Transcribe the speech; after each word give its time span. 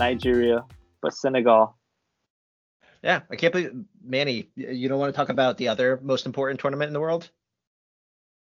Nigeria, 0.00 0.64
but 1.02 1.12
Senegal. 1.14 1.76
Yeah, 3.02 3.20
I 3.30 3.36
can't 3.36 3.52
believe 3.52 3.72
Manny. 4.02 4.50
You 4.56 4.88
don't 4.88 4.98
want 4.98 5.12
to 5.12 5.16
talk 5.16 5.28
about 5.28 5.56
the 5.56 5.68
other 5.68 6.00
most 6.02 6.26
important 6.26 6.60
tournament 6.60 6.88
in 6.88 6.92
the 6.92 7.00
world, 7.00 7.30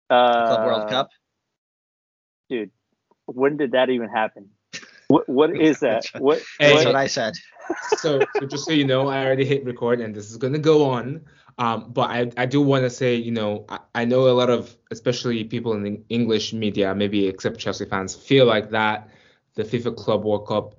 Uh, 0.10 0.48
Club 0.48 0.66
World 0.66 0.90
Cup. 0.90 1.10
dude. 2.50 2.72
When 3.26 3.58
did 3.58 3.72
that 3.74 3.90
even 3.90 4.10
happen? 4.10 4.50
What 5.10 5.28
what 5.28 5.56
is 5.56 5.80
that? 5.80 6.06
What, 6.20 6.38
Hey, 6.60 6.74
That's 6.74 6.86
what 6.86 6.94
what 6.94 6.96
I 6.96 7.08
said. 7.08 7.34
so, 7.98 8.20
so 8.40 8.46
just 8.46 8.66
so 8.66 8.72
you 8.72 8.86
know, 8.86 9.08
I 9.08 9.26
already 9.26 9.46
hit 9.46 9.66
record 9.66 10.02
and 10.02 10.14
this 10.14 10.30
is 10.30 10.38
gonna 10.38 10.60
go 10.60 10.86
on. 10.90 11.26
Um, 11.58 11.92
but 11.92 12.10
I, 12.10 12.32
I 12.38 12.46
do 12.46 12.62
want 12.62 12.84
to 12.84 12.90
say, 12.90 13.16
you 13.16 13.32
know, 13.32 13.66
I, 13.70 13.80
I 13.96 14.06
know 14.06 14.30
a 14.30 14.36
lot 14.42 14.50
of, 14.50 14.78
especially 14.92 15.44
people 15.44 15.74
in 15.74 15.84
the 15.84 16.00
English 16.08 16.54
media, 16.54 16.96
maybe 16.96 17.28
except 17.28 17.60
Chelsea 17.60 17.86
fans, 17.86 18.16
feel 18.16 18.46
like 18.46 18.70
that 18.70 19.10
the 19.56 19.64
FIFA 19.64 19.98
Club 19.98 20.24
World 20.24 20.48
Cup 20.48 20.79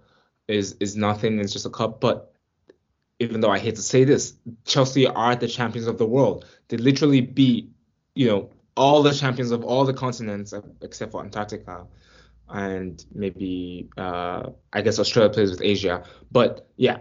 is 0.51 0.77
is 0.81 0.97
nothing. 0.97 1.39
It's 1.39 1.53
just 1.53 1.67
a 1.67 1.71
cup. 1.71 2.01
But 2.01 2.33
even 3.19 3.41
though 3.41 3.51
I 3.51 3.59
hate 3.59 3.77
to 3.77 3.83
say 3.83 4.05
this, 4.05 4.35
Chelsea 4.65 5.07
are 5.07 5.37
the 5.37 5.49
champions 5.49 5.87
of 5.87 5.99
the 5.99 6.07
world. 6.07 6.47
They 6.69 6.77
literally 6.77 7.21
beat, 7.21 7.71
you 8.15 8.29
know, 8.29 8.51
all 8.77 9.03
the 9.03 9.13
champions 9.13 9.51
of 9.51 9.65
all 9.65 9.85
the 9.85 9.93
continents 9.93 10.55
except 10.81 11.13
for 11.13 11.23
Antarctica 11.23 11.87
and 12.49 13.05
maybe 13.15 13.89
uh, 13.97 14.51
I 14.73 14.83
guess 14.83 14.99
Australia 14.99 15.33
plays 15.33 15.51
with 15.51 15.63
Asia. 15.63 16.05
But 16.31 16.69
yeah, 16.77 16.99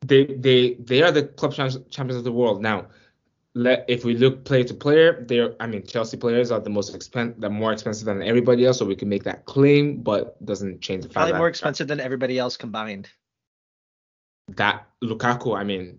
they 0.00 0.24
they 0.26 0.74
they 0.74 1.02
are 1.02 1.12
the 1.12 1.24
club 1.24 1.54
champions 1.54 2.16
of 2.16 2.24
the 2.24 2.32
world 2.32 2.62
now. 2.62 2.86
Let, 3.54 3.84
if 3.88 4.04
we 4.04 4.14
look 4.16 4.44
player 4.44 4.62
to 4.64 4.74
player, 4.74 5.24
they're 5.26 5.56
I 5.60 5.66
mean 5.66 5.84
Chelsea 5.84 6.16
players 6.16 6.50
are 6.52 6.60
the 6.60 6.70
most 6.70 6.94
expensive, 6.94 7.40
they're 7.40 7.50
more 7.50 7.72
expensive 7.72 8.06
than 8.06 8.22
everybody 8.22 8.64
else, 8.64 8.78
so 8.78 8.84
we 8.84 8.94
can 8.94 9.08
make 9.08 9.24
that 9.24 9.44
claim, 9.46 10.02
but 10.02 10.44
doesn't 10.46 10.80
change 10.80 11.02
the 11.02 11.08
fact 11.08 11.14
Probably 11.14 11.32
that, 11.32 11.38
more 11.38 11.48
expensive 11.48 11.88
than 11.88 11.98
everybody 12.00 12.38
else 12.38 12.56
combined. 12.56 13.08
that 14.56 14.86
Lukaku. 15.02 15.58
I 15.58 15.64
mean, 15.64 15.98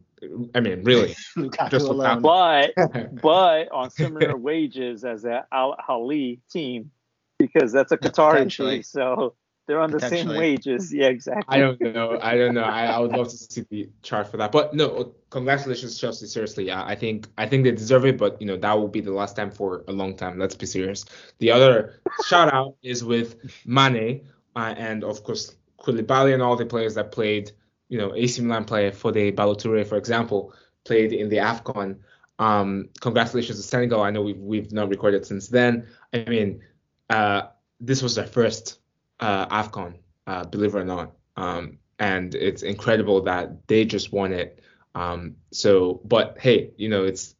I 0.56 0.60
mean 0.62 0.84
really. 0.84 1.16
Lukaku 1.38 1.70
Just 1.72 1.88
alone. 1.88 2.22
but 2.22 2.72
but 3.22 3.70
on 3.72 3.90
similar 3.90 4.38
wages 4.38 5.04
as 5.04 5.24
the 5.24 5.46
Al 5.52 5.76
Hali 5.86 6.40
team 6.52 6.92
because 7.38 7.72
that's 7.72 7.92
a 7.92 7.98
Qatari 7.98 8.32
Potentially. 8.34 8.76
team, 8.78 8.84
so 8.84 9.36
they're 9.68 9.80
on 9.80 9.92
the 9.92 10.00
same 10.00 10.28
wages. 10.28 10.94
Yeah, 10.94 11.08
exactly. 11.08 11.46
I 11.48 11.60
don't 11.60 11.80
know. 11.80 12.20
I 12.22 12.36
don't 12.36 12.54
know. 12.54 12.64
I, 12.64 12.86
I 12.88 13.00
would 13.00 13.12
love 13.12 13.30
to 13.30 13.38
see 13.38 13.66
the 13.70 13.90
chart 14.02 14.30
for 14.30 14.38
that. 14.38 14.52
But 14.52 14.74
no, 14.74 15.14
congratulations, 15.30 16.00
Chelsea. 16.00 16.28
Seriously, 16.28 16.66
yeah, 16.66 16.84
I 16.84 16.96
think 16.96 17.28
I 17.38 17.46
think 17.48 17.64
they 17.64 17.72
deserve 17.72 18.06
it. 18.06 18.18
But 18.18 18.42
you 18.42 18.48
know 18.48 18.58
that 18.58 18.74
will 18.74 18.88
be 18.88 19.02
the 19.02 19.14
last 19.14 19.36
time 19.36 19.52
for 19.52 19.84
a 19.88 19.92
long 19.92 20.16
time. 20.16 20.40
Let's 20.40 20.56
be 20.56 20.66
serious. 20.66 21.06
The 21.40 21.52
other 21.52 22.02
shout 22.28 22.54
out 22.54 22.76
is 22.82 23.04
with 23.04 23.38
Mane 23.66 24.28
uh, 24.56 24.74
and 24.78 25.04
of 25.04 25.24
course 25.24 25.56
Koulibaly 25.80 26.34
and 26.34 26.42
all 26.42 26.56
the 26.56 26.66
players 26.66 26.96
that 26.96 27.12
played. 27.12 27.52
You 27.90 27.98
know, 27.98 28.16
AC 28.16 28.42
Milan 28.42 28.66
player 28.66 28.92
Fodé 28.92 29.36
Ballo-Touré, 29.36 29.86
for 29.86 29.98
example, 29.98 30.54
played 30.86 31.12
in 31.12 31.28
the 31.30 31.38
Afcon. 31.38 31.98
Um, 32.40 32.90
congratulations 33.02 33.58
to 33.58 33.64
Senegal. 33.64 34.02
I 34.02 34.12
know 34.12 34.22
we've 34.22 34.40
we've 34.40 34.72
not 34.72 34.90
recorded 34.90 35.26
since 35.26 35.48
then. 35.48 35.88
I 36.14 36.26
mean, 36.26 36.62
uh, 37.10 37.44
this 37.80 38.02
was 38.02 38.16
their 38.16 38.28
first 38.28 38.81
uh, 39.22 39.46
Afcon, 39.48 39.96
uh, 40.28 40.44
believe 40.46 40.76
it 40.76 40.80
or 40.80 40.86
not. 40.86 41.14
Um, 41.38 41.78
and 42.00 42.34
it's 42.36 42.64
incredible 42.64 43.22
that 43.24 43.68
they 43.68 43.86
just 43.86 44.12
won 44.12 44.34
it. 44.34 44.60
Um, 44.96 45.36
so, 45.52 46.02
but 46.04 46.38
hey, 46.40 46.72
you 46.78 46.90
know, 46.90 47.06
it's 47.06 47.36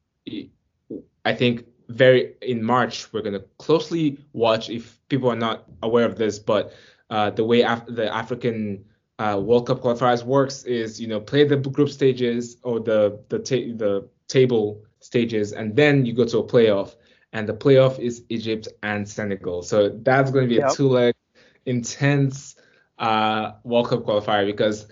I 1.26 1.34
think 1.34 1.66
very 1.90 2.36
in 2.42 2.64
March 2.64 3.12
we're 3.12 3.22
gonna 3.22 3.42
closely 3.58 4.18
watch 4.34 4.70
if 4.70 5.00
people 5.10 5.30
are 5.30 5.36
not 5.36 5.66
aware 5.84 6.06
of 6.06 6.16
this, 6.18 6.40
but 6.40 6.74
uh, 7.10 7.32
the 7.32 7.44
way 7.44 7.62
Af- 7.62 7.86
the 7.88 8.14
African 8.14 8.86
uh, 9.20 9.40
World 9.44 9.68
Cup 9.68 9.82
qualifiers 9.82 10.24
works 10.24 10.64
is 10.64 11.02
you 11.02 11.08
know 11.08 11.20
play 11.20 11.44
the 11.44 11.58
group 11.58 11.90
stages 11.90 12.58
or 12.64 12.80
the 12.80 13.20
the 13.30 13.40
ta- 13.40 13.76
the 13.78 14.08
table 14.28 14.84
stages, 15.00 15.52
and 15.52 15.76
then 15.76 16.06
you 16.06 16.14
go 16.14 16.26
to 16.26 16.38
a 16.40 16.48
playoff, 16.48 16.96
and 17.34 17.48
the 17.50 17.54
playoff 17.54 18.00
is 18.00 18.24
Egypt 18.30 18.68
and 18.84 19.08
Senegal. 19.08 19.62
So 19.64 19.90
that's 19.90 20.32
going 20.32 20.46
to 20.48 20.50
be 20.50 20.62
Yep. 20.62 20.72
a 20.72 20.76
two 20.76 20.88
leg 20.88 21.11
intense 21.66 22.56
uh, 22.98 23.54
World 23.64 23.90
Cup 23.90 24.06
qualifier 24.06 24.46
because 24.46 24.88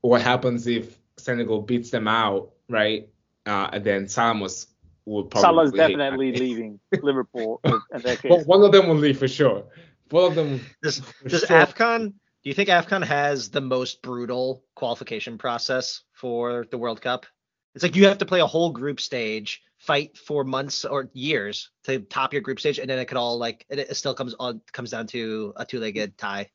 what 0.00 0.22
happens 0.22 0.66
if 0.66 0.98
Senegal 1.16 1.62
beats 1.62 1.90
them 1.90 2.08
out, 2.08 2.50
right? 2.68 3.08
Uh, 3.46 3.68
and 3.72 3.84
then 3.84 4.04
Salamos 4.06 4.66
will 5.04 5.24
probably 5.24 5.42
Salah's 5.42 5.72
definitely 5.72 6.32
Mane. 6.32 6.40
leaving 6.40 6.80
Liverpool 7.02 7.60
in 7.64 8.00
that 8.02 8.22
case. 8.22 8.30
Well, 8.30 8.44
one 8.44 8.62
of 8.62 8.72
them 8.72 8.88
will 8.88 8.96
leave 8.96 9.18
for 9.18 9.28
sure. 9.28 9.64
One 10.10 10.24
of 10.24 10.34
them. 10.34 10.60
Does 10.82 11.02
does 11.26 11.40
sure. 11.40 11.56
AFCON? 11.56 12.12
Do 12.42 12.48
you 12.48 12.54
think 12.54 12.68
AFCON 12.68 13.04
has 13.04 13.50
the 13.50 13.60
most 13.60 14.02
brutal 14.02 14.64
qualification 14.74 15.36
process 15.36 16.02
for 16.12 16.66
the 16.70 16.78
World 16.78 17.02
Cup? 17.02 17.26
It's 17.74 17.84
like 17.84 17.96
you 17.96 18.06
have 18.06 18.18
to 18.18 18.26
play 18.26 18.40
a 18.40 18.46
whole 18.46 18.70
group 18.72 19.00
stage, 19.00 19.62
fight 19.80 20.16
for 20.16 20.44
months 20.44 20.84
or 20.84 21.10
years 21.14 21.70
to 21.84 22.00
top 22.00 22.32
your 22.32 22.42
group 22.42 22.60
stage, 22.60 22.78
and 22.78 22.88
then 22.88 22.98
it 22.98 23.06
could 23.06 23.16
all 23.16 23.38
like 23.38 23.64
it, 23.70 23.78
it 23.78 23.96
still 23.96 24.14
comes 24.14 24.34
on 24.38 24.60
comes 24.72 24.90
down 24.90 25.06
to 25.08 25.52
a 25.56 25.64
two-legged 25.64 26.16
tie. 26.18 26.48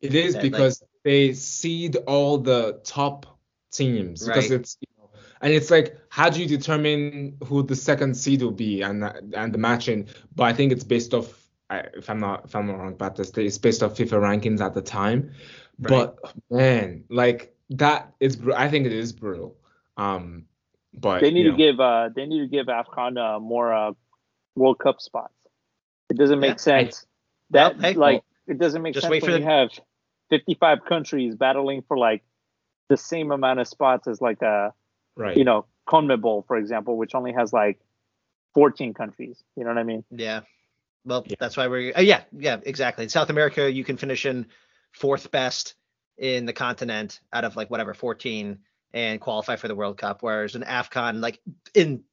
It 0.00 0.14
is 0.14 0.34
that, 0.34 0.42
like- 0.42 0.52
because 0.52 0.82
they 1.04 1.32
seed 1.32 1.96
all 2.06 2.38
the 2.38 2.80
top 2.84 3.38
teams 3.72 4.26
because 4.26 4.50
it's 4.50 4.76
you 4.80 4.88
know, 4.98 5.08
and 5.40 5.52
it's 5.52 5.70
like 5.70 5.96
how 6.08 6.28
do 6.28 6.40
you 6.40 6.48
determine 6.48 7.36
who 7.44 7.62
the 7.62 7.76
second 7.76 8.14
seed 8.14 8.42
will 8.42 8.50
be 8.50 8.82
and 8.82 9.04
and 9.34 9.54
the 9.54 9.58
matching? 9.58 10.08
But 10.34 10.44
I 10.44 10.52
think 10.52 10.72
it's 10.72 10.84
based 10.84 11.14
off 11.14 11.48
if 11.70 12.10
I'm 12.10 12.20
not 12.20 12.46
if 12.46 12.56
I'm 12.56 12.66
not 12.66 12.78
wrong 12.78 12.92
about 12.92 13.16
this, 13.16 13.30
it's 13.36 13.58
based 13.58 13.82
off 13.82 13.94
FIFA 13.94 14.20
rankings 14.20 14.60
at 14.60 14.74
the 14.74 14.82
time. 14.82 15.30
But 15.78 16.16
man, 16.50 17.04
like 17.08 17.54
that 17.70 18.12
is 18.20 18.38
I 18.54 18.68
think 18.68 18.86
it 18.86 18.92
is 18.92 19.12
brutal. 19.12 19.56
Um, 19.96 20.46
but 20.94 21.20
they 21.20 21.30
need 21.30 21.44
to 21.44 21.50
know, 21.50 21.56
give 21.56 21.80
uh 21.80 22.08
they 22.14 22.26
need 22.26 22.40
to 22.40 22.46
give 22.48 22.66
Afcon 22.66 23.18
uh, 23.18 23.38
more 23.40 23.72
uh 23.72 23.92
World 24.56 24.78
Cup 24.78 25.00
spots. 25.00 25.34
It 26.10 26.16
doesn't 26.16 26.40
make 26.40 26.52
Yeah. 26.52 26.56
sense. 26.56 27.06
That 27.50 27.74
Well, 27.74 27.82
hey, 27.82 27.94
like 27.94 28.14
well, 28.14 28.24
it 28.48 28.58
doesn't 28.58 28.82
make 28.82 28.94
just 28.94 29.04
sense 29.04 29.10
wait 29.10 29.22
when 29.22 29.32
for 29.32 29.36
you 29.38 29.44
the- 29.44 29.50
have 29.50 29.70
55 30.30 30.84
countries 30.84 31.34
battling 31.34 31.82
for 31.86 31.96
like 31.98 32.22
the 32.88 32.96
same 32.96 33.30
amount 33.32 33.60
of 33.60 33.68
spots 33.68 34.06
as 34.08 34.20
like 34.20 34.42
a 34.42 34.72
right. 35.16 35.36
you 35.36 35.44
know 35.44 35.66
CONMEBOL 35.88 36.46
for 36.46 36.56
example, 36.56 36.96
which 36.96 37.14
only 37.14 37.32
has 37.32 37.52
like 37.52 37.78
14 38.54 38.94
countries. 38.94 39.42
You 39.56 39.64
know 39.64 39.70
what 39.70 39.78
I 39.78 39.82
mean? 39.84 40.04
Yeah. 40.10 40.40
Well, 41.04 41.24
Yeah. 41.26 41.36
that's 41.38 41.56
why 41.56 41.66
we're 41.68 41.92
uh, 41.96 42.00
yeah 42.00 42.22
yeah 42.32 42.58
exactly. 42.62 43.04
In 43.04 43.10
South 43.10 43.30
America, 43.30 43.70
you 43.70 43.84
can 43.84 43.96
finish 43.96 44.24
in 44.26 44.46
fourth 44.92 45.30
best 45.30 45.74
in 46.16 46.46
the 46.46 46.52
continent 46.52 47.20
out 47.32 47.44
of 47.44 47.56
like 47.56 47.70
whatever 47.70 47.92
14 47.94 48.58
and 48.94 49.20
qualify 49.20 49.56
for 49.56 49.68
the 49.68 49.74
World 49.74 49.98
Cup. 49.98 50.22
Whereas 50.22 50.54
in 50.54 50.62
AFCON, 50.62 51.20
like 51.20 51.40
in 51.74 52.04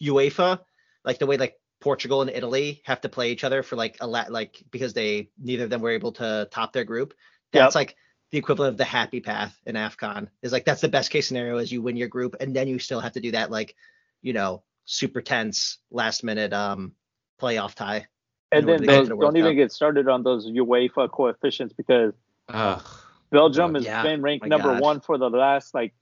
UEFA, 0.00 0.60
like 1.04 1.18
the 1.18 1.26
way 1.26 1.36
like 1.36 1.56
Portugal 1.80 2.22
and 2.22 2.30
Italy 2.30 2.80
have 2.84 3.00
to 3.02 3.08
play 3.08 3.32
each 3.32 3.44
other 3.44 3.62
for 3.62 3.76
like 3.76 3.98
a 4.00 4.06
lot 4.06 4.30
like 4.30 4.62
because 4.70 4.94
they 4.94 5.30
neither 5.38 5.64
of 5.64 5.70
them 5.70 5.82
were 5.82 5.90
able 5.90 6.12
to 6.12 6.48
top 6.50 6.72
their 6.72 6.84
group. 6.84 7.14
That's 7.52 7.74
like 7.74 7.96
the 8.30 8.38
equivalent 8.38 8.72
of 8.74 8.78
the 8.78 8.84
happy 8.84 9.20
path 9.20 9.58
in 9.66 9.74
AFCON. 9.74 10.28
Is 10.40 10.52
like 10.52 10.64
that's 10.64 10.80
the 10.80 10.88
best 10.88 11.10
case 11.10 11.26
scenario 11.26 11.58
is 11.58 11.72
you 11.72 11.82
win 11.82 11.96
your 11.96 12.08
group 12.08 12.36
and 12.40 12.54
then 12.54 12.68
you 12.68 12.78
still 12.78 13.00
have 13.00 13.12
to 13.12 13.20
do 13.20 13.32
that 13.32 13.50
like 13.50 13.74
you 14.22 14.32
know 14.32 14.62
super 14.84 15.20
tense 15.20 15.78
last 15.90 16.22
minute 16.22 16.52
um 16.52 16.92
playoff 17.40 17.74
tie. 17.74 18.06
And 18.52 18.68
then 18.68 18.82
to 18.82 18.86
get 18.86 19.04
to 19.04 19.08
those, 19.08 19.08
the 19.08 19.16
don't 19.16 19.36
even 19.36 19.56
get 19.56 19.72
started 19.72 20.08
on 20.08 20.22
those 20.22 20.46
UEFA 20.48 21.10
coefficients 21.10 21.74
because 21.76 22.12
Ugh. 22.48 22.82
Belgium 23.30 23.74
has 23.74 23.84
Yeah, 23.84 24.02
been 24.02 24.22
ranked 24.22 24.42
my 24.42 24.48
number 24.48 24.72
God. 24.72 24.82
one 24.82 25.00
for 25.00 25.18
the 25.18 25.30
last 25.30 25.74
like 25.74 25.94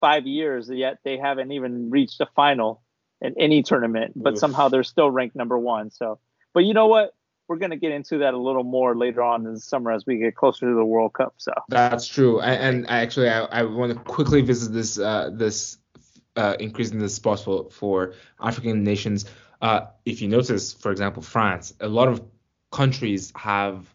five 0.00 0.26
years, 0.26 0.68
yet 0.70 0.98
they 1.04 1.18
haven't 1.18 1.52
even 1.52 1.90
reached 1.90 2.20
a 2.20 2.26
final 2.34 2.82
in 3.20 3.34
any 3.38 3.62
tournament. 3.62 4.12
But 4.16 4.34
Oof. 4.34 4.38
somehow 4.38 4.68
they're 4.68 4.82
still 4.82 5.10
ranked 5.10 5.36
number 5.36 5.58
one. 5.58 5.90
So, 5.90 6.18
but 6.52 6.64
you 6.64 6.74
know 6.74 6.86
what? 6.86 7.14
We're 7.48 7.56
gonna 7.56 7.76
get 7.76 7.90
into 7.90 8.18
that 8.18 8.34
a 8.34 8.38
little 8.38 8.62
more 8.62 8.96
later 8.96 9.22
on 9.22 9.44
in 9.44 9.54
the 9.54 9.60
summer 9.60 9.90
as 9.90 10.06
we 10.06 10.18
get 10.18 10.36
closer 10.36 10.68
to 10.68 10.74
the 10.74 10.84
World 10.84 11.14
Cup. 11.14 11.34
So, 11.38 11.52
That's 11.68 12.06
true, 12.06 12.40
and, 12.40 12.76
and 12.76 12.86
I 12.88 13.00
actually 13.00 13.28
I, 13.28 13.40
I 13.40 13.62
want 13.64 13.92
to 13.92 13.98
quickly 13.98 14.40
visit 14.40 14.72
this 14.72 14.98
uh, 14.98 15.30
this 15.32 15.78
uh, 16.36 16.56
increase 16.60 16.92
in 16.92 17.00
the 17.00 17.08
spots 17.08 17.42
for 17.42 17.68
for 17.70 18.14
African 18.40 18.84
nations. 18.84 19.24
Uh, 19.60 19.86
if 20.04 20.22
you 20.22 20.28
notice, 20.28 20.72
for 20.72 20.92
example, 20.92 21.22
France, 21.22 21.74
a 21.80 21.88
lot 21.88 22.08
of 22.08 22.22
countries 22.70 23.32
have 23.36 23.94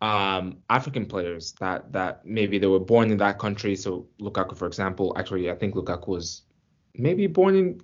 um, 0.00 0.58
African 0.68 1.06
players 1.06 1.52
that 1.60 1.92
that 1.92 2.24
maybe 2.26 2.58
they 2.58 2.66
were 2.66 2.80
born 2.80 3.10
in 3.10 3.18
that 3.18 3.38
country. 3.38 3.76
So 3.76 4.06
Lukaku, 4.20 4.56
for 4.56 4.66
example, 4.66 5.14
actually 5.16 5.50
I 5.50 5.54
think 5.54 5.74
Lukaku 5.74 6.08
was 6.08 6.42
maybe 6.94 7.26
born 7.26 7.56
in 7.56 7.80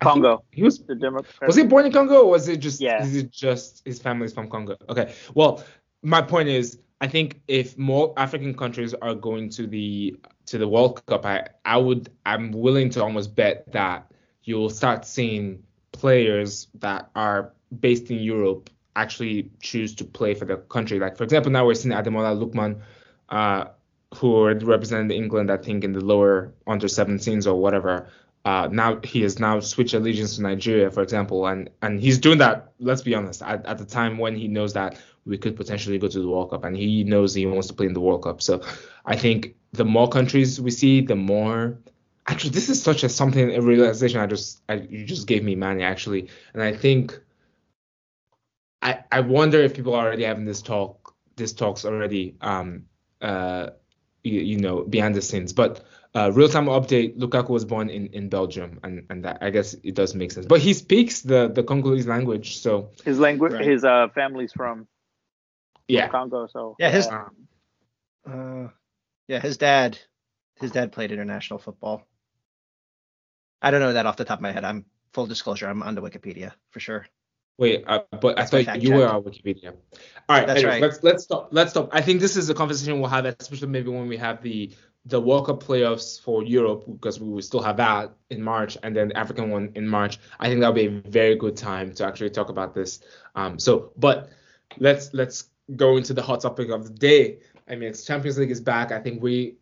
I 0.00 0.04
Congo, 0.04 0.44
He 0.52 0.62
was 0.62 0.78
the 0.78 0.94
Democratic. 0.94 1.46
was 1.46 1.56
he 1.56 1.64
born 1.64 1.86
in 1.86 1.92
Congo 1.92 2.22
or 2.24 2.30
was 2.30 2.48
it 2.48 2.58
just 2.58 2.80
Yeah. 2.80 3.02
is 3.02 3.16
it 3.16 3.30
just 3.30 3.82
his 3.84 3.98
family's 3.98 4.32
from 4.32 4.48
Congo? 4.48 4.76
Okay. 4.88 5.12
Well, 5.34 5.64
my 6.02 6.22
point 6.22 6.48
is 6.48 6.78
I 7.00 7.06
think 7.08 7.40
if 7.48 7.78
more 7.78 8.12
African 8.16 8.54
countries 8.54 8.92
are 8.94 9.14
going 9.14 9.48
to 9.50 9.66
the 9.66 10.16
to 10.46 10.58
the 10.58 10.68
World 10.68 11.04
Cup, 11.06 11.24
I 11.24 11.48
I 11.64 11.78
would 11.78 12.10
I'm 12.26 12.52
willing 12.52 12.90
to 12.90 13.02
almost 13.02 13.34
bet 13.34 13.70
that 13.72 14.10
you'll 14.44 14.70
start 14.70 15.04
seeing 15.06 15.62
players 15.92 16.68
that 16.74 17.10
are 17.14 17.52
based 17.80 18.10
in 18.10 18.18
Europe 18.18 18.70
actually 19.00 19.50
choose 19.60 19.94
to 19.96 20.04
play 20.04 20.34
for 20.34 20.44
the 20.44 20.56
country. 20.56 20.98
Like 20.98 21.16
for 21.16 21.24
example, 21.24 21.50
now 21.52 21.66
we're 21.66 21.74
seeing 21.74 21.94
Ademola 21.94 22.36
Lookman 22.36 22.80
uh 23.28 23.66
who 24.14 24.44
represented 24.44 25.12
England, 25.12 25.50
I 25.50 25.58
think, 25.58 25.84
in 25.84 25.92
the 25.92 26.00
lower 26.02 26.52
under 26.66 26.86
17s 26.86 27.46
or 27.46 27.54
whatever. 27.54 28.08
Uh, 28.44 28.68
now 28.70 28.98
he 29.04 29.20
has 29.22 29.38
now 29.38 29.60
switched 29.60 29.92
allegiance 29.94 30.36
to 30.36 30.42
Nigeria, 30.42 30.90
for 30.90 31.02
example, 31.02 31.46
and 31.46 31.68
and 31.82 32.00
he's 32.00 32.18
doing 32.18 32.38
that. 32.38 32.72
Let's 32.78 33.02
be 33.02 33.14
honest, 33.14 33.42
at, 33.42 33.66
at 33.66 33.78
the 33.78 33.84
time 33.84 34.16
when 34.16 34.36
he 34.36 34.48
knows 34.48 34.72
that 34.74 34.98
we 35.26 35.36
could 35.36 35.56
potentially 35.56 35.98
go 35.98 36.08
to 36.08 36.20
the 36.20 36.28
World 36.28 36.50
Cup, 36.50 36.64
and 36.64 36.74
he 36.76 37.04
knows 37.04 37.34
he 37.34 37.44
wants 37.44 37.66
to 37.66 37.74
play 37.74 37.86
in 37.86 37.92
the 37.92 38.00
World 38.00 38.22
Cup. 38.22 38.40
So 38.40 38.62
I 39.04 39.16
think 39.16 39.54
the 39.72 39.84
more 39.84 40.08
countries 40.08 40.60
we 40.60 40.70
see, 40.70 41.00
the 41.02 41.16
more. 41.16 41.78
Actually, 42.26 42.50
this 42.50 42.68
is 42.68 42.82
such 42.82 43.04
a 43.04 43.08
something 43.08 43.54
a 43.54 43.60
realization 43.60 44.20
I 44.20 44.26
just 44.26 44.62
I, 44.68 44.74
you 44.74 45.04
just 45.04 45.26
gave 45.26 45.42
me, 45.42 45.54
Manny. 45.54 45.82
Actually, 45.82 46.28
and 46.54 46.62
I 46.62 46.74
think 46.74 47.18
I 48.82 49.04
I 49.10 49.20
wonder 49.20 49.60
if 49.60 49.74
people 49.74 49.94
are 49.94 50.06
already 50.06 50.24
having 50.24 50.44
this 50.44 50.62
talk, 50.62 51.14
this 51.36 51.52
talks 51.52 51.84
already, 51.84 52.36
um, 52.40 52.84
uh, 53.20 53.70
you, 54.22 54.40
you 54.40 54.58
know, 54.58 54.82
behind 54.84 55.14
the 55.14 55.22
scenes, 55.22 55.52
but 55.52 55.84
uh, 56.14 56.30
real 56.32 56.48
time 56.48 56.66
update: 56.66 57.18
Lukaku 57.18 57.50
was 57.50 57.64
born 57.64 57.90
in, 57.90 58.06
in 58.08 58.28
Belgium, 58.28 58.80
and 58.82 59.06
and 59.10 59.24
that, 59.24 59.38
I 59.42 59.50
guess 59.50 59.74
it 59.82 59.94
does 59.94 60.14
make 60.14 60.32
sense. 60.32 60.46
But 60.46 60.60
he 60.60 60.74
speaks 60.74 61.22
the 61.22 61.48
the 61.48 61.62
Congolese 61.62 62.06
language, 62.06 62.58
so 62.58 62.90
His 63.04 63.18
language, 63.18 63.52
Right. 63.52 63.66
his 63.66 63.84
uh, 63.84 64.08
family's 64.14 64.52
from 64.52 64.86
yeah. 65.88 66.08
Congo, 66.08 66.46
so 66.46 66.76
Yeah, 66.78 66.90
his- 66.90 67.06
Um, 67.08 67.48
Uh, 68.26 68.68
yeah, 69.26 69.40
his 69.40 69.56
dad, 69.56 69.98
his 70.60 70.70
dad 70.70 70.92
played 70.92 71.10
international 71.12 71.58
football. 71.58 72.02
I 73.62 73.70
don't 73.70 73.80
know 73.80 73.92
that 73.94 74.06
off 74.06 74.16
the 74.16 74.24
top 74.24 74.38
of 74.38 74.42
my 74.42 74.52
head. 74.52 74.64
I'm 74.64 74.84
full 75.12 75.26
disclosure. 75.26 75.66
I'm 75.68 75.82
on 75.82 75.94
the 75.94 76.02
Wikipedia 76.02 76.52
for 76.70 76.80
sure. 76.80 77.06
Wait, 77.58 77.84
uh, 77.88 78.00
but 78.20 78.38
I 78.38 78.42
That's 78.42 78.52
my 78.52 78.64
thought 78.64 78.82
you 78.82 78.94
were 78.94 79.04
check. 79.04 79.14
on 79.14 79.22
Wikipedia. 79.24 79.72
All 80.28 80.36
right, 80.36 80.46
That's 80.46 80.60
anyways, 80.60 80.74
right. 80.74 80.82
let's 80.82 81.02
let's 81.02 81.24
stop. 81.24 81.48
Let's 81.50 81.70
stop. 81.72 81.88
I 81.92 82.00
think 82.00 82.20
this 82.20 82.36
is 82.36 82.48
a 82.48 82.54
conversation 82.54 83.00
we'll 83.00 83.10
have, 83.10 83.26
especially 83.26 83.68
maybe 83.68 83.90
when 83.90 84.06
we 84.06 84.16
have 84.16 84.42
the 84.42 84.72
the 85.06 85.20
World 85.20 85.46
Cup 85.46 85.62
playoffs 85.62 86.20
for 86.20 86.44
Europe, 86.44 86.84
because 86.86 87.18
we 87.18 87.28
will 87.28 87.42
still 87.42 87.62
have 87.62 87.78
that 87.78 88.12
in 88.30 88.42
March, 88.42 88.76
and 88.82 88.94
then 88.94 89.08
the 89.08 89.16
African 89.16 89.50
one 89.50 89.72
in 89.74 89.88
March. 89.88 90.18
I 90.38 90.48
think 90.48 90.60
that'll 90.60 90.74
be 90.74 90.86
a 90.86 91.10
very 91.10 91.34
good 91.34 91.56
time 91.56 91.92
to 91.94 92.06
actually 92.06 92.30
talk 92.30 92.48
about 92.48 92.74
this. 92.74 93.00
Um, 93.34 93.58
so, 93.58 93.92
but 93.96 94.30
let's 94.78 95.12
let's 95.12 95.48
go 95.74 95.96
into 95.96 96.14
the 96.14 96.22
hot 96.22 96.40
topic 96.42 96.70
of 96.70 96.84
the 96.84 96.94
day. 96.94 97.40
I 97.68 97.74
mean, 97.74 97.90
it's 97.90 98.04
Champions 98.04 98.38
League 98.38 98.50
is 98.50 98.60
back. 98.60 98.92
I 98.92 99.00
think 99.00 99.22
we. 99.22 99.56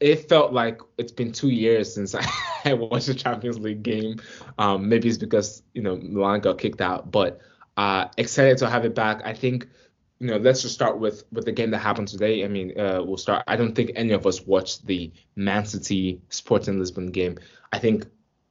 It 0.00 0.28
felt 0.28 0.52
like 0.52 0.80
it's 0.98 1.12
been 1.12 1.30
two 1.30 1.50
years 1.50 1.94
since 1.94 2.14
I, 2.64 2.72
watched 2.74 3.08
a 3.08 3.14
Champions 3.14 3.58
League 3.58 3.82
game. 3.82 4.20
Um, 4.58 4.88
maybe 4.88 5.08
it's 5.08 5.18
because 5.18 5.62
you 5.74 5.82
know 5.82 5.96
Milan 5.96 6.40
got 6.40 6.58
kicked 6.58 6.80
out, 6.80 7.10
but 7.10 7.40
uh, 7.76 8.06
excited 8.16 8.58
to 8.58 8.70
have 8.70 8.84
it 8.84 8.94
back. 8.94 9.20
I 9.24 9.34
think 9.34 9.68
you 10.18 10.28
know 10.28 10.36
let's 10.38 10.62
just 10.62 10.74
start 10.74 10.98
with 10.98 11.24
with 11.32 11.44
the 11.44 11.52
game 11.52 11.70
that 11.70 11.78
happened 11.78 12.08
today. 12.08 12.44
I 12.44 12.48
mean, 12.48 12.78
uh, 12.78 13.02
we'll 13.04 13.18
start. 13.18 13.44
I 13.46 13.56
don't 13.56 13.74
think 13.74 13.92
any 13.94 14.12
of 14.12 14.26
us 14.26 14.40
watched 14.42 14.86
the 14.86 15.12
Man 15.36 15.66
City 15.66 16.20
Sporting 16.30 16.78
Lisbon 16.78 17.10
game. 17.10 17.38
I 17.72 17.78
think 17.78 18.06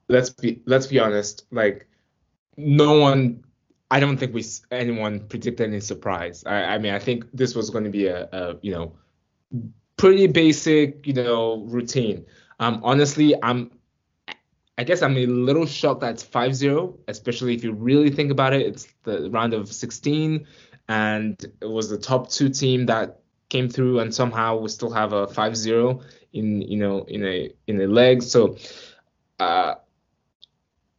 let's 0.07 0.29
be 0.29 0.61
let's 0.65 0.87
be 0.87 0.99
honest. 0.99 1.45
Like 1.51 1.87
no 2.57 2.99
one. 2.99 3.43
I 3.91 3.99
don't 3.99 4.17
think 4.17 4.35
we 4.35 4.43
anyone 4.69 5.21
predicted 5.21 5.67
any 5.67 5.79
surprise. 5.79 6.43
I, 6.45 6.75
I 6.75 6.77
mean, 6.77 6.93
I 6.93 6.99
think 6.99 7.25
this 7.33 7.55
was 7.55 7.71
going 7.71 7.85
to 7.85 7.89
be 7.89 8.05
a, 8.05 8.29
a 8.31 8.57
you 8.61 8.71
know 8.71 8.93
pretty 9.99 10.27
basic 10.27 11.05
you 11.05 11.13
know 11.13 11.57
routine. 11.67 12.25
Um, 12.59 12.79
honestly, 12.83 13.35
I'm 13.43 13.69
I 14.77 14.83
guess 14.85 15.01
I'm 15.01 15.17
a 15.17 15.25
little 15.25 15.65
shocked 15.65 15.99
that 16.01 16.11
it's 16.11 16.23
5-0, 16.23 16.97
especially 17.09 17.53
if 17.53 17.65
you 17.65 17.73
really 17.73 18.09
think 18.09 18.31
about 18.31 18.53
it. 18.53 18.65
It's 18.65 18.87
the 19.03 19.29
round 19.29 19.53
of 19.53 19.67
16, 19.71 20.47
and 20.87 21.35
it 21.61 21.65
was 21.65 21.89
the 21.89 21.97
top 21.97 22.29
two 22.29 22.47
team 22.47 22.85
that 22.85 23.19
came 23.49 23.67
through, 23.67 23.99
and 23.99 24.15
somehow 24.15 24.55
we 24.55 24.69
still 24.69 24.89
have 24.91 25.11
a 25.11 25.27
5-0 25.27 26.01
in 26.31 26.61
you 26.61 26.77
know 26.77 27.03
in 27.03 27.25
a 27.25 27.51
in 27.67 27.81
a 27.81 27.87
leg. 27.87 28.23
So 28.23 28.57
uh, 29.39 29.75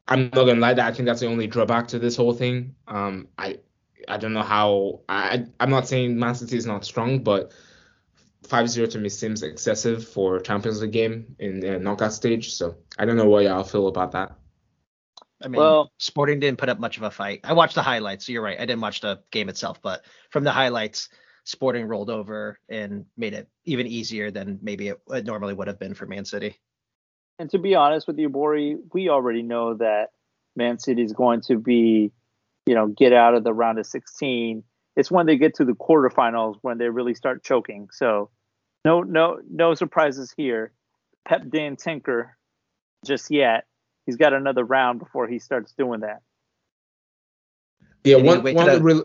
I'm 0.09 0.25
not 0.25 0.45
gonna 0.45 0.61
lie, 0.61 0.75
that 0.75 0.87
I 0.87 0.93
think 0.93 1.07
that's 1.07 1.21
the 1.21 1.27
only 1.27 1.47
drawback 1.47 1.89
to 1.89 1.99
this 1.99 2.17
whole 2.17 2.35
thing. 2.35 2.75
Um, 2.87 3.29
I 3.39 3.61
I 4.09 4.19
don't 4.19 4.35
know 4.35 4.43
how 4.43 5.01
I 5.09 5.47
I'm 5.59 5.71
not 5.71 5.89
saying 5.89 6.19
Man 6.19 6.35
City 6.35 6.59
is 6.59 6.67
not 6.67 6.85
strong, 6.85 7.23
but 7.23 7.53
5-0 8.51 8.91
to 8.91 8.99
me 8.99 9.09
seems 9.09 9.43
excessive 9.43 10.07
for 10.07 10.37
a 10.37 10.43
Champions 10.43 10.83
League 10.83 10.93
game 10.93 11.37
in 11.39 11.65
a 11.65 11.79
knockout 11.79 12.13
stage. 12.13 12.53
So 12.53 12.77
I 12.99 13.05
don't 13.05 13.17
know 13.17 13.29
what 13.29 13.45
y'all 13.45 13.63
feel 13.65 13.87
about 13.87 14.13
that. 14.13 14.37
I 15.43 15.49
mean, 15.49 15.61
Well- 15.61 15.93
Sporting 15.99 16.41
didn't 16.41 16.59
put 16.59 16.69
up 16.69 16.79
much 16.79 16.97
of 16.97 17.05
a 17.05 17.11
fight. 17.11 17.41
I 17.45 17.53
watched 17.53 17.77
the 17.77 17.83
highlights. 17.83 18.27
So 18.27 18.33
you're 18.33 18.43
right. 18.43 18.59
I 18.59 18.67
didn't 18.67 18.81
watch 18.81 19.01
the 19.01 19.21
game 19.31 19.49
itself, 19.49 19.81
but 19.81 20.05
from 20.31 20.45
the 20.45 20.53
highlights, 20.53 21.09
Sporting 21.45 21.87
rolled 21.87 22.11
over 22.11 22.59
and 22.69 23.07
made 23.17 23.33
it 23.33 23.49
even 23.65 23.87
easier 23.87 24.31
than 24.31 24.59
maybe 24.61 24.89
it, 24.89 25.01
it 25.09 25.25
normally 25.25 25.55
would 25.55 25.69
have 25.69 25.79
been 25.79 25.95
for 25.95 26.07
Man 26.07 26.25
City. 26.25 26.57
And 27.39 27.49
to 27.51 27.59
be 27.59 27.75
honest 27.75 28.07
with 28.07 28.19
you, 28.19 28.29
Bori, 28.29 28.77
we 28.93 29.09
already 29.09 29.43
know 29.43 29.75
that 29.75 30.11
Man 30.57 30.79
City 30.79 31.03
is 31.03 31.15
going 31.15 31.41
to 31.43 31.59
be, 31.59 32.13
you 32.67 32.75
know, 32.75 32.89
get 32.89 33.15
out 33.15 33.35
of 33.35 33.45
the 33.45 33.55
round 33.55 33.79
of 33.79 33.87
16. 33.87 34.63
It's 34.97 35.11
when 35.11 35.25
they 35.25 35.39
get 35.39 35.55
to 35.55 35.65
the 35.65 35.73
quarterfinals 35.73 36.57
when 36.61 36.77
they 36.77 36.91
really 36.91 37.15
start 37.15 37.43
choking. 37.43 37.89
So, 37.91 38.29
no, 38.85 39.03
no, 39.03 39.41
no 39.51 39.75
surprises 39.75 40.33
here. 40.37 40.73
Pep 41.27 41.43
didn't 41.51 41.79
tinker 41.81 42.37
just 43.05 43.31
yet. 43.31 43.65
He's 44.07 44.17
got 44.17 44.33
another 44.33 44.65
round 44.65 44.99
before 44.99 45.29
he 45.29 45.39
starts 45.39 45.73
doing 45.73 46.01
that. 46.01 46.23
Yeah, 48.05 48.17
Did 48.17 48.25
he 48.25 48.29
one 48.29 48.55
one 48.55 48.67
the- 48.67 48.83
real 48.83 49.05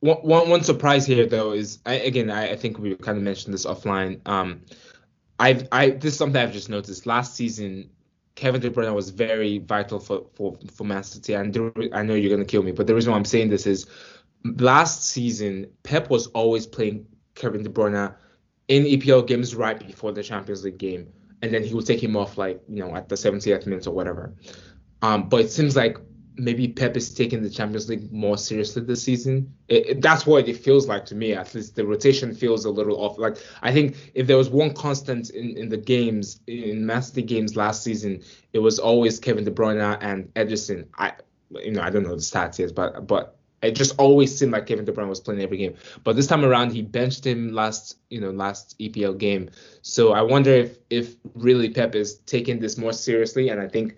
one, 0.00 0.18
one 0.18 0.50
one 0.50 0.62
surprise 0.62 1.06
here 1.06 1.26
though 1.26 1.52
is 1.52 1.78
I, 1.86 1.94
again 1.94 2.30
I, 2.30 2.50
I 2.50 2.56
think 2.56 2.78
we 2.78 2.94
kind 2.96 3.16
of 3.16 3.24
mentioned 3.24 3.54
this 3.54 3.64
offline. 3.64 4.20
Um, 4.28 4.62
I've 5.38 5.66
I 5.72 5.90
this 5.90 6.12
is 6.12 6.18
something 6.18 6.40
I've 6.40 6.52
just 6.52 6.68
noticed. 6.68 7.06
Last 7.06 7.34
season, 7.34 7.88
Kevin 8.34 8.60
De 8.60 8.70
Bruyne 8.70 8.94
was 8.94 9.08
very 9.10 9.58
vital 9.58 9.98
for 9.98 10.26
for 10.34 10.58
for 10.70 10.84
Man 10.84 11.02
City, 11.02 11.32
and 11.32 11.52
the, 11.52 11.90
I 11.94 12.02
know 12.02 12.14
you're 12.14 12.30
gonna 12.30 12.44
kill 12.44 12.62
me, 12.62 12.72
but 12.72 12.86
the 12.86 12.94
reason 12.94 13.10
why 13.10 13.16
I'm 13.16 13.24
saying 13.24 13.48
this 13.48 13.66
is 13.66 13.86
last 14.44 15.04
season 15.06 15.66
Pep 15.82 16.10
was 16.10 16.26
always 16.28 16.66
playing 16.66 17.06
Kevin 17.34 17.62
De 17.62 17.70
Bruyne 17.70 18.14
in 18.68 18.84
EPL 18.84 19.26
games 19.26 19.54
right 19.54 19.78
before 19.78 20.12
the 20.12 20.22
Champions 20.22 20.64
League 20.64 20.78
game, 20.78 21.12
and 21.42 21.52
then 21.52 21.62
he 21.62 21.74
would 21.74 21.86
take 21.86 22.02
him 22.02 22.16
off 22.16 22.36
like 22.38 22.60
you 22.68 22.82
know 22.84 22.94
at 22.94 23.08
the 23.08 23.14
70th 23.14 23.66
minute 23.66 23.86
or 23.86 23.92
whatever. 23.92 24.34
Um, 25.02 25.28
but 25.28 25.40
it 25.42 25.50
seems 25.50 25.76
like 25.76 25.98
maybe 26.38 26.68
Pep 26.68 26.96
is 26.96 27.14
taking 27.14 27.42
the 27.42 27.48
Champions 27.48 27.88
League 27.88 28.12
more 28.12 28.36
seriously 28.36 28.82
this 28.82 29.02
season. 29.02 29.54
It, 29.68 29.86
it- 29.86 30.02
that's 30.02 30.26
what 30.26 30.48
it 30.48 30.56
feels 30.56 30.86
like 30.86 31.06
to 31.06 31.14
me. 31.14 31.32
At 31.32 31.54
least 31.54 31.76
the 31.76 31.86
rotation 31.86 32.34
feels 32.34 32.64
a 32.64 32.70
little 32.70 32.96
off. 33.02 33.18
Like 33.18 33.36
I 33.62 33.72
think 33.72 33.96
if 34.14 34.26
there 34.26 34.36
was 34.36 34.50
one 34.50 34.72
constant 34.74 35.30
in, 35.30 35.56
in 35.56 35.68
the 35.68 35.76
games 35.78 36.40
in 36.46 36.90
City 37.02 37.22
games 37.22 37.56
last 37.56 37.82
season, 37.82 38.22
it 38.52 38.58
was 38.58 38.78
always 38.78 39.18
Kevin 39.20 39.44
De 39.44 39.50
Bruyne 39.50 39.98
and 40.00 40.32
Ederson. 40.34 40.86
I 40.98 41.12
you 41.50 41.70
know 41.72 41.82
I 41.82 41.90
don't 41.90 42.02
know 42.02 42.10
the 42.16 42.16
stats 42.16 42.58
yet, 42.58 42.74
but 42.74 43.06
but 43.06 43.35
it 43.62 43.72
just 43.72 43.98
always 43.98 44.36
seemed 44.36 44.52
like 44.52 44.66
Kevin 44.66 44.84
De 44.84 44.92
Bruyne 44.92 45.08
was 45.08 45.20
playing 45.20 45.40
every 45.40 45.56
game. 45.56 45.74
But 46.04 46.16
this 46.16 46.26
time 46.26 46.44
around, 46.44 46.72
he 46.72 46.82
benched 46.82 47.26
him 47.26 47.52
last 47.52 47.98
you 48.10 48.20
know 48.20 48.30
last 48.30 48.78
EPL 48.78 49.18
game. 49.18 49.50
So 49.82 50.12
I 50.12 50.22
wonder 50.22 50.50
if 50.52 50.78
if 50.90 51.16
really 51.34 51.70
Pep 51.70 51.94
is 51.94 52.16
taking 52.20 52.60
this 52.60 52.76
more 52.78 52.92
seriously, 52.92 53.48
and 53.48 53.60
I 53.60 53.68
think 53.68 53.96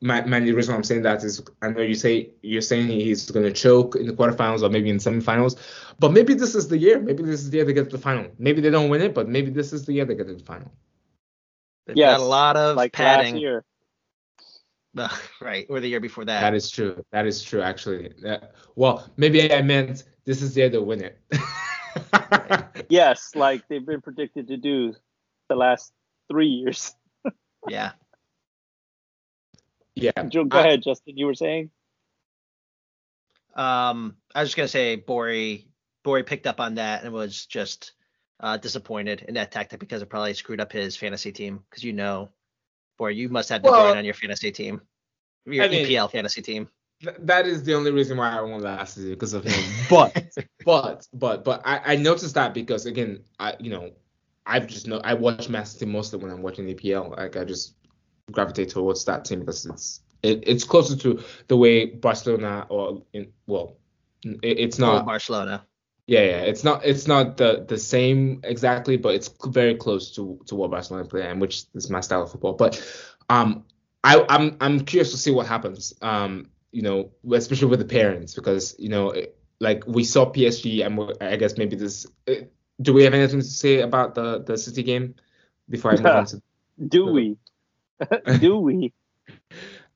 my, 0.00 0.24
my 0.24 0.38
reason 0.38 0.72
why 0.72 0.76
I'm 0.76 0.84
saying 0.84 1.02
that 1.02 1.24
is 1.24 1.42
I 1.62 1.70
know 1.70 1.80
you 1.82 1.94
say 1.94 2.30
you're 2.42 2.62
saying 2.62 2.88
he's 2.88 3.30
going 3.30 3.44
to 3.44 3.52
choke 3.52 3.96
in 3.96 4.06
the 4.06 4.12
quarterfinals 4.12 4.62
or 4.62 4.68
maybe 4.68 4.90
in 4.90 4.98
semifinals, 4.98 5.56
but 5.98 6.12
maybe 6.12 6.34
this 6.34 6.54
is 6.54 6.68
the 6.68 6.78
year. 6.78 7.00
Maybe 7.00 7.22
this 7.22 7.40
is 7.40 7.50
the 7.50 7.56
year 7.56 7.64
they 7.64 7.72
get 7.72 7.90
to 7.90 7.96
the 7.96 8.02
final. 8.02 8.26
Maybe 8.38 8.60
they 8.60 8.70
don't 8.70 8.88
win 8.88 9.02
it, 9.02 9.14
but 9.14 9.28
maybe 9.28 9.50
this 9.50 9.72
is 9.72 9.84
the 9.84 9.92
year 9.92 10.04
they 10.04 10.14
get 10.14 10.28
to 10.28 10.34
the 10.34 10.44
final. 10.44 10.70
They've 11.86 11.96
Yes, 11.96 12.18
got 12.18 12.20
a 12.20 12.24
lot 12.24 12.56
of 12.56 12.76
Like 12.76 12.92
padding. 12.92 13.34
last 13.34 13.42
year. 13.42 13.64
Ugh, 14.96 15.20
right, 15.40 15.66
or 15.68 15.80
the 15.80 15.88
year 15.88 16.00
before 16.00 16.24
that. 16.24 16.40
That 16.40 16.54
is 16.54 16.70
true. 16.70 17.04
That 17.12 17.26
is 17.26 17.42
true, 17.42 17.62
actually. 17.62 18.12
Uh, 18.26 18.38
well, 18.76 19.08
maybe 19.16 19.52
I 19.52 19.62
meant 19.62 20.04
this 20.24 20.42
is 20.42 20.54
the 20.54 20.60
year 20.62 20.70
they 20.70 20.78
win 20.78 21.02
it. 21.02 21.18
Yes, 22.88 23.30
like 23.34 23.66
they've 23.68 23.84
been 23.84 24.00
predicted 24.00 24.48
to 24.48 24.56
do 24.56 24.94
the 25.48 25.54
last 25.54 25.92
three 26.30 26.48
years. 26.48 26.94
yeah. 27.68 27.92
yeah. 29.94 30.10
Joe, 30.28 30.44
go 30.44 30.58
I- 30.58 30.60
ahead, 30.60 30.82
Justin. 30.82 31.16
You 31.16 31.26
were 31.26 31.34
saying? 31.34 31.70
Um, 33.54 34.16
I 34.34 34.40
was 34.40 34.48
just 34.48 34.56
gonna 34.56 34.68
say 34.68 34.96
Bori 34.96 35.68
Bori 36.02 36.24
picked 36.24 36.46
up 36.46 36.60
on 36.60 36.74
that 36.74 37.04
and 37.04 37.12
was 37.12 37.46
just 37.46 37.92
uh, 38.40 38.56
disappointed 38.56 39.24
in 39.26 39.34
that 39.34 39.52
tactic 39.52 39.78
because 39.78 40.02
it 40.02 40.08
probably 40.08 40.34
screwed 40.34 40.60
up 40.60 40.72
his 40.72 40.96
fantasy 40.96 41.30
team. 41.30 41.60
Because 41.70 41.84
you 41.84 41.92
know, 41.92 42.30
Bori, 42.98 43.16
you 43.16 43.28
must 43.28 43.48
have 43.48 43.62
Well, 43.62 43.96
on 43.96 44.04
your 44.04 44.14
fantasy 44.14 44.52
team, 44.52 44.80
your 45.46 45.64
I 45.64 45.68
mean- 45.68 45.86
EPL 45.86 46.10
fantasy 46.10 46.42
team. 46.42 46.68
Th- 47.02 47.16
that 47.20 47.46
is 47.46 47.64
the 47.64 47.74
only 47.74 47.90
reason 47.90 48.16
why 48.16 48.30
I 48.30 48.40
won 48.40 48.62
last 48.62 48.94
season 48.94 49.10
because 49.10 49.34
of 49.34 49.44
him. 49.44 49.52
But 49.90 50.30
but 50.64 51.08
but 51.12 51.44
but 51.44 51.60
I, 51.64 51.80
I 51.92 51.96
noticed 51.96 52.34
that 52.36 52.54
because 52.54 52.86
again 52.86 53.24
I 53.40 53.54
you 53.58 53.70
know 53.70 53.90
I've 54.46 54.66
just 54.68 54.86
know 54.86 55.00
I 55.02 55.14
watch 55.14 55.48
Man 55.48 55.66
City 55.66 55.86
mostly 55.86 56.20
when 56.20 56.30
I'm 56.30 56.40
watching 56.40 56.66
EPL. 56.66 57.16
Like 57.16 57.36
I 57.36 57.44
just 57.44 57.74
gravitate 58.30 58.68
towards 58.70 59.04
that 59.06 59.24
team 59.24 59.40
because 59.40 59.66
it's 59.66 60.00
it, 60.22 60.44
it's 60.46 60.64
closer 60.64 60.96
to 60.96 61.22
the 61.48 61.56
way 61.56 61.86
Barcelona 61.86 62.64
or 62.68 63.02
in 63.12 63.32
well 63.46 63.76
it, 64.22 64.38
it's 64.60 64.78
not 64.78 65.04
Barcelona. 65.04 65.66
Yeah, 66.06 66.20
yeah, 66.20 66.40
it's 66.40 66.64
not 66.64 66.84
it's 66.84 67.06
not 67.06 67.38
the 67.38 67.64
the 67.66 67.78
same 67.78 68.40
exactly, 68.44 68.96
but 68.98 69.14
it's 69.14 69.30
very 69.46 69.74
close 69.74 70.14
to 70.16 70.38
to 70.46 70.54
what 70.54 70.70
Barcelona 70.70 71.06
play 71.08 71.26
and 71.26 71.40
which 71.40 71.64
is 71.74 71.88
my 71.88 72.00
style 72.00 72.22
of 72.22 72.30
football. 72.30 72.52
But 72.52 72.82
um, 73.30 73.64
I 74.02 74.24
I'm 74.28 74.56
I'm 74.60 74.80
curious 74.84 75.12
to 75.12 75.16
see 75.16 75.30
what 75.30 75.46
happens. 75.46 75.94
Um, 76.02 76.50
you 76.72 76.82
know, 76.82 77.10
especially 77.32 77.68
with 77.68 77.78
the 77.78 77.86
parents 77.86 78.34
because 78.34 78.74
you 78.78 78.90
know, 78.90 79.14
like 79.60 79.84
we 79.86 80.04
saw 80.04 80.30
PSG 80.30 80.84
and 80.84 81.22
I 81.22 81.36
guess 81.36 81.56
maybe 81.56 81.76
this. 81.76 82.06
Uh, 82.28 82.46
do 82.82 82.92
we 82.92 83.04
have 83.04 83.14
anything 83.14 83.40
to 83.40 83.46
say 83.46 83.80
about 83.80 84.14
the 84.14 84.42
the 84.42 84.58
City 84.58 84.82
game 84.82 85.14
before 85.70 85.92
I 85.92 85.96
move 85.96 86.06
on 86.06 86.26
to? 86.26 86.42
Do 86.88 87.06
we? 87.06 87.36
do 88.40 88.58
we? 88.58 88.92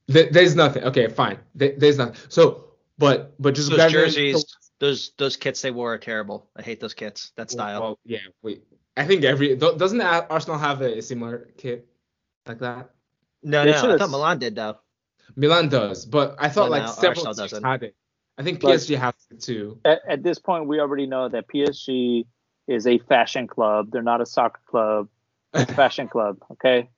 There's 0.07 0.55
nothing. 0.55 0.85
Okay, 0.85 1.09
fine. 1.09 1.39
There's 1.55 1.99
nothing. 1.99 2.15
So, 2.29 2.69
but 2.97 3.35
but 3.41 3.55
just 3.55 3.71
those 3.71 3.91
jerseys, 3.91 4.45
those 4.81 5.13
those 5.19 5.37
kits 5.37 5.63
they 5.63 5.71
wore 5.71 5.95
are 5.95 5.99
terrible. 5.99 6.49
I 6.57 6.63
hate 6.63 6.81
those 6.81 6.95
kits. 6.95 7.33
That 7.37 7.51
style. 7.51 7.81
Well, 7.81 7.99
yeah. 8.05 8.19
Wait. 8.43 8.65
I 8.97 9.07
think 9.07 9.25
every 9.25 9.55
doesn't 9.57 10.01
Arsenal 10.01 10.59
have 10.59 10.81
a 10.83 11.01
similar 11.03 11.49
kit 11.57 11.89
like 12.47 12.59
that? 12.61 12.91
No, 13.43 13.65
they 13.65 13.71
no. 13.71 13.95
I 13.95 13.99
thought 13.99 14.11
Milan 14.11 14.39
did 14.39 14.57
though. 14.57 14.79
Milan 15.37 15.69
does, 15.69 16.05
but 16.05 16.37
I 16.39 16.49
thought 16.49 16.71
well, 16.71 16.83
like 16.83 16.95
several 16.95 17.33
teams 17.35 17.53
had 17.53 17.83
it. 17.83 17.95
I 18.37 18.43
think 18.43 18.61
PSG 18.61 18.91
but 18.95 18.99
has 19.01 19.15
it 19.31 19.41
too. 19.41 19.79
At, 19.85 20.01
at 20.09 20.23
this 20.23 20.39
point, 20.39 20.67
we 20.67 20.81
already 20.81 21.07
know 21.07 21.29
that 21.29 21.47
PSG 21.49 22.27
is 22.67 22.87
a 22.87 22.99
fashion 22.99 23.47
club. 23.47 23.91
They're 23.91 24.03
not 24.03 24.21
a 24.21 24.27
soccer 24.27 24.61
club. 24.67 25.09
It's 25.55 25.71
a 25.71 25.75
fashion 25.77 26.09
club. 26.09 26.39
Okay. 26.53 26.89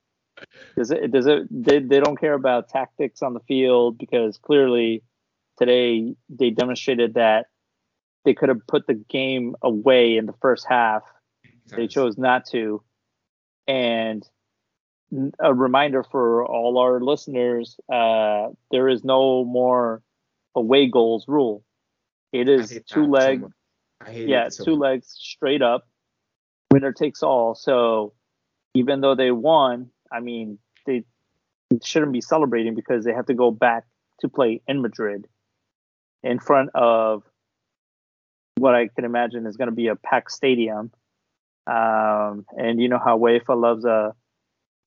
Does 0.77 0.91
it? 0.91 1.11
Does 1.11 1.27
it? 1.27 1.49
They, 1.51 1.81
they 1.81 2.01
don't 2.01 2.19
care 2.19 2.35
about 2.35 2.69
tactics 2.69 3.23
on 3.23 3.35
the 3.35 3.41
field 3.41 3.99
because 3.99 4.39
clearly 4.39 5.03
today 5.59 6.15
they 6.31 6.51
demonstrated 6.51 7.15
that 7.15 7.47
they 8.25 8.35
could 8.35 8.49
have 8.49 8.67
put 8.67 8.87
the 8.87 8.95
game 8.95 9.57
away 9.63 10.17
in 10.17 10.27
the 10.27 10.35
first 10.41 10.67
half. 10.69 11.03
They 11.69 11.87
chose 11.87 12.19
not 12.19 12.47
to. 12.47 12.83
And 13.69 14.27
a 15.39 15.55
reminder 15.55 16.03
for 16.03 16.45
all 16.45 16.79
our 16.79 17.01
listeners: 17.01 17.77
uh, 17.93 18.49
there 18.71 18.89
is 18.89 19.05
no 19.05 19.45
more 19.45 20.03
away 20.55 20.89
goals 20.89 21.27
rule. 21.29 21.65
It 22.33 22.49
is 22.49 22.81
two 22.87 23.07
legs. 23.07 23.43
So 24.07 24.13
yeah, 24.13 24.49
so 24.49 24.65
two 24.65 24.77
much. 24.77 24.81
legs 24.81 25.17
straight 25.19 25.63
up. 25.63 25.87
Winner 26.71 26.93
takes 26.93 27.23
all. 27.23 27.55
So 27.55 28.15
even 28.75 29.01
though 29.01 29.15
they 29.15 29.31
won, 29.31 29.91
I 30.13 30.21
mean, 30.21 30.59
they 30.87 31.05
shouldn't 31.83 32.13
be 32.13 32.21
celebrating 32.21 32.75
because 32.75 33.05
they 33.05 33.13
have 33.13 33.27
to 33.27 33.35
go 33.35 33.51
back 33.51 33.85
to 34.21 34.29
play 34.29 34.63
in 34.67 34.81
Madrid 34.81 35.27
in 36.23 36.39
front 36.39 36.71
of 36.75 37.23
what 38.61 38.75
I 38.75 38.89
can 38.89 39.05
imagine 39.05 39.47
is 39.47 39.57
going 39.57 39.71
to 39.71 39.75
be 39.75 39.89
a 39.89 39.97
packed 39.97 40.31
stadium. 40.31 40.93
Um, 41.67 42.45
and 42.57 42.81
you 42.81 42.89
know 42.89 42.99
how 43.03 43.19
UEFA 43.19 43.61
loves 43.61 43.85
a 43.85 44.15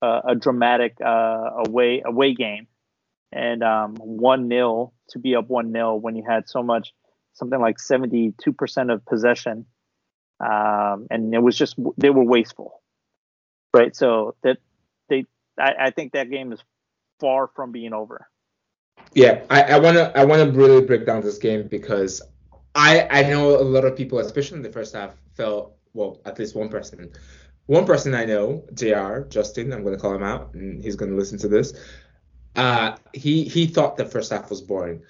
a, 0.02 0.22
a 0.30 0.36
dramatic 0.36 0.98
uh, 1.04 1.50
away 1.68 2.02
away 2.06 2.34
game, 2.34 2.68
and 3.32 3.64
um, 3.64 3.96
one 3.96 4.50
0 4.50 4.92
to 5.10 5.20
be 5.20 5.36
up 5.36 5.50
one 5.50 5.72
0 5.72 5.96
when 5.96 6.16
you 6.16 6.24
had 6.28 6.50
so 6.50 6.62
much 6.62 6.94
something 7.34 7.60
like 7.60 7.80
seventy 7.80 8.34
two 8.44 8.54
percent 8.54 8.92
of 8.92 9.06
possession, 9.06 9.66
um, 10.40 11.08
and 11.10 11.34
it 11.34 11.42
was 11.42 11.58
just 11.58 11.76
they 11.98 12.10
were 12.10 12.26
wasteful, 12.26 12.82
right? 13.74 13.96
So 13.96 14.36
that 14.44 14.58
they 15.10 15.26
I, 15.58 15.74
I 15.80 15.92
think 15.92 16.14
that 16.14 16.30
game 16.30 16.52
is 16.52 16.60
far 17.20 17.50
from 17.56 17.72
being 17.72 17.94
over. 17.94 18.28
Yeah, 19.14 19.42
I 19.50 19.80
want 19.80 19.98
to 19.98 20.18
I 20.18 20.26
want 20.26 20.44
to 20.44 20.58
really 20.58 20.86
break 20.86 21.06
down 21.06 21.22
this 21.22 21.38
game 21.38 21.68
because 21.68 22.22
I 22.76 23.08
I 23.10 23.24
know 23.24 23.56
a 23.60 23.64
lot 23.64 23.86
of 23.86 23.96
people, 23.96 24.20
especially 24.20 24.58
in 24.58 24.64
the 24.64 24.72
first 24.72 24.96
half, 24.96 25.16
felt 25.36 25.76
well 25.94 26.22
at 26.26 26.40
least 26.40 26.56
one 26.56 26.70
person, 26.70 27.12
one 27.68 27.86
person 27.86 28.14
I 28.16 28.26
know, 28.26 28.66
Jr. 28.74 29.22
Justin, 29.30 29.72
I'm 29.72 29.84
gonna 29.84 29.98
call 29.98 30.16
him 30.16 30.24
out, 30.24 30.54
and 30.54 30.84
he's 30.84 30.96
gonna 30.96 31.16
listen 31.16 31.38
to 31.40 31.48
this. 31.48 31.74
Uh, 32.56 32.96
he 33.14 33.44
he 33.44 33.68
thought 33.68 33.98
the 33.98 34.06
first 34.06 34.32
half 34.32 34.50
was 34.50 34.62
boring. 34.62 35.02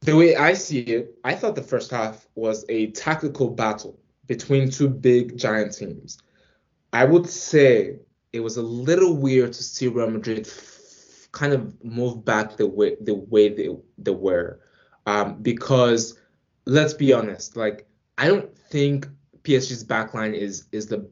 The 0.00 0.16
way 0.16 0.34
I 0.36 0.54
see 0.54 0.80
it, 0.80 1.16
I 1.22 1.34
thought 1.34 1.54
the 1.54 1.62
first 1.62 1.90
half 1.90 2.26
was 2.34 2.64
a 2.68 2.90
tactical 2.90 3.48
battle 3.50 3.98
between 4.26 4.70
two 4.70 4.88
big 4.88 5.36
giant 5.36 5.76
teams. 5.76 6.18
I 6.92 7.04
would 7.04 7.28
say 7.28 8.00
it 8.32 8.40
was 8.40 8.56
a 8.56 8.62
little 8.62 9.16
weird 9.16 9.52
to 9.52 9.62
see 9.62 9.88
Real 9.88 10.10
Madrid 10.10 10.46
f- 10.46 11.28
kind 11.32 11.52
of 11.52 11.82
move 11.84 12.24
back 12.24 12.56
the 12.56 12.66
way 12.66 12.96
the 13.00 13.14
way 13.14 13.48
they 13.48 13.68
they 13.98 14.10
were, 14.10 14.60
um, 15.06 15.40
because 15.42 16.18
let's 16.64 16.94
be 16.94 17.12
honest, 17.12 17.56
like 17.56 17.86
I 18.18 18.28
don't 18.28 18.56
think 18.56 19.08
PSG's 19.42 19.84
backline 19.84 20.34
is 20.34 20.64
is 20.72 20.86
the 20.86 21.08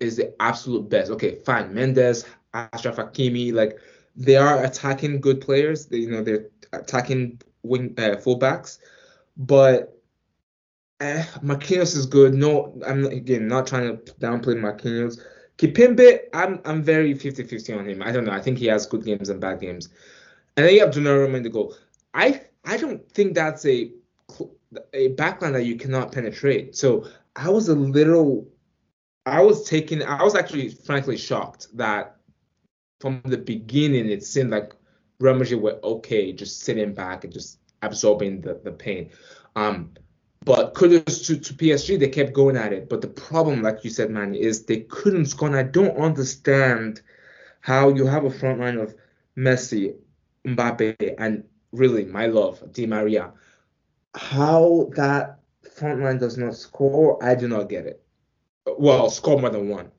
is 0.00 0.16
the 0.16 0.34
absolute 0.40 0.88
best. 0.88 1.10
Okay, 1.10 1.36
fine, 1.44 1.72
Mendes, 1.72 2.24
Achraf 2.54 2.96
Hakimi, 2.96 3.52
like 3.52 3.78
they 4.16 4.36
are 4.36 4.64
attacking 4.64 5.20
good 5.20 5.40
players. 5.40 5.86
They, 5.86 5.98
you 5.98 6.10
know, 6.10 6.22
they're 6.22 6.46
attacking 6.72 7.40
wing 7.62 7.94
uh, 7.98 8.16
fullbacks, 8.16 8.78
but 9.36 10.00
eh, 11.00 11.24
Marquinhos 11.42 11.96
is 11.96 12.06
good. 12.06 12.34
No, 12.34 12.80
I'm 12.86 13.06
again 13.06 13.48
not 13.48 13.66
trying 13.66 13.96
to 13.96 14.12
downplay 14.14 14.56
Marquinhos. 14.56 15.20
Kimpembe, 15.58 16.18
I'm 16.32 16.60
I'm 16.64 16.82
very 16.82 17.14
50-50 17.14 17.78
on 17.78 17.88
him. 17.88 18.02
I 18.02 18.10
don't 18.12 18.24
know. 18.24 18.32
I 18.32 18.40
think 18.40 18.58
he 18.58 18.66
has 18.66 18.86
good 18.86 19.04
games 19.04 19.28
and 19.28 19.40
bad 19.40 19.60
games. 19.60 19.88
And 20.56 20.66
then 20.66 20.74
you 20.74 20.80
have 20.80 20.90
Donnarumma 20.90 21.36
in 21.36 21.42
the 21.42 21.50
goal. 21.50 21.74
I 22.12 22.42
I 22.64 22.76
don't 22.76 23.08
think 23.12 23.34
that's 23.34 23.64
a 23.66 23.90
a 24.92 25.14
backline 25.14 25.52
that 25.52 25.64
you 25.64 25.76
cannot 25.76 26.12
penetrate. 26.12 26.76
So 26.76 27.06
I 27.36 27.48
was 27.50 27.68
a 27.68 27.74
little, 27.74 28.48
I 29.26 29.42
was 29.42 29.68
taken, 29.68 30.02
I 30.02 30.22
was 30.22 30.34
actually 30.34 30.70
frankly 30.70 31.16
shocked 31.16 31.68
that 31.74 32.16
from 33.00 33.20
the 33.24 33.38
beginning 33.38 34.08
it 34.08 34.24
seemed 34.24 34.50
like 34.50 34.74
Real 35.20 35.34
Madrid 35.34 35.60
were 35.60 35.78
okay, 35.82 36.32
just 36.32 36.60
sitting 36.60 36.94
back 36.94 37.24
and 37.24 37.32
just 37.32 37.58
absorbing 37.82 38.40
the, 38.40 38.60
the 38.64 38.72
pain. 38.72 39.10
Um, 39.56 39.92
but 40.44 40.74
kudos 40.74 41.26
to, 41.26 41.38
to 41.38 41.54
PSG, 41.54 41.98
they 41.98 42.08
kept 42.08 42.34
going 42.34 42.56
at 42.56 42.72
it. 42.72 42.88
But 42.88 43.00
the 43.00 43.08
problem, 43.08 43.62
like 43.62 43.82
you 43.82 43.90
said, 43.90 44.10
man, 44.10 44.34
is 44.34 44.64
they 44.64 44.80
couldn't 44.80 45.26
score. 45.26 45.48
And 45.48 45.56
I 45.56 45.62
don't 45.62 45.96
understand 45.96 47.00
how 47.60 47.88
you 47.88 48.04
have 48.06 48.24
a 48.24 48.30
front 48.30 48.60
line 48.60 48.76
of 48.76 48.94
Messi, 49.38 49.94
Mbappe, 50.46 51.14
and 51.18 51.44
really 51.72 52.04
my 52.04 52.26
love, 52.26 52.62
Di 52.72 52.86
Maria 52.86 53.32
how 54.14 54.90
that 54.96 55.40
front 55.74 56.00
line 56.00 56.18
does 56.18 56.38
not 56.38 56.54
score, 56.54 57.22
I 57.22 57.34
do 57.34 57.48
not 57.48 57.68
get 57.68 57.86
it. 57.86 58.02
Well, 58.78 59.10
score 59.10 59.40
more 59.40 59.50
than 59.50 59.68
one. 59.68 59.90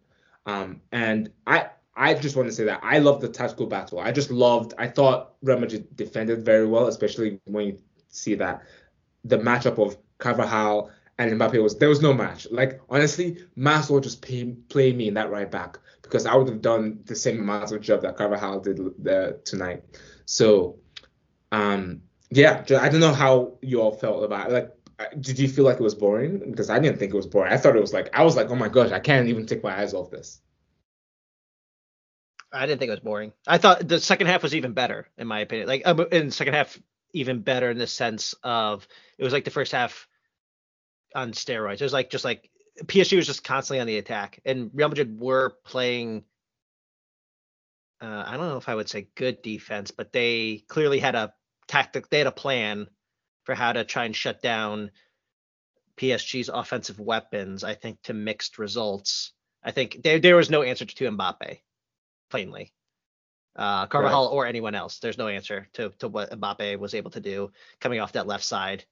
Um, 0.46 0.82
and 0.92 1.32
I 1.46 1.70
I 1.96 2.14
just 2.14 2.36
want 2.36 2.50
to 2.50 2.54
say 2.54 2.66
that 2.66 2.82
I 2.84 3.00
love 3.00 3.22
the 3.22 3.30
tactical 3.30 3.68
battle. 3.68 4.00
I 4.00 4.12
just 4.12 4.30
loved. 4.30 4.74
I 4.78 4.88
thought 4.88 5.34
Real 5.42 5.60
Madrid 5.60 5.96
defended 5.96 6.44
very 6.44 6.68
well, 6.68 6.88
especially 6.88 7.40
when 7.46 7.68
you 7.68 7.80
see 8.10 8.36
that 8.36 8.64
the 9.24 9.38
matchup 9.38 9.80
of 9.80 9.98
Carvajal 10.18 10.92
and 11.18 11.40
Mbappe 11.40 11.62
was 11.62 11.78
there 11.78 11.90
was 11.90 12.02
no 12.02 12.14
match. 12.14 12.48
Like 12.52 12.82
honestly, 12.90 13.38
might 13.56 13.88
just 14.02 14.22
pay, 14.22 14.46
play 14.70 14.92
me 14.94 15.08
in 15.08 15.14
that 15.14 15.32
right 15.32 15.50
back 15.50 15.80
because 16.02 16.26
I 16.26 16.36
would 16.36 16.50
have 16.50 16.62
done 16.62 17.00
the 17.06 17.16
same 17.16 17.40
amount 17.40 17.72
of 17.72 17.82
job 17.82 18.02
that 18.02 18.18
Carvajal 18.18 18.60
did 18.60 19.08
uh, 19.08 19.34
tonight. 19.46 19.84
So 20.26 20.78
um, 21.52 22.02
yeah, 22.32 22.64
I 22.80 22.90
don't 22.90 23.00
know 23.00 23.14
how 23.14 23.58
you 23.62 23.82
all 23.82 23.92
felt 23.92 24.24
about 24.24 24.50
it. 24.50 24.54
Like, 24.54 24.72
did 25.20 25.40
you 25.40 25.48
feel 25.48 25.66
like 25.66 25.76
it 25.76 25.84
was 25.84 25.96
boring? 25.96 26.40
Because 26.50 26.70
I 26.70 26.80
didn't 26.80 27.00
think 27.00 27.14
it 27.14 27.18
was 27.18 27.28
boring. 27.28 27.52
I 27.52 27.58
thought 27.58 27.76
it 27.76 27.82
was 27.82 27.94
like 27.94 28.10
I 28.18 28.24
was 28.24 28.36
like, 28.36 28.50
oh 28.50 28.56
my 28.56 28.70
gosh, 28.70 28.92
I 28.92 29.00
can't 29.00 29.28
even 29.28 29.46
take 29.46 29.64
my 29.64 29.78
eyes 29.78 29.94
off 29.94 30.12
this. 30.12 30.42
I 32.52 32.66
didn't 32.66 32.80
think 32.80 32.90
it 32.90 32.94
was 32.94 33.00
boring. 33.02 33.34
I 33.46 33.58
thought 33.58 33.88
the 33.88 34.00
second 34.00 34.28
half 34.28 34.42
was 34.42 34.56
even 34.56 34.74
better, 34.74 35.10
in 35.18 35.28
my 35.28 35.42
opinion. 35.42 35.68
Like, 35.68 35.82
um, 35.86 36.00
in 36.12 36.28
the 36.28 36.32
second 36.32 36.54
half, 36.54 36.80
even 37.12 37.42
better 37.42 37.70
in 37.70 37.78
the 37.78 37.88
sense 37.88 38.34
of 38.44 38.88
it 39.18 39.24
was 39.24 39.34
like 39.34 39.44
the 39.44 39.52
first 39.52 39.74
half 39.74 40.08
on 41.14 41.34
steroids. 41.34 41.76
It 41.76 41.82
was 41.82 41.94
like 41.94 42.10
just 42.10 42.26
like 42.26 42.50
PSG 42.84 43.18
was 43.18 43.28
just 43.28 43.44
constantly 43.44 43.82
on 43.82 43.88
the 43.88 43.98
attack, 43.98 44.40
and 44.46 44.72
Real 44.74 44.90
Madrid 44.90 45.20
were 45.20 45.56
playing. 45.66 46.24
Uh, 48.02 48.24
I 48.26 48.38
don't 48.38 48.48
know 48.48 48.58
if 48.58 48.70
I 48.70 48.76
would 48.76 48.90
say 48.90 49.08
good 49.16 49.42
defense, 49.42 49.92
but 49.92 50.14
they 50.14 50.64
clearly 50.68 51.00
had 51.00 51.16
a 51.16 51.34
tactic. 51.68 52.10
They 52.10 52.20
had 52.20 52.28
a 52.28 52.32
plan 52.32 52.88
for 53.44 53.56
how 53.56 53.74
to 53.74 53.84
try 53.84 54.06
and 54.06 54.16
shut 54.16 54.42
down 54.42 54.92
PSG's 55.98 56.50
offensive 56.50 57.00
weapons. 57.00 57.64
I 57.64 57.76
think 57.76 58.02
to 58.04 58.14
mixed 58.14 58.58
results. 58.58 59.32
I 59.64 59.72
think 59.72 60.04
there 60.04 60.20
there 60.20 60.36
was 60.36 60.50
no 60.50 60.62
answer 60.62 60.86
to 60.86 61.12
Mbappe, 61.12 61.60
plainly. 62.30 62.74
Uh, 63.56 63.86
Carvajal 63.88 64.26
right. 64.26 64.34
or 64.34 64.46
anyone 64.46 64.76
else. 64.76 65.00
There's 65.00 65.18
no 65.18 65.28
answer 65.28 65.68
to 65.74 65.90
to 66.00 66.08
what 66.08 66.32
Mbappe 66.32 66.78
was 66.78 66.94
able 66.94 67.12
to 67.12 67.22
do 67.22 67.52
coming 67.80 68.00
off 68.00 68.14
that 68.14 68.28
left 68.28 68.44
side. 68.44 68.84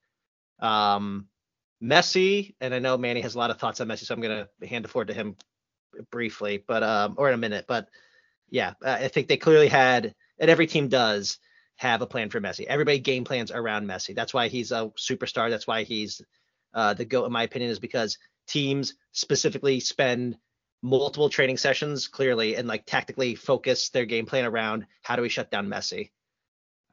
Um, 0.59 1.27
Messi, 1.83 2.55
and 2.61 2.73
I 2.73 2.79
know 2.79 2.97
Manny 2.97 3.19
has 3.21 3.35
a 3.35 3.37
lot 3.37 3.51
of 3.51 3.59
thoughts 3.59 3.81
on 3.81 3.87
Messi, 3.87 4.05
so 4.05 4.15
I'm 4.15 4.21
gonna 4.21 4.47
hand 4.65 4.85
the 4.85 4.89
floor 4.89 5.03
to 5.03 5.13
him 5.13 5.35
briefly, 6.11 6.63
but 6.65 6.81
um, 6.81 7.15
or 7.17 7.27
in 7.27 7.33
a 7.33 7.37
minute. 7.37 7.65
But 7.67 7.89
yeah, 8.49 8.73
I 8.81 9.09
think 9.09 9.27
they 9.27 9.37
clearly 9.37 9.67
had, 9.67 10.15
and 10.39 10.49
every 10.49 10.67
team 10.67 10.87
does, 10.87 11.39
have 11.77 12.01
a 12.01 12.07
plan 12.07 12.29
for 12.29 12.39
Messi. 12.39 12.65
Everybody 12.65 12.99
game 12.99 13.23
plans 13.23 13.51
around 13.51 13.87
Messi. 13.87 14.15
That's 14.15 14.33
why 14.33 14.47
he's 14.47 14.71
a 14.71 14.91
superstar. 14.97 15.49
That's 15.49 15.67
why 15.67 15.83
he's 15.83 16.21
uh, 16.73 16.93
the 16.93 17.05
GOAT, 17.05 17.25
in 17.25 17.31
my 17.31 17.43
opinion, 17.43 17.71
is 17.71 17.79
because 17.79 18.17
teams 18.47 18.93
specifically 19.11 19.79
spend 19.79 20.37
multiple 20.81 21.29
training 21.29 21.57
sessions 21.57 22.07
clearly 22.07 22.55
and 22.55 22.67
like 22.67 22.85
tactically 22.85 23.35
focus 23.35 23.89
their 23.89 24.05
game 24.05 24.25
plan 24.25 24.45
around 24.45 24.85
how 25.01 25.15
do 25.15 25.21
we 25.21 25.29
shut 25.29 25.49
down 25.49 25.67
Messi. 25.67 26.11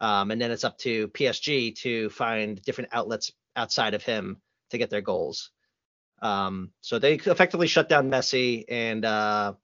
Um, 0.01 0.31
and 0.31 0.41
then 0.41 0.51
it's 0.51 0.65
up 0.65 0.79
to 0.79 1.09
PSG 1.09 1.75
to 1.81 2.09
find 2.11 2.61
different 2.63 2.91
outlets 2.93 3.33
outside 3.57 3.95
of 3.95 4.03
him 4.03 4.41
to 4.71 4.79
get 4.79 4.91
their 4.91 5.03
goals. 5.03 5.51
Um, 6.23 6.71
so 6.81 6.99
they 6.99 7.15
effectively 7.15 7.67
shut 7.67 7.89
down 7.89 8.11
Messi, 8.11 8.65
and 8.69 9.05
uh, 9.05 9.55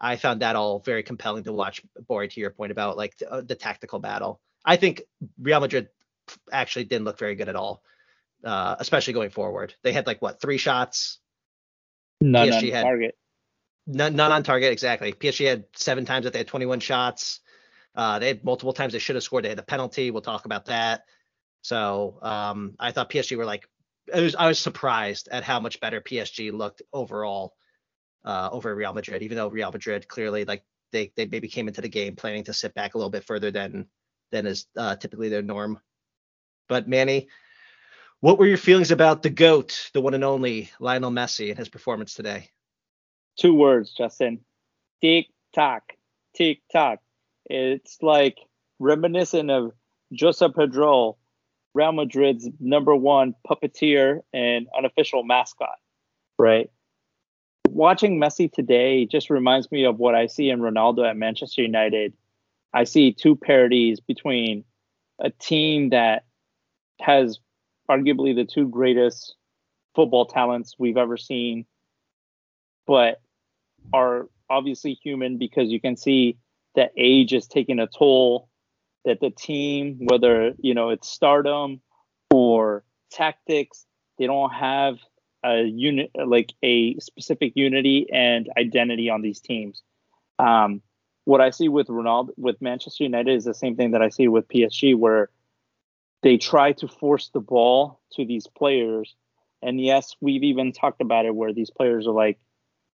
I 0.00 0.16
found 0.16 0.42
that 0.42 0.56
all 0.56 0.80
very 0.80 1.02
compelling 1.02 1.44
to 1.44 1.52
watch. 1.52 1.82
Bori, 2.06 2.28
to 2.28 2.40
your 2.40 2.50
point 2.50 2.72
about 2.72 2.96
like 2.96 3.16
the, 3.18 3.30
uh, 3.30 3.40
the, 3.40 3.54
tactical 3.54 3.98
battle, 3.98 4.40
I 4.64 4.76
think 4.76 5.02
Real 5.40 5.60
Madrid 5.60 5.88
actually 6.52 6.84
didn't 6.84 7.04
look 7.04 7.18
very 7.18 7.34
good 7.34 7.48
at 7.48 7.56
all, 7.56 7.82
uh, 8.44 8.76
especially 8.78 9.14
going 9.14 9.30
forward. 9.30 9.74
They 9.82 9.92
had 9.92 10.06
like 10.06 10.22
what 10.22 10.40
three 10.40 10.58
shots? 10.58 11.18
None 12.20 12.48
PSG 12.48 12.68
on 12.68 12.72
had, 12.72 12.82
target. 12.82 13.18
None, 13.86 14.16
none 14.16 14.32
on 14.32 14.42
target 14.42 14.72
exactly. 14.72 15.12
PSG 15.12 15.46
had 15.46 15.64
seven 15.74 16.04
times 16.04 16.24
that 16.24 16.32
they 16.32 16.40
had 16.40 16.48
21 16.48 16.80
shots. 16.80 17.40
Uh, 17.94 18.18
they 18.18 18.28
had 18.28 18.44
multiple 18.44 18.72
times 18.72 18.92
they 18.92 18.98
should 18.98 19.16
have 19.16 19.24
scored. 19.24 19.44
They 19.44 19.48
had 19.48 19.58
a 19.58 19.62
penalty. 19.62 20.10
We'll 20.10 20.22
talk 20.22 20.44
about 20.44 20.66
that. 20.66 21.04
So 21.62 22.18
um, 22.22 22.74
I 22.78 22.92
thought 22.92 23.10
PSG 23.10 23.36
were 23.36 23.44
like, 23.44 23.68
was, 24.14 24.34
I 24.34 24.48
was 24.48 24.58
surprised 24.58 25.28
at 25.30 25.42
how 25.42 25.60
much 25.60 25.80
better 25.80 26.00
PSG 26.00 26.52
looked 26.52 26.82
overall 26.92 27.54
uh, 28.24 28.48
over 28.52 28.74
Real 28.74 28.92
Madrid, 28.92 29.22
even 29.22 29.36
though 29.36 29.48
Real 29.48 29.72
Madrid 29.72 30.08
clearly 30.08 30.44
like 30.44 30.64
they 30.92 31.12
they 31.16 31.26
maybe 31.26 31.48
came 31.48 31.68
into 31.68 31.80
the 31.80 31.88
game 31.88 32.16
planning 32.16 32.44
to 32.44 32.52
sit 32.52 32.74
back 32.74 32.94
a 32.94 32.98
little 32.98 33.10
bit 33.10 33.24
further 33.24 33.50
than 33.50 33.86
than 34.30 34.46
is 34.46 34.66
uh, 34.76 34.96
typically 34.96 35.28
their 35.28 35.42
norm. 35.42 35.80
But 36.68 36.88
Manny, 36.88 37.28
what 38.20 38.38
were 38.38 38.46
your 38.46 38.58
feelings 38.58 38.90
about 38.90 39.22
the 39.22 39.30
goat, 39.30 39.90
the 39.94 40.00
one 40.00 40.14
and 40.14 40.24
only 40.24 40.70
Lionel 40.80 41.10
Messi, 41.10 41.50
and 41.50 41.58
his 41.58 41.68
performance 41.68 42.14
today? 42.14 42.50
Two 43.38 43.54
words, 43.54 43.92
Justin. 43.96 44.40
Tick 45.00 45.28
tock, 45.54 45.92
tick 46.34 46.60
tock. 46.72 46.98
It's 47.46 47.98
like 48.02 48.38
reminiscent 48.78 49.50
of 49.50 49.72
Josep 50.12 50.54
Pedrerol, 50.54 51.16
Real 51.74 51.92
Madrid's 51.92 52.48
number 52.58 52.94
one 52.94 53.34
puppeteer 53.48 54.20
and 54.32 54.66
unofficial 54.76 55.22
mascot, 55.22 55.78
right? 56.38 56.70
Watching 57.68 58.20
Messi 58.20 58.52
today 58.52 59.06
just 59.06 59.30
reminds 59.30 59.70
me 59.70 59.84
of 59.84 59.98
what 59.98 60.14
I 60.14 60.26
see 60.26 60.50
in 60.50 60.60
Ronaldo 60.60 61.08
at 61.08 61.16
Manchester 61.16 61.62
United. 61.62 62.14
I 62.72 62.84
see 62.84 63.12
two 63.12 63.36
parodies 63.36 64.00
between 64.00 64.64
a 65.18 65.30
team 65.30 65.90
that 65.90 66.24
has 67.00 67.38
arguably 67.90 68.34
the 68.34 68.44
two 68.44 68.68
greatest 68.68 69.34
football 69.94 70.26
talents 70.26 70.74
we've 70.78 70.96
ever 70.96 71.16
seen, 71.16 71.66
but 72.86 73.20
are 73.92 74.28
obviously 74.50 74.94
human 74.94 75.38
because 75.38 75.68
you 75.68 75.80
can 75.80 75.96
see 75.96 76.38
that 76.74 76.92
age 76.96 77.32
is 77.32 77.46
taking 77.46 77.78
a 77.78 77.86
toll 77.86 78.48
that 79.04 79.20
the 79.20 79.30
team 79.30 79.98
whether 80.10 80.52
you 80.58 80.74
know 80.74 80.90
it's 80.90 81.08
stardom 81.08 81.80
or 82.30 82.84
tactics 83.10 83.86
they 84.18 84.26
don't 84.26 84.52
have 84.52 84.98
a 85.44 85.62
unit 85.62 86.10
like 86.14 86.52
a 86.62 86.98
specific 86.98 87.52
unity 87.54 88.06
and 88.12 88.48
identity 88.58 89.08
on 89.10 89.22
these 89.22 89.40
teams. 89.40 89.82
Um, 90.38 90.82
what 91.28 91.42
i 91.42 91.50
see 91.50 91.68
with 91.68 91.88
ronaldo 91.88 92.30
with 92.38 92.56
manchester 92.62 93.04
united 93.04 93.36
is 93.36 93.44
the 93.44 93.52
same 93.52 93.76
thing 93.76 93.90
that 93.90 94.00
i 94.00 94.08
see 94.08 94.28
with 94.28 94.48
psg 94.48 94.96
where 94.96 95.28
they 96.22 96.38
try 96.38 96.72
to 96.72 96.88
force 96.88 97.28
the 97.28 97.40
ball 97.40 98.00
to 98.12 98.24
these 98.24 98.46
players. 98.46 99.14
And 99.62 99.78
yes 99.80 100.16
we've 100.20 100.42
even 100.42 100.72
talked 100.72 101.02
about 101.02 101.26
it 101.26 101.34
where 101.34 101.52
these 101.52 101.70
players 101.70 102.06
are 102.06 102.14
like 102.14 102.38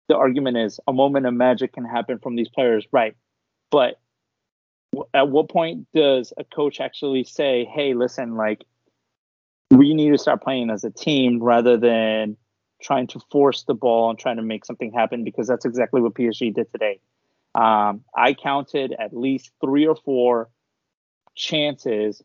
the 0.08 0.16
argument 0.16 0.58
is 0.58 0.78
a 0.86 0.92
moment 0.92 1.26
of 1.26 1.34
magic 1.34 1.72
can 1.72 1.84
happen 1.84 2.18
from 2.20 2.36
these 2.36 2.48
players 2.48 2.86
right. 2.92 3.16
But 3.70 3.98
at 5.12 5.28
what 5.28 5.48
point 5.48 5.88
does 5.92 6.32
a 6.36 6.44
coach 6.44 6.80
actually 6.80 7.24
say, 7.24 7.64
"Hey, 7.64 7.94
listen, 7.94 8.36
like 8.36 8.64
we 9.70 9.94
need 9.94 10.10
to 10.10 10.18
start 10.18 10.42
playing 10.42 10.70
as 10.70 10.84
a 10.84 10.90
team 10.90 11.42
rather 11.42 11.76
than 11.76 12.36
trying 12.82 13.06
to 13.08 13.20
force 13.30 13.64
the 13.64 13.74
ball 13.74 14.10
and 14.10 14.18
trying 14.18 14.36
to 14.36 14.42
make 14.42 14.64
something 14.64 14.92
happen?" 14.92 15.24
Because 15.24 15.46
that's 15.46 15.64
exactly 15.64 16.00
what 16.00 16.14
PSG 16.14 16.54
did 16.54 16.70
today. 16.72 17.00
Um, 17.54 18.04
I 18.16 18.34
counted 18.34 18.94
at 18.98 19.16
least 19.16 19.50
three 19.60 19.86
or 19.86 19.96
four 19.96 20.50
chances 21.34 22.22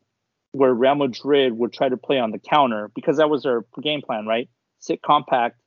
where 0.51 0.73
Real 0.73 0.95
Madrid 0.95 1.57
would 1.57 1.73
try 1.73 1.89
to 1.89 1.97
play 1.97 2.19
on 2.19 2.31
the 2.31 2.39
counter 2.39 2.89
because 2.95 3.17
that 3.17 3.29
was 3.29 3.43
their 3.43 3.65
game 3.81 4.01
plan, 4.01 4.25
right? 4.25 4.49
Sit 4.79 5.01
compact, 5.01 5.59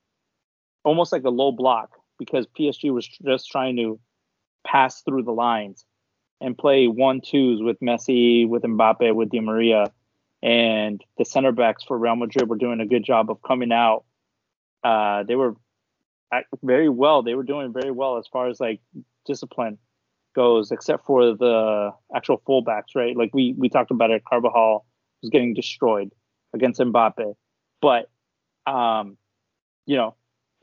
almost 0.85 1.13
like 1.13 1.25
a 1.25 1.31
low 1.31 1.53
block, 1.53 1.91
because 2.19 2.47
PSG 2.59 2.93
was 2.93 3.07
just 3.07 3.51
trying 3.51 3.77
to 3.77 4.01
pass 4.67 5.03
through 5.03 5.25
the 5.25 5.33
lines 5.33 5.85
and 6.41 6.57
play 6.57 6.87
one 6.87 7.21
twos 7.21 7.63
with 7.63 7.79
Messi, 7.81 8.49
with 8.49 8.63
Mbappe, 8.63 9.15
with 9.15 9.31
Di 9.31 9.41
Maria, 9.41 9.93
and 10.43 11.03
the 11.17 11.25
center 11.25 11.53
backs 11.53 11.85
for 11.85 11.99
Real 11.99 12.17
Madrid 12.17 12.49
were 12.49 12.57
doing 12.57 12.81
a 12.81 12.87
good 12.87 13.05
job 13.05 13.31
of 13.31 13.43
coming 13.43 13.73
out. 13.73 14.05
Uh, 14.85 15.25
they 15.25 15.35
were 15.37 15.55
very 16.63 16.89
well. 16.89 17.23
They 17.23 17.35
were 17.35 17.43
doing 17.43 17.73
very 17.73 17.91
well 17.91 18.19
as 18.19 18.27
far 18.29 18.49
as 18.49 18.61
like 18.61 18.81
discipline 19.27 19.79
goes, 20.35 20.71
except 20.71 21.07
for 21.07 21.35
the 21.35 21.91
actual 22.15 22.41
fullbacks, 22.47 22.95
right? 22.95 23.17
Like 23.17 23.31
we 23.35 23.55
we 23.57 23.69
talked 23.69 23.91
about 23.91 24.11
it. 24.11 24.23
Carvajal 24.25 24.87
was 25.23 25.31
getting 25.31 25.55
destroyed 25.55 26.13
against 26.55 26.81
Mbappe, 26.81 27.35
but 27.81 28.11
um, 28.67 29.17
you 29.87 29.97
know, 29.97 30.15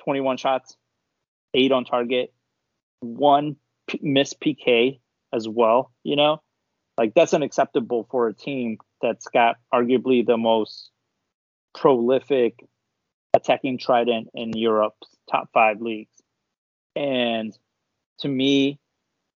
21 0.04 0.38
shots, 0.38 0.78
eight 1.54 1.72
on 1.72 1.84
target, 1.84 2.34
one 3.00 3.56
p- 3.88 4.00
missed 4.02 4.40
PK 4.40 5.00
as 5.34 5.48
well, 5.50 5.92
you 6.04 6.16
know? 6.16 6.42
Like 6.98 7.14
that's 7.14 7.34
unacceptable 7.34 8.08
for 8.10 8.28
a 8.28 8.34
team 8.34 8.78
that's 9.02 9.28
got 9.28 9.58
arguably 9.74 10.26
the 10.26 10.38
most 10.38 10.92
prolific 11.74 12.60
attacking 13.34 13.78
trident 13.78 14.30
in 14.34 14.54
Europe's 14.54 15.10
top 15.30 15.50
five 15.54 15.82
leagues. 15.82 16.12
And 16.96 17.58
to 18.20 18.28
me, 18.28 18.80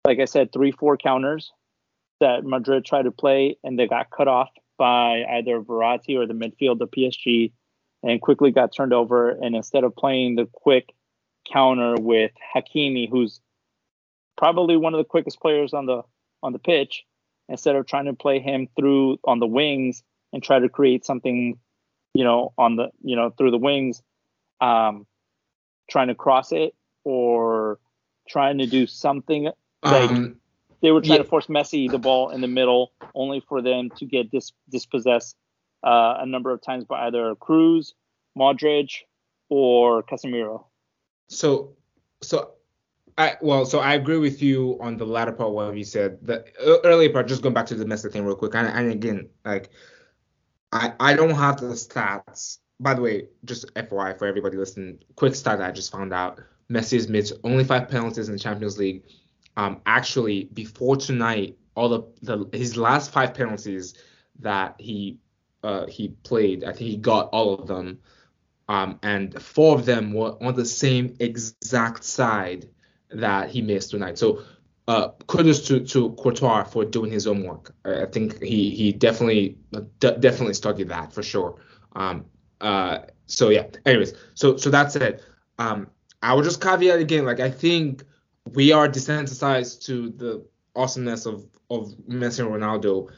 like 0.05 0.21
I 0.21 0.27
said, 0.27 0.53
three, 0.53 0.71
four 0.71 0.97
counters 0.97 1.53
that 2.21 2.45
Madrid 2.45 2.85
tried 2.85 3.03
to 3.03 3.11
play 3.11 3.57
and 3.65 3.79
they 3.79 3.87
got 3.87 4.11
cut 4.11 4.29
off 4.29 4.51
by 4.79 5.25
either 5.25 5.61
Verratti 5.61 6.17
or 6.17 6.27
the 6.27 6.35
midfield 6.35 6.81
of 6.81 6.91
PSG 6.91 7.53
and 8.03 8.21
quickly 8.21 8.51
got 8.51 8.75
turned 8.75 8.93
over. 8.93 9.31
And 9.31 9.57
instead 9.57 9.85
of 9.85 9.97
playing 9.97 10.37
the 10.37 10.47
quick 10.53 10.95
counter 11.51 11.97
with 11.99 12.33
Hakimi, 12.55 13.09
who's 13.11 13.41
probably 14.37 14.77
one 14.77 14.95
of 14.95 14.99
the 14.99 15.05
quickest 15.05 15.41
players 15.41 15.73
on 15.73 15.87
the 15.87 16.03
on 16.43 16.53
the 16.53 16.59
pitch 16.59 17.05
instead 17.49 17.77
of 17.77 17.87
trying 17.87 18.07
to 18.07 18.13
play 18.13 18.41
him 18.41 18.69
through 18.77 19.19
on 19.25 19.39
the 19.39 19.47
wings 19.47 20.03
and 20.33 20.43
try 20.43 20.59
to 20.59 20.69
create 20.69 21.05
something 21.05 21.59
you 22.15 22.25
know 22.25 22.53
on 22.59 22.77
the 22.77 22.89
you 23.03 23.17
know 23.17 23.31
through 23.31 23.51
the 23.51 23.59
wings 23.59 24.03
um 24.61 25.07
trying 25.89 26.09
to 26.09 26.15
cross 26.15 26.53
it 26.53 26.75
or 27.05 27.79
trying 28.29 28.59
to 28.59 28.67
do 28.67 28.87
something 28.87 29.51
like 29.83 30.11
um, 30.11 30.37
they 30.81 30.91
were 30.91 31.01
trying 31.01 31.19
yeah. 31.19 31.23
to 31.23 31.29
force 31.29 31.47
Messi 31.47 31.91
the 31.91 31.99
ball 31.99 32.31
in 32.31 32.41
the 32.41 32.49
middle 32.49 32.93
only 33.15 33.41
for 33.41 33.63
them 33.63 33.91
to 33.97 34.05
get 34.05 34.31
dis- 34.31 34.53
dispossessed 34.69 35.37
uh, 35.85 36.17
a 36.19 36.27
number 36.27 36.51
of 36.51 36.61
times 36.61 36.85
by 36.85 37.07
either 37.07 37.35
Kroos, 37.35 37.93
Modric, 38.37 39.03
or 39.49 40.03
Casemiro. 40.03 40.65
So 41.29 41.77
so 42.23 42.53
I 43.19 43.37
well, 43.41 43.65
so 43.65 43.79
I 43.79 43.95
agree 43.95 44.19
with 44.19 44.43
you 44.43 44.77
on 44.81 44.97
the 44.99 45.07
latter 45.07 45.33
part 45.33 45.53
what 45.53 45.77
you 45.77 45.85
said. 45.85 46.19
The 46.23 46.45
earlier 46.85 47.11
part, 47.11 47.29
just 47.29 47.43
going 47.43 47.55
back 47.55 47.67
to 47.67 47.75
the 47.75 47.85
Messi 47.85 48.13
thing 48.13 48.25
real 48.25 48.37
quick, 48.37 48.55
and, 48.55 48.69
and 48.69 48.93
again, 48.93 49.29
like 49.45 49.71
I 50.73 50.93
I 51.01 51.15
don't 51.15 51.35
have 51.35 51.61
the 51.61 51.69
stats. 51.69 52.59
By 52.79 52.93
the 52.93 53.01
way, 53.01 53.29
just 53.47 53.73
FYI 53.75 54.19
for 54.19 54.27
everybody 54.27 54.59
listening, 54.59 54.99
quick 55.15 55.35
stat 55.35 55.63
I 55.63 55.71
just 55.73 55.91
found 55.91 56.13
out: 56.13 56.41
Messi 56.71 56.95
has 56.95 57.09
missed 57.09 57.33
only 57.43 57.65
five 57.65 57.89
penalties 57.89 58.29
in 58.29 58.35
the 58.35 58.39
Champions 58.39 58.79
League. 58.79 59.05
Um, 59.57 59.81
actually, 59.87 60.45
before 60.53 60.97
tonight, 60.97 61.57
all 61.75 61.89
the, 61.89 62.03
the 62.21 62.57
his 62.57 62.77
last 62.77 63.13
five 63.13 63.33
penalties 63.33 63.95
that 64.41 64.75
he 64.79 65.19
uh, 65.63 65.87
he 65.87 66.09
played, 66.23 66.65
I 66.65 66.73
think 66.73 66.91
he 66.91 66.97
got 66.99 67.31
all 67.31 67.55
of 67.55 67.67
them. 67.67 67.99
Um, 68.69 68.99
and 69.03 69.41
four 69.41 69.75
of 69.77 69.87
them 69.87 70.13
were 70.13 70.37
on 70.43 70.55
the 70.55 70.67
same 70.67 71.17
exact 71.21 72.05
side 72.05 72.69
that 73.11 73.51
he 73.51 73.63
missed 73.63 73.91
tonight. 73.91 74.19
So 74.19 74.43
uh, 74.89 75.09
kudos 75.27 75.67
to 75.67 75.81
to 75.81 76.11
Courtois 76.13 76.65
for 76.65 76.85
doing 76.85 77.11
his 77.11 77.25
homework. 77.25 77.75
I 77.85 78.07
think 78.07 78.43
he 78.43 78.71
he 78.71 78.93
definitely 78.93 79.57
d- 79.73 80.17
definitely 80.21 80.55
studied 80.55 80.89
that 80.89 81.13
for 81.13 81.23
sure. 81.23 81.57
Um, 81.95 82.27
uh, 82.61 82.99
so 83.27 83.51
yeah. 83.51 83.67
Anyways, 83.85 84.15
so 84.35 84.57
so 84.57 84.71
that's 84.71 84.97
it. 84.97 85.23
Um, 85.59 85.89
I 86.23 86.35
will 86.35 86.43
just 86.43 86.61
caveat 86.61 87.01
again. 87.01 87.25
Like 87.25 87.41
I 87.41 87.51
think 87.51 88.05
we 88.53 88.73
are 88.73 88.89
desensitized 88.89 89.85
to 89.87 90.11
the 90.11 90.47
awesomeness 90.75 91.27
of 91.27 91.47
of 91.69 91.89
Messi 92.09 92.41
and 92.41 92.49
Ronaldo. 92.49 93.11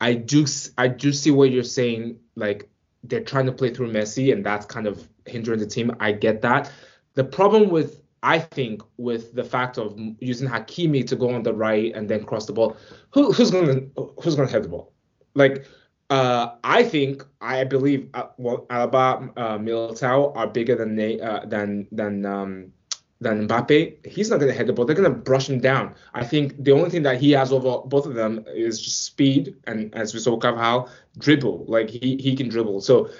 I 0.00 0.14
do 0.14 0.44
I 0.76 0.88
do 0.88 1.12
see 1.12 1.30
what 1.30 1.50
you're 1.50 1.62
saying. 1.62 2.18
Like 2.34 2.68
they're 3.04 3.20
trying 3.20 3.46
to 3.46 3.52
play 3.52 3.72
through 3.72 3.92
Messi, 3.92 4.32
and 4.32 4.44
that's 4.44 4.66
kind 4.66 4.88
of 4.88 5.08
hindering 5.26 5.60
the 5.60 5.66
team. 5.66 5.94
I 6.00 6.12
get 6.12 6.42
that. 6.42 6.72
The 7.14 7.24
problem 7.24 7.68
with 7.70 8.02
I 8.22 8.38
think 8.38 8.82
with 8.98 9.34
the 9.34 9.44
fact 9.44 9.78
of 9.78 9.98
using 10.20 10.48
Hakimi 10.48 11.06
to 11.08 11.16
go 11.16 11.30
on 11.30 11.42
the 11.42 11.52
right 11.52 11.92
and 11.94 12.08
then 12.08 12.24
cross 12.24 12.46
the 12.46 12.52
ball, 12.52 12.76
who, 13.10 13.32
who's 13.32 13.50
gonna 13.50 13.82
who's 14.22 14.36
gonna 14.36 14.50
head 14.50 14.64
the 14.64 14.68
ball? 14.68 14.92
Like, 15.34 15.66
uh, 16.10 16.54
I 16.62 16.84
think 16.84 17.24
I 17.40 17.64
believe 17.64 18.08
uh, 18.14 18.26
well, 18.36 18.66
Alaba, 18.70 19.32
uh, 19.36 19.58
Militao 19.58 20.36
are 20.36 20.46
bigger 20.46 20.76
than 20.76 20.94
they 20.94 21.20
uh, 21.20 21.46
than 21.46 21.88
than 21.90 22.24
um, 22.24 22.72
than 23.20 23.48
Mbappe. 23.48 24.06
He's 24.06 24.30
not 24.30 24.38
gonna 24.38 24.52
head 24.52 24.68
the 24.68 24.72
ball. 24.72 24.84
They're 24.84 24.96
gonna 24.96 25.10
brush 25.10 25.48
him 25.48 25.58
down. 25.58 25.94
I 26.14 26.24
think 26.24 26.62
the 26.62 26.72
only 26.72 26.90
thing 26.90 27.02
that 27.02 27.20
he 27.20 27.32
has 27.32 27.52
over 27.52 27.86
both 27.86 28.06
of 28.06 28.14
them 28.14 28.44
is 28.54 28.80
just 28.80 29.04
speed 29.04 29.56
and 29.66 29.92
as 29.94 30.14
we 30.14 30.20
saw 30.20 30.36
Carvajal 30.36 30.90
dribble. 31.18 31.64
Like 31.66 31.90
he 31.90 32.16
he 32.18 32.36
can 32.36 32.48
dribble. 32.48 32.82
So 32.82 33.10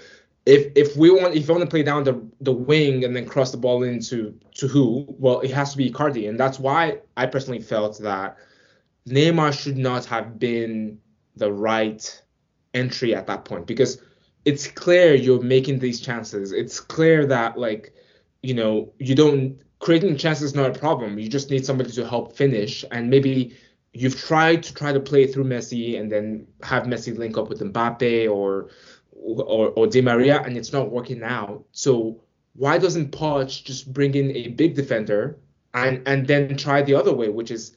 if 0.44 0.72
if 0.74 0.96
we 0.96 1.10
want 1.10 1.34
if 1.34 1.46
you 1.46 1.54
want 1.54 1.64
to 1.64 1.70
play 1.70 1.82
down 1.82 2.04
the 2.04 2.20
the 2.40 2.52
wing 2.52 3.04
and 3.04 3.14
then 3.14 3.26
cross 3.26 3.52
the 3.52 3.56
ball 3.56 3.82
into 3.82 4.38
to 4.54 4.66
who, 4.66 5.06
well, 5.08 5.40
it 5.40 5.52
has 5.52 5.72
to 5.72 5.76
be 5.76 5.90
Icardi, 5.90 6.28
and 6.28 6.38
that's 6.38 6.58
why 6.58 6.98
I 7.16 7.26
personally 7.26 7.60
felt 7.60 7.98
that 8.00 8.36
Neymar 9.08 9.52
should 9.52 9.76
not 9.76 10.04
have 10.06 10.38
been 10.38 10.98
the 11.36 11.52
right 11.52 12.22
entry 12.74 13.14
at 13.14 13.26
that 13.26 13.44
point 13.44 13.66
because 13.66 14.02
it's 14.44 14.66
clear 14.66 15.14
you're 15.14 15.40
making 15.40 15.78
these 15.78 16.00
chances. 16.00 16.52
It's 16.52 16.80
clear 16.80 17.24
that 17.26 17.56
like 17.56 17.94
you 18.42 18.54
know 18.54 18.92
you 18.98 19.14
don't 19.14 19.60
creating 19.78 20.16
chances 20.16 20.42
is 20.42 20.54
not 20.54 20.76
a 20.76 20.78
problem. 20.78 21.18
You 21.18 21.28
just 21.28 21.50
need 21.50 21.64
somebody 21.64 21.92
to 21.92 22.08
help 22.08 22.36
finish, 22.36 22.84
and 22.90 23.08
maybe 23.08 23.56
you've 23.92 24.18
tried 24.18 24.62
to 24.64 24.74
try 24.74 24.92
to 24.92 25.00
play 25.00 25.26
through 25.26 25.44
Messi 25.44 26.00
and 26.00 26.10
then 26.10 26.46
have 26.62 26.84
Messi 26.84 27.16
link 27.16 27.36
up 27.36 27.48
with 27.48 27.60
Mbappe 27.60 28.28
or 28.28 28.70
or, 29.12 29.68
or 29.70 29.86
Di 29.86 30.00
Maria, 30.00 30.42
and 30.42 30.56
it's 30.56 30.72
not 30.72 30.90
working 30.90 31.22
out. 31.22 31.64
So 31.72 32.20
why 32.54 32.78
doesn't 32.78 33.12
Poch 33.12 33.64
just 33.64 33.92
bring 33.92 34.14
in 34.14 34.34
a 34.36 34.48
big 34.48 34.74
defender 34.74 35.38
and 35.74 36.06
and 36.06 36.26
then 36.26 36.56
try 36.56 36.82
the 36.82 36.94
other 36.94 37.14
way, 37.14 37.28
which 37.28 37.50
is 37.50 37.76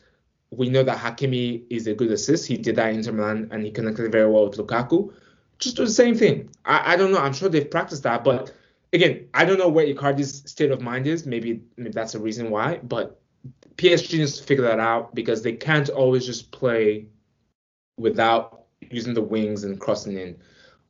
we 0.52 0.70
know 0.70 0.84
that 0.84 0.98
Hakimi 0.98 1.64
is 1.70 1.88
a 1.88 1.94
good 1.94 2.12
assist. 2.12 2.48
He 2.48 2.58
did 2.58 2.76
that 2.76 2.90
in 2.90 2.98
Inter 2.98 3.12
Milan 3.12 3.50
and 3.52 3.64
he 3.64 3.72
connected 3.72 4.12
very 4.12 4.30
well 4.30 4.48
with 4.48 4.58
Lukaku. 4.58 5.14
Just 5.60 5.78
do 5.78 5.86
the 5.86 5.92
same 5.92 6.16
thing. 6.16 6.50
I, 6.66 6.94
I 6.94 6.96
don't 6.96 7.12
know. 7.12 7.20
I'm 7.20 7.34
sure 7.34 7.50
they've 7.50 7.70
practiced 7.70 8.04
that, 8.04 8.24
but 8.24 8.54
again, 8.94 9.28
I 9.34 9.46
don't 9.46 9.58
know 9.58 9.70
where 9.70 9.86
Icardi's 9.86 10.50
state 10.50 10.72
of 10.72 10.82
mind 10.82 11.08
is. 11.08 11.26
Maybe, 11.26 11.62
maybe 11.78 11.92
that's 11.92 12.16
a 12.16 12.20
reason 12.20 12.50
why. 12.50 12.80
But 12.84 13.20
PSG 13.78 14.20
needs 14.20 14.38
to 14.38 14.44
figure 14.44 14.66
that 14.66 14.80
out 14.80 15.16
because 15.16 15.42
they 15.42 15.54
can't 15.54 15.90
always 15.90 16.26
just 16.26 16.52
play 16.52 17.08
without 17.98 18.66
using 18.90 19.14
the 19.14 19.22
wings 19.22 19.64
and 19.64 19.80
crossing 19.80 20.18
in. 20.18 20.38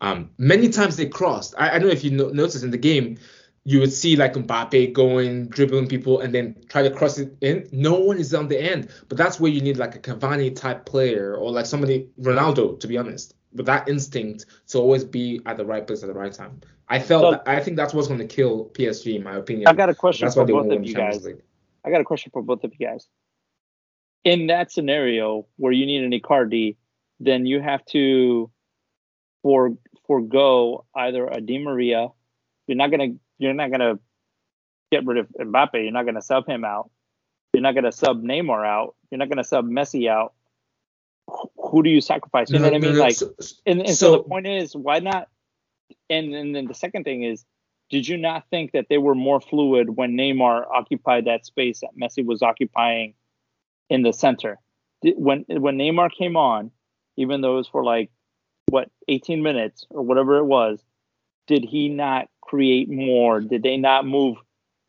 Um, 0.01 0.29
many 0.37 0.69
times 0.69 0.97
they 0.97 1.07
crossed. 1.07 1.55
I, 1.57 1.75
I 1.75 1.79
don't 1.79 1.87
know 1.87 1.93
if 1.93 2.03
you 2.03 2.11
no- 2.11 2.29
noticed 2.29 2.63
in 2.63 2.71
the 2.71 2.77
game, 2.77 3.17
you 3.63 3.79
would 3.79 3.91
see 3.91 4.15
like 4.15 4.33
Mbappe 4.33 4.93
going, 4.93 5.47
dribbling 5.47 5.87
people, 5.87 6.19
and 6.19 6.33
then 6.33 6.55
try 6.69 6.83
to 6.83 6.91
cross 6.91 7.17
it 7.17 7.35
in. 7.41 7.67
No 7.71 7.95
one 7.95 8.17
is 8.17 8.33
on 8.33 8.47
the 8.47 8.59
end. 8.59 8.89
But 9.09 9.17
that's 9.17 9.39
where 9.39 9.51
you 9.51 9.59
need 9.59 9.77
like 9.77 9.95
a 9.95 9.99
Cavani 9.99 10.55
type 10.55 10.85
player 10.85 11.35
or 11.35 11.51
like 11.51 11.65
somebody, 11.65 12.07
Ronaldo, 12.21 12.79
to 12.79 12.87
be 12.87 12.97
honest, 12.97 13.33
with 13.53 13.65
that 13.65 13.89
instinct 13.89 14.45
to 14.67 14.77
always 14.77 15.03
be 15.03 15.41
at 15.47 15.57
the 15.57 15.65
right 15.65 15.85
place 15.85 16.03
at 16.03 16.07
the 16.07 16.13
right 16.13 16.31
time. 16.31 16.61
I 16.87 16.99
felt, 16.99 17.23
so, 17.23 17.31
that, 17.31 17.43
I 17.47 17.59
think 17.61 17.77
that's 17.77 17.93
what's 17.93 18.07
going 18.07 18.19
to 18.19 18.27
kill 18.27 18.69
PSG, 18.73 19.15
in 19.15 19.23
my 19.23 19.37
opinion. 19.37 19.67
I 19.67 19.73
got 19.73 19.89
a 19.89 19.95
question 19.95 20.25
that's 20.27 20.35
for 20.35 20.45
both 20.45 20.71
of 20.71 20.85
you 20.85 20.93
guys. 20.93 21.25
League. 21.25 21.41
I 21.83 21.89
got 21.89 22.01
a 22.01 22.03
question 22.05 22.31
for 22.31 22.43
both 22.43 22.63
of 22.63 22.71
you 22.77 22.85
guys. 22.85 23.07
In 24.23 24.47
that 24.47 24.71
scenario 24.71 25.47
where 25.57 25.71
you 25.71 25.87
need 25.87 26.03
an 26.03 26.11
Icardi, 26.11 26.77
then 27.19 27.47
you 27.47 27.61
have 27.61 27.83
to 27.85 28.51
for 29.45 29.77
forego 30.07 30.85
either 30.95 31.27
a 31.27 31.39
Di 31.39 31.59
Maria. 31.59 32.07
You're 32.65 32.77
not 32.77 32.89
gonna 32.89 33.09
you're 33.37 33.53
not 33.53 33.69
gonna 33.69 33.99
get 34.91 35.05
rid 35.05 35.19
of 35.19 35.27
Mbappe. 35.39 35.75
You're 35.75 35.91
not 35.91 36.07
gonna 36.07 36.23
sub 36.23 36.47
him 36.47 36.65
out. 36.65 36.89
You're 37.53 37.61
not 37.61 37.75
gonna 37.75 37.91
sub 37.91 38.23
Neymar 38.23 38.65
out. 38.65 38.95
You're 39.11 39.19
not 39.19 39.29
gonna 39.29 39.43
sub 39.43 39.67
Messi 39.67 40.09
out. 40.09 40.33
Who 41.57 41.83
do 41.83 41.91
you 41.91 42.01
sacrifice? 42.01 42.49
You 42.49 42.57
no, 42.57 42.65
know 42.65 42.71
what 42.71 42.81
no, 42.81 42.87
I 42.87 42.89
mean? 42.89 42.97
No, 42.97 43.03
like, 43.03 43.15
so, 43.15 43.35
and, 43.67 43.81
and 43.81 43.89
so, 43.89 43.93
so, 43.93 44.11
the 44.13 44.23
point 44.23 44.47
is, 44.47 44.75
why 44.75 44.97
not? 44.97 45.27
And, 46.09 46.33
and 46.33 46.55
then 46.55 46.65
the 46.65 46.73
second 46.73 47.03
thing 47.03 47.21
is, 47.21 47.45
did 47.91 48.07
you 48.07 48.17
not 48.17 48.45
think 48.49 48.71
that 48.71 48.87
they 48.89 48.97
were 48.97 49.13
more 49.13 49.39
fluid 49.39 49.95
when 49.95 50.17
Neymar 50.17 50.65
occupied 50.73 51.25
that 51.25 51.45
space 51.45 51.81
that 51.81 51.91
Messi 51.95 52.25
was 52.25 52.41
occupying 52.41 53.13
in 53.91 54.01
the 54.01 54.11
center? 54.11 54.57
When 55.03 55.45
when 55.47 55.77
Neymar 55.77 56.09
came 56.17 56.35
on, 56.35 56.71
even 57.15 57.41
though 57.41 57.53
it 57.53 57.57
was 57.57 57.67
for 57.67 57.83
like 57.83 58.09
what 58.69 58.89
18 59.07 59.41
minutes 59.41 59.85
or 59.89 60.01
whatever 60.01 60.37
it 60.37 60.45
was 60.45 60.83
did 61.47 61.63
he 61.63 61.89
not 61.89 62.27
create 62.41 62.89
more 62.89 63.39
did 63.41 63.63
they 63.63 63.77
not 63.77 64.05
move 64.05 64.37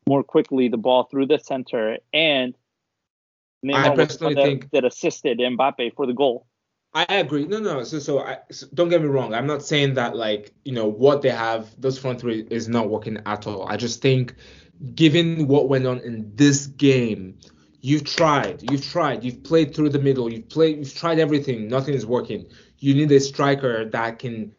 more 0.06 0.22
quickly 0.22 0.68
the 0.68 0.76
ball 0.76 1.04
through 1.04 1.26
the 1.26 1.38
center 1.38 1.98
and 2.12 2.54
Neymar 3.64 3.74
I 3.74 3.94
personally 3.94 4.34
that, 4.34 4.44
think 4.44 4.70
that 4.70 4.84
assisted 4.84 5.38
Mbappe 5.38 5.94
for 5.94 6.06
the 6.06 6.12
goal 6.12 6.46
I 6.96 7.16
agree. 7.16 7.44
No, 7.44 7.58
no. 7.58 7.84
So, 7.84 7.98
so, 7.98 8.20
I, 8.20 8.38
so, 8.50 8.66
don't 8.72 8.88
get 8.88 9.02
me 9.02 9.08
wrong. 9.08 9.34
I'm 9.34 9.46
not 9.46 9.62
saying 9.62 9.94
that 9.94 10.16
like 10.16 10.54
you 10.64 10.72
know 10.72 10.86
what 10.86 11.20
they 11.20 11.28
have, 11.28 11.78
those 11.78 11.98
front 11.98 12.22
three 12.22 12.46
is 12.50 12.68
not 12.68 12.88
working 12.88 13.18
at 13.26 13.46
all. 13.46 13.68
I 13.68 13.76
just 13.76 14.00
think, 14.00 14.34
given 14.94 15.46
what 15.46 15.68
went 15.68 15.86
on 15.86 15.98
in 15.98 16.32
this 16.34 16.66
game, 16.66 17.38
you've 17.86 18.04
tried, 18.04 18.56
you've 18.70 18.84
tried, 18.84 19.24
you've 19.24 19.42
played 19.50 19.74
through 19.74 19.90
the 19.90 20.02
middle, 20.08 20.26
you've 20.32 20.48
played, 20.48 20.78
you've 20.78 20.94
tried 20.94 21.18
everything. 21.18 21.68
Nothing 21.68 21.94
is 21.94 22.04
working 22.04 22.46
you 22.78 22.94
need 22.94 23.10
a 23.12 23.20
striker 23.20 23.84
that 23.86 24.18
can 24.18 24.52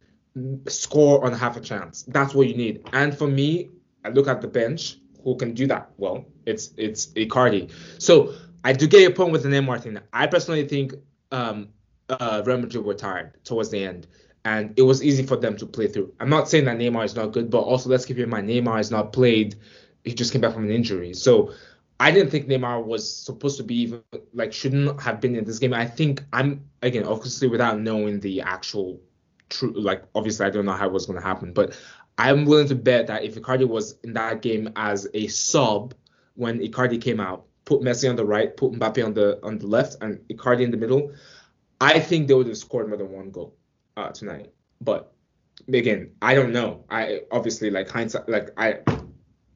score 0.67 1.23
on 1.25 1.33
half 1.33 1.57
a 1.57 1.61
chance. 1.61 2.03
That's 2.07 2.33
what 2.33 2.47
you 2.47 2.55
need. 2.55 2.87
And 2.93 3.17
for 3.17 3.27
me, 3.27 3.69
I 4.03 4.09
look 4.09 4.27
at 4.27 4.41
the 4.41 4.47
bench 4.47 4.97
who 5.23 5.35
can 5.35 5.53
do 5.53 5.67
that. 5.67 5.91
Well, 5.97 6.25
it's 6.45 6.71
it's 6.77 7.07
Icardi. 7.07 7.71
So 7.99 8.33
I 8.63 8.73
do 8.73 8.87
get 8.87 9.01
your 9.01 9.13
point 9.13 9.31
with 9.31 9.43
the 9.43 9.49
Neymar 9.49 9.81
thing. 9.81 9.99
I 10.13 10.27
personally 10.27 10.67
think 10.67 10.93
um, 11.31 11.69
uh, 12.09 12.43
Real 12.45 12.57
Madrid 12.57 12.85
were 12.85 12.93
tired 12.93 13.43
towards 13.43 13.69
the 13.69 13.83
end, 13.83 14.07
and 14.45 14.73
it 14.77 14.83
was 14.83 15.03
easy 15.03 15.23
for 15.23 15.37
them 15.37 15.57
to 15.57 15.65
play 15.65 15.87
through. 15.87 16.13
I'm 16.19 16.29
not 16.29 16.49
saying 16.49 16.65
that 16.65 16.77
Neymar 16.77 17.05
is 17.05 17.15
not 17.15 17.31
good, 17.33 17.49
but 17.49 17.59
also 17.59 17.89
let's 17.89 18.05
keep 18.05 18.17
in 18.17 18.29
mind 18.29 18.49
Neymar 18.49 18.79
is 18.79 18.91
not 18.91 19.13
played. 19.13 19.55
He 20.03 20.13
just 20.13 20.31
came 20.31 20.41
back 20.41 20.53
from 20.53 20.63
an 20.63 20.71
injury, 20.71 21.13
so 21.13 21.53
I 21.99 22.11
didn't 22.11 22.29
think 22.29 22.47
Neymar 22.47 22.85
was 22.85 23.11
supposed 23.11 23.57
to 23.57 23.63
be 23.63 23.75
even 23.81 24.03
like 24.33 24.53
shouldn't 24.53 25.01
have 25.01 25.19
been 25.19 25.35
in 25.35 25.45
this 25.45 25.59
game. 25.59 25.73
I 25.73 25.85
think 25.85 26.23
I'm 26.31 26.65
again 26.81 27.05
obviously 27.05 27.47
without 27.47 27.79
knowing 27.79 28.19
the 28.19 28.41
actual 28.41 29.01
true 29.49 29.73
like 29.73 30.03
obviously 30.13 30.45
I 30.45 30.49
don't 30.49 30.65
know 30.65 30.73
how 30.73 30.85
it 30.85 30.91
was 30.91 31.05
going 31.05 31.19
to 31.19 31.25
happen, 31.25 31.53
but 31.53 31.75
I'm 32.17 32.45
willing 32.45 32.67
to 32.67 32.75
bet 32.75 33.07
that 33.07 33.23
if 33.23 33.35
Icardi 33.35 33.67
was 33.67 33.97
in 34.03 34.13
that 34.13 34.41
game 34.41 34.69
as 34.75 35.07
a 35.13 35.27
sub 35.27 35.93
when 36.35 36.59
Icardi 36.59 37.01
came 37.01 37.19
out, 37.19 37.45
put 37.65 37.81
Messi 37.81 38.09
on 38.09 38.15
the 38.15 38.25
right, 38.25 38.55
put 38.55 38.73
Mbappe 38.73 39.03
on 39.03 39.13
the 39.13 39.39
on 39.43 39.57
the 39.57 39.67
left, 39.67 39.97
and 40.01 40.19
Icardi 40.29 40.63
in 40.63 40.71
the 40.71 40.77
middle, 40.77 41.11
I 41.81 41.99
think 41.99 42.27
they 42.27 42.33
would 42.33 42.47
have 42.47 42.57
scored 42.57 42.89
more 42.89 42.97
than 42.97 43.11
one 43.11 43.31
goal 43.31 43.55
uh, 43.95 44.09
tonight. 44.09 44.51
But 44.81 45.13
again, 45.67 46.11
I 46.21 46.35
don't 46.35 46.53
know. 46.53 46.85
I 46.89 47.21
obviously 47.31 47.69
like 47.71 47.89
hindsight, 47.89 48.29
like 48.29 48.49
I 48.57 48.79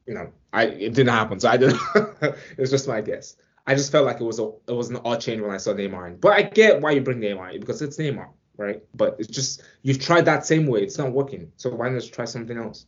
you 0.06 0.14
know, 0.14 0.32
I 0.52 0.64
it 0.64 0.94
didn't 0.94 1.08
happen, 1.08 1.40
so 1.40 1.48
I 1.48 1.56
didn't. 1.56 1.80
it 2.22 2.58
was 2.58 2.70
just 2.70 2.88
my 2.88 3.00
guess. 3.00 3.36
I 3.66 3.74
just 3.74 3.92
felt 3.92 4.06
like 4.06 4.20
it 4.20 4.24
was 4.24 4.38
a 4.38 4.50
it 4.68 4.72
was 4.72 4.90
an 4.90 4.98
odd 5.04 5.20
change 5.20 5.40
when 5.40 5.50
I 5.50 5.56
saw 5.56 5.72
Neymar 5.72 6.08
in. 6.08 6.16
But 6.16 6.32
I 6.32 6.42
get 6.42 6.80
why 6.80 6.92
you 6.92 7.00
bring 7.00 7.20
Neymar 7.20 7.54
in 7.54 7.60
because 7.60 7.80
it's 7.80 7.96
Neymar, 7.96 8.28
right? 8.56 8.82
But 8.94 9.16
it's 9.18 9.28
just 9.28 9.62
you've 9.82 10.00
tried 10.00 10.24
that 10.26 10.44
same 10.44 10.66
way, 10.66 10.82
it's 10.82 10.98
not 10.98 11.12
working. 11.12 11.52
So 11.56 11.70
why 11.70 11.88
not 11.88 12.02
try 12.12 12.24
something 12.24 12.58
else? 12.58 12.86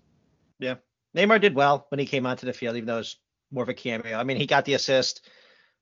Yeah, 0.58 0.76
Neymar 1.16 1.40
did 1.40 1.54
well 1.54 1.86
when 1.88 1.98
he 1.98 2.06
came 2.06 2.26
onto 2.26 2.46
the 2.46 2.52
field, 2.52 2.76
even 2.76 2.86
though 2.86 2.96
it 2.96 2.98
was 2.98 3.16
more 3.50 3.62
of 3.62 3.68
a 3.68 3.74
cameo. 3.74 4.18
I 4.18 4.24
mean, 4.24 4.36
he 4.36 4.46
got 4.46 4.64
the 4.64 4.74
assist. 4.74 5.28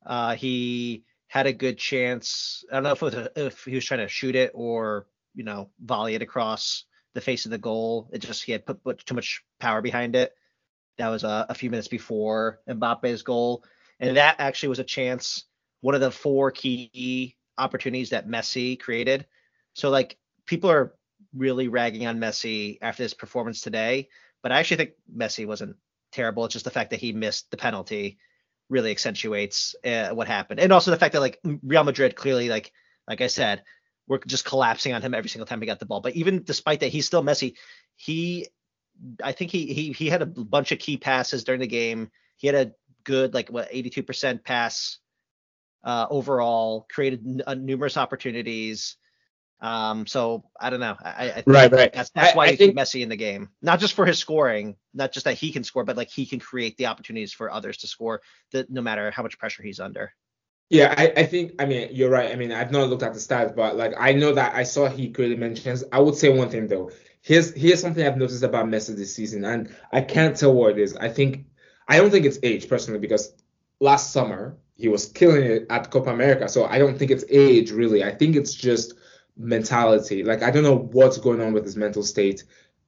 Uh, 0.05 0.35
he 0.35 1.05
had 1.29 1.47
a 1.47 1.53
good 1.53 1.79
chance. 1.79 2.65
I 2.71 2.75
don't 2.75 2.83
know 2.83 2.93
if 2.93 3.03
a, 3.03 3.47
if 3.47 3.65
he 3.65 3.75
was 3.75 3.85
trying 3.85 4.01
to 4.01 4.09
shoot 4.09 4.37
it 4.37 4.51
or 4.55 5.07
you 5.35 5.45
know 5.45 5.71
volley 5.83 6.15
it 6.15 6.23
across 6.23 6.85
the 7.15 7.21
face 7.21 7.47
of 7.47 7.51
the 7.51 7.59
goal. 7.59 8.09
It 8.13 8.19
just 8.19 8.45
he 8.45 8.53
had 8.53 8.67
put, 8.67 8.85
put 8.85 9.05
too 9.05 9.15
much 9.15 9.43
power 9.59 9.81
behind 9.81 10.15
it. 10.15 10.35
That 11.03 11.09
was 11.09 11.25
a, 11.25 11.47
a 11.49 11.55
few 11.55 11.69
minutes 11.69 11.89
before 11.89 12.61
Mbappe's 12.69 13.23
goal, 13.23 13.65
and 13.99 14.17
that 14.17 14.37
actually 14.39 14.69
was 14.69 14.79
a 14.79 14.85
chance. 14.85 15.47
One 15.81 15.97
of 15.97 16.01
the 16.01 16.13
four 16.13 16.53
key 16.53 17.37
opportunities 17.59 18.11
that 18.11 18.29
Messi 18.29 18.79
created. 18.79 19.27
So 19.75 19.91
like 19.91 20.17
people 20.47 20.71
are 20.71 20.95
really 21.35 21.67
ragging 21.67 22.07
on 22.07 22.21
Messi 22.21 22.79
after 22.81 23.03
this 23.03 23.15
performance 23.15 23.63
today, 23.63 24.11
but 24.45 24.53
I 24.53 24.61
actually 24.61 24.77
think 24.77 24.91
Messi 25.13 25.45
wasn't 25.45 25.75
terrible. 26.13 26.45
It's 26.45 26.53
just 26.53 26.65
the 26.65 26.71
fact 26.71 26.91
that 26.91 27.01
he 27.01 27.13
missed 27.13 27.51
the 27.51 27.57
penalty 27.57 28.19
really 28.69 28.93
accentuates 28.93 29.75
uh, 29.85 30.11
what 30.11 30.29
happened, 30.29 30.61
and 30.61 30.73
also 30.73 30.93
the 30.93 30.97
fact 30.97 31.15
that 31.15 31.21
like 31.21 31.41
Real 31.65 31.83
Madrid 31.83 32.15
clearly 32.15 32.49
like 32.49 32.71
like 33.09 33.21
I 33.21 33.27
said, 33.27 33.65
we're 34.07 34.21
just 34.25 34.45
collapsing 34.45 34.93
on 34.93 35.03
him 35.03 35.15
every 35.15 35.31
single 35.31 35.47
time 35.47 35.61
he 35.61 35.67
got 35.67 35.81
the 35.81 35.87
ball. 35.87 36.01
But 36.01 36.15
even 36.15 36.45
despite 36.45 36.79
that, 36.79 36.93
he's 36.93 37.07
still 37.07 37.25
Messi. 37.25 37.55
He 37.97 38.47
I 39.23 39.33
think 39.33 39.51
he 39.51 39.73
he 39.73 39.93
he 39.93 40.09
had 40.09 40.23
a 40.23 40.27
bunch 40.27 40.73
of 40.73 40.79
key 40.79 40.97
passes 40.97 41.45
during 41.45 41.61
the 41.61 41.67
game. 41.67 42.11
He 42.37 42.47
had 42.47 42.57
a 42.57 42.73
good 43.05 43.35
like 43.35 43.49
what 43.49 43.71
82% 43.71 44.45
pass 44.45 44.99
uh, 45.85 46.07
overall, 46.11 46.87
created 46.91 47.27
n- 47.27 47.43
uh, 47.47 47.55
numerous 47.55 47.97
opportunities. 47.97 48.97
Um, 49.61 50.07
so 50.07 50.45
I 50.61 50.71
don't 50.71 50.81
know. 50.81 50.97
I, 51.01 51.31
I 51.31 51.43
right, 51.47 51.71
right. 51.71 51.93
That's 51.93 52.11
that's 52.11 52.35
I, 52.35 52.37
why 52.37 52.47
I 52.47 52.51
you 52.51 52.57
think 52.57 52.77
Messi 52.77 53.03
in 53.03 53.09
the 53.09 53.17
game, 53.17 53.51
not 53.61 53.79
just 53.79 53.95
for 53.95 54.05
his 54.05 54.19
scoring, 54.19 54.77
not 54.93 55.13
just 55.13 55.25
that 55.25 55.35
he 55.35 55.53
can 55.53 55.63
score, 55.63 55.85
but 55.85 55.97
like 55.97 56.11
he 56.11 56.27
can 56.27 56.41
create 56.41 56.77
the 56.77 56.87
opportunities 56.87 57.33
for 57.33 57.51
others 57.51 57.77
to 57.79 57.87
score, 57.87 58.23
that 58.53 58.71
no 58.71 58.83
matter 58.83 59.11
how 59.13 59.23
much 59.23 59.39
pressure 59.39 59.63
he's 59.63 59.79
under. 59.79 60.13
Yeah, 60.69 60.95
I, 60.97 61.13
I 61.17 61.27
think 61.27 61.53
I 61.61 61.67
mean 61.67 61.91
you're 61.93 62.11
right. 62.11 62.33
I 62.33 62.35
mean 62.35 62.51
I've 62.51 62.73
not 62.73 62.89
looked 62.89 63.05
at 63.05 63.15
the 63.15 63.21
stats, 63.21 63.55
but 63.55 63.77
like 63.77 63.93
I 63.97 64.13
know 64.13 64.33
that 64.33 64.55
I 64.55 64.65
saw 64.65 64.89
he 64.89 65.11
created 65.11 65.39
many 65.39 65.55
chances. 65.55 65.87
I 65.93 66.01
would 66.01 66.17
say 66.17 66.37
one 66.37 66.49
thing 66.51 66.67
though. 66.67 66.91
Here's 67.23 67.55
here's 67.55 67.81
something 67.81 68.05
I've 68.05 68.17
noticed 68.19 68.43
about 68.43 68.67
Messi 68.67 68.97
this 68.97 69.15
season, 69.15 69.45
and 69.45 69.75
I 69.93 70.01
can't 70.01 70.37
tell 70.37 70.53
what 70.53 70.73
it 70.73 70.79
is. 70.79 70.97
I 70.97 71.09
think 71.09 71.47
I 71.89 71.97
don't 71.99 72.11
think 72.11 72.27
it's 72.27 72.39
age 72.43 72.69
personally 72.69 72.99
because 72.99 73.33
last 73.81 74.13
summer 74.13 74.57
he 74.75 74.89
was 74.89 75.07
killing 75.07 75.45
it 75.45 75.67
at 75.71 75.91
Copa 75.91 76.11
America, 76.11 76.49
so 76.49 76.65
I 76.65 76.79
don't 76.79 76.99
think 76.99 77.13
it's 77.13 77.25
age 77.31 77.71
really. 77.71 78.03
I 78.03 78.11
think 78.11 78.35
it's 78.35 78.53
just 78.53 78.95
mentality. 79.37 80.25
Like 80.25 80.43
I 80.43 80.51
don't 80.51 80.65
know 80.65 80.77
what's 80.77 81.19
going 81.19 81.41
on 81.41 81.53
with 81.53 81.65
his 81.65 81.77
mental 81.77 82.03
state. 82.03 82.43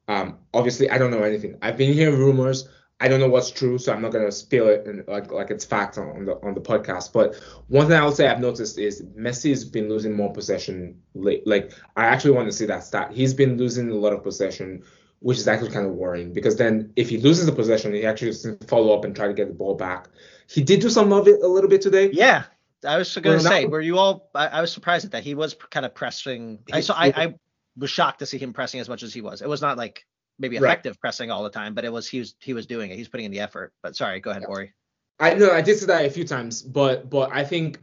Um, 0.09 0.39
obviously 0.53 0.91
I 0.91 0.99
don't 0.99 1.13
know 1.13 1.23
anything. 1.23 1.57
I've 1.63 1.79
been 1.79 1.95
hearing 1.95 2.19
rumors. 2.19 2.69
I 3.01 3.09
don't 3.09 3.21
know 3.21 3.29
what's 3.29 3.51
true, 3.51 3.77
so 3.79 3.93
I'm 3.93 4.01
not 4.01 4.13
gonna 4.13 4.31
spill 4.31 4.69
it 4.69 4.87
and 4.87 5.07
like 5.09 5.33
like 5.33 5.51
it's 5.51 5.65
fact 5.65 5.99
on, 5.99 6.25
the 6.25 6.35
on 6.43 6.55
the 6.55 6.61
podcast. 6.61 7.13
But 7.13 7.35
one 7.69 7.89
thing 7.89 7.97
I 7.97 8.05
would 8.05 8.15
say 8.15 8.29
I've 8.29 8.41
noticed 8.41 8.79
is 8.79 9.03
Messi 9.19 9.51
has 9.51 9.65
been 9.65 9.89
losing 9.89 10.17
more 10.17 10.33
possession 10.33 11.01
late. 11.15 11.47
Like 11.47 11.73
I 11.97 12.07
actually 12.07 12.33
want 12.33 12.49
to 12.49 12.53
see 12.53 12.67
that 12.67 12.85
stat. 12.85 13.13
He's 13.13 13.35
been 13.35 13.59
losing 13.59 13.91
a 13.91 13.95
lot 13.95 14.13
of 14.13 14.23
possession, 14.23 14.85
which 15.19 15.39
is 15.39 15.49
actually 15.49 15.71
kind 15.71 15.87
of 15.87 15.95
worrying 15.95 16.33
because 16.33 16.57
then 16.57 16.93
if 16.95 17.09
he 17.09 17.19
loses 17.19 17.47
the 17.47 17.53
possession, 17.53 17.93
he 17.93 18.07
actually 18.07 18.29
has 18.29 18.43
to 18.43 18.57
follow 18.69 18.97
up 18.97 19.05
and 19.05 19.15
try 19.15 19.27
to 19.27 19.35
get 19.35 19.49
the 19.49 19.55
ball 19.55 19.75
back. 19.75 20.09
He 20.49 20.63
did 20.63 20.81
do 20.81 20.89
some 20.89 21.13
of 21.13 21.27
it 21.27 21.43
a 21.43 21.49
little 21.49 21.69
bit 21.69 21.83
today. 21.83 22.11
Yeah, 22.13 22.45
I 22.87 22.99
was 22.99 23.13
going 23.15 23.39
to 23.39 23.45
Well, 23.45 23.53
say, 23.53 23.67
were 23.67 23.81
you 23.81 23.99
all? 23.99 24.31
I, 24.35 24.47
I 24.47 24.61
was 24.61 24.73
surprised 24.73 25.05
at 25.05 25.11
that. 25.13 25.25
He 25.25 25.35
was 25.35 25.57
kind 25.71 25.85
of 25.85 25.95
pressing. 25.95 26.61
I 26.73 26.81
saw. 26.81 26.95
I, 26.95 27.07
I 27.17 27.35
was 27.77 27.91
shocked 27.91 28.21
to 28.21 28.27
see 28.27 28.39
him 28.39 28.53
pressing 28.53 28.81
as 28.81 28.89
much 28.89 29.03
as 29.03 29.13
he 29.13 29.21
was. 29.21 29.43
It 29.43 29.49
was 29.49 29.63
not 29.63 29.77
like 29.77 30.07
maybe 30.39 30.59
Right. 30.59 30.69
effective 30.69 31.01
pressing 31.01 31.31
all 31.31 31.43
the 31.43 31.51
time, 31.51 31.75
but 31.75 31.85
it 31.85 31.93
was 31.93 32.09
he 32.09 32.19
was 32.21 32.35
he 32.41 32.53
was 32.53 32.67
doing 32.67 32.91
it. 32.91 32.97
He's 32.97 33.09
putting 33.09 33.27
in 33.27 33.33
the 33.33 33.41
effort. 33.41 33.73
But 33.83 33.97
sorry, 33.97 34.21
go 34.21 34.31
ahead, 34.31 34.45
Ori. 34.47 34.73
I 35.21 35.35
know 35.35 35.51
I 35.51 35.61
did 35.61 35.79
say 35.79 35.87
that 35.87 36.05
a 36.05 36.11
few 36.11 36.25
times, 36.25 36.63
but 36.63 37.09
but 37.11 37.31
I 37.33 37.45
think 37.45 37.79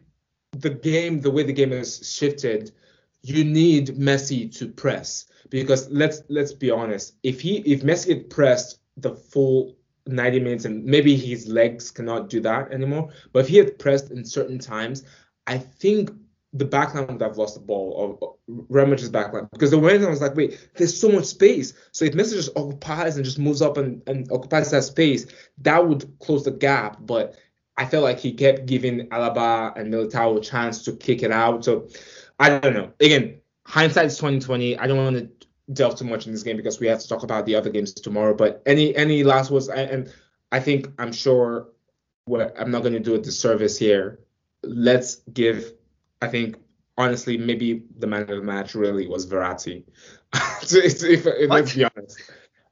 the 0.52 0.70
game, 0.70 1.22
the 1.22 1.32
way 1.32 1.44
the 1.44 1.54
game 1.54 1.72
has 1.72 2.08
shifted, 2.08 2.72
you 3.22 3.44
need 3.44 3.88
Messi 3.98 4.54
to 4.58 4.68
press 4.68 5.26
because 5.50 5.90
let's 5.90 6.24
let's 6.30 6.54
be 6.54 6.72
honest, 6.72 7.16
if 7.24 7.40
he 7.42 7.58
if 7.60 7.84
Messi 7.84 8.10
had 8.10 8.30
pressed 8.30 8.80
the 8.98 9.16
full 9.16 9.76
90 10.08 10.40
minutes 10.40 10.66
and 10.66 10.84
maybe 10.84 11.16
his 11.16 11.48
legs 11.48 11.92
cannot 11.92 12.30
do 12.30 12.42
that 12.42 12.72
anymore, 12.72 13.10
but 13.32 13.40
if 13.40 13.48
he 13.48 13.58
had 13.58 13.78
pressed 13.80 14.12
in 14.12 14.26
certain 14.26 14.60
times, 14.60 15.04
I 15.48 15.58
think 15.58 16.12
the 16.54 16.66
backline 16.66 17.10
would 17.10 17.22
have 17.22 17.38
lost 17.38 17.56
the 17.56 17.62
ball 17.62 18.18
or 18.20 18.36
Madrid's 18.86 19.10
backline 19.10 19.50
because 19.52 19.72
the 19.72 19.80
way 19.80 20.04
I 20.04 20.10
was 20.10 20.22
like, 20.22 20.36
wait, 20.36 20.70
there's 20.76 21.00
so 21.00 21.10
much 21.10 21.26
space. 21.26 21.74
So 21.92 22.06
if 22.06 22.14
Messi 22.14 22.34
just 22.34 22.56
occupies 22.58 23.16
and 23.16 23.24
just 23.24 23.40
moves 23.40 23.62
up 23.62 23.78
and, 23.78 24.02
and 24.08 24.30
occupies 24.32 24.72
that 24.72 24.84
space, 24.84 25.28
that 25.60 25.88
would 25.88 26.20
close 26.20 26.44
the 26.44 26.52
gap. 26.52 26.98
But 27.00 27.36
I 27.78 27.86
felt 27.86 28.04
like 28.04 28.20
he 28.20 28.34
kept 28.34 28.66
giving 28.66 29.08
Alaba 29.10 29.78
and 29.78 29.94
Militao 29.94 30.38
a 30.38 30.42
chance 30.42 30.84
to 30.84 30.92
kick 30.94 31.24
it 31.24 31.32
out. 31.32 31.64
So 31.64 31.88
I 32.38 32.60
don't 32.60 32.74
know. 32.74 32.92
Again, 33.00 33.40
hindsight 33.66 34.08
is 34.08 34.18
2020. 34.18 34.78
I 34.78 34.88
don't 34.88 34.98
want 34.98 35.18
to 35.18 35.48
delve 35.72 35.96
too 35.98 36.06
much 36.06 36.26
in 36.26 36.34
this 36.34 36.44
game 36.44 36.58
because 36.58 36.82
we 36.82 36.88
have 36.88 37.00
to 37.00 37.08
talk 37.08 37.24
about 37.24 37.46
the 37.46 37.56
other 37.56 37.70
games 37.70 37.94
tomorrow. 37.94 38.34
But 38.34 38.62
any 38.66 38.94
any 38.96 39.24
last 39.24 39.52
words? 39.52 39.70
And 39.70 40.12
I 40.52 40.60
think 40.60 40.90
I'm 41.00 41.14
sure 41.14 41.70
well, 42.28 42.52
I'm 42.58 42.72
not 42.72 42.82
going 42.82 42.94
to 42.94 43.00
do 43.00 43.16
a 43.16 43.20
disservice 43.20 43.78
here. 43.78 44.20
Let's 44.64 45.16
give. 45.34 45.74
I 46.22 46.28
think 46.28 46.58
honestly, 46.98 47.38
maybe 47.38 47.84
the 47.98 48.08
man 48.08 48.22
of 48.22 48.28
the 48.28 48.42
match 48.42 48.76
really 48.76 49.08
was 49.08 49.26
Verratti. 49.28 49.84
So 50.62 50.78
if, 50.78 51.04
if, 51.04 51.26
if- 51.26 51.50
let's 51.50 51.76
be 51.76 51.84
honest. 51.84 52.22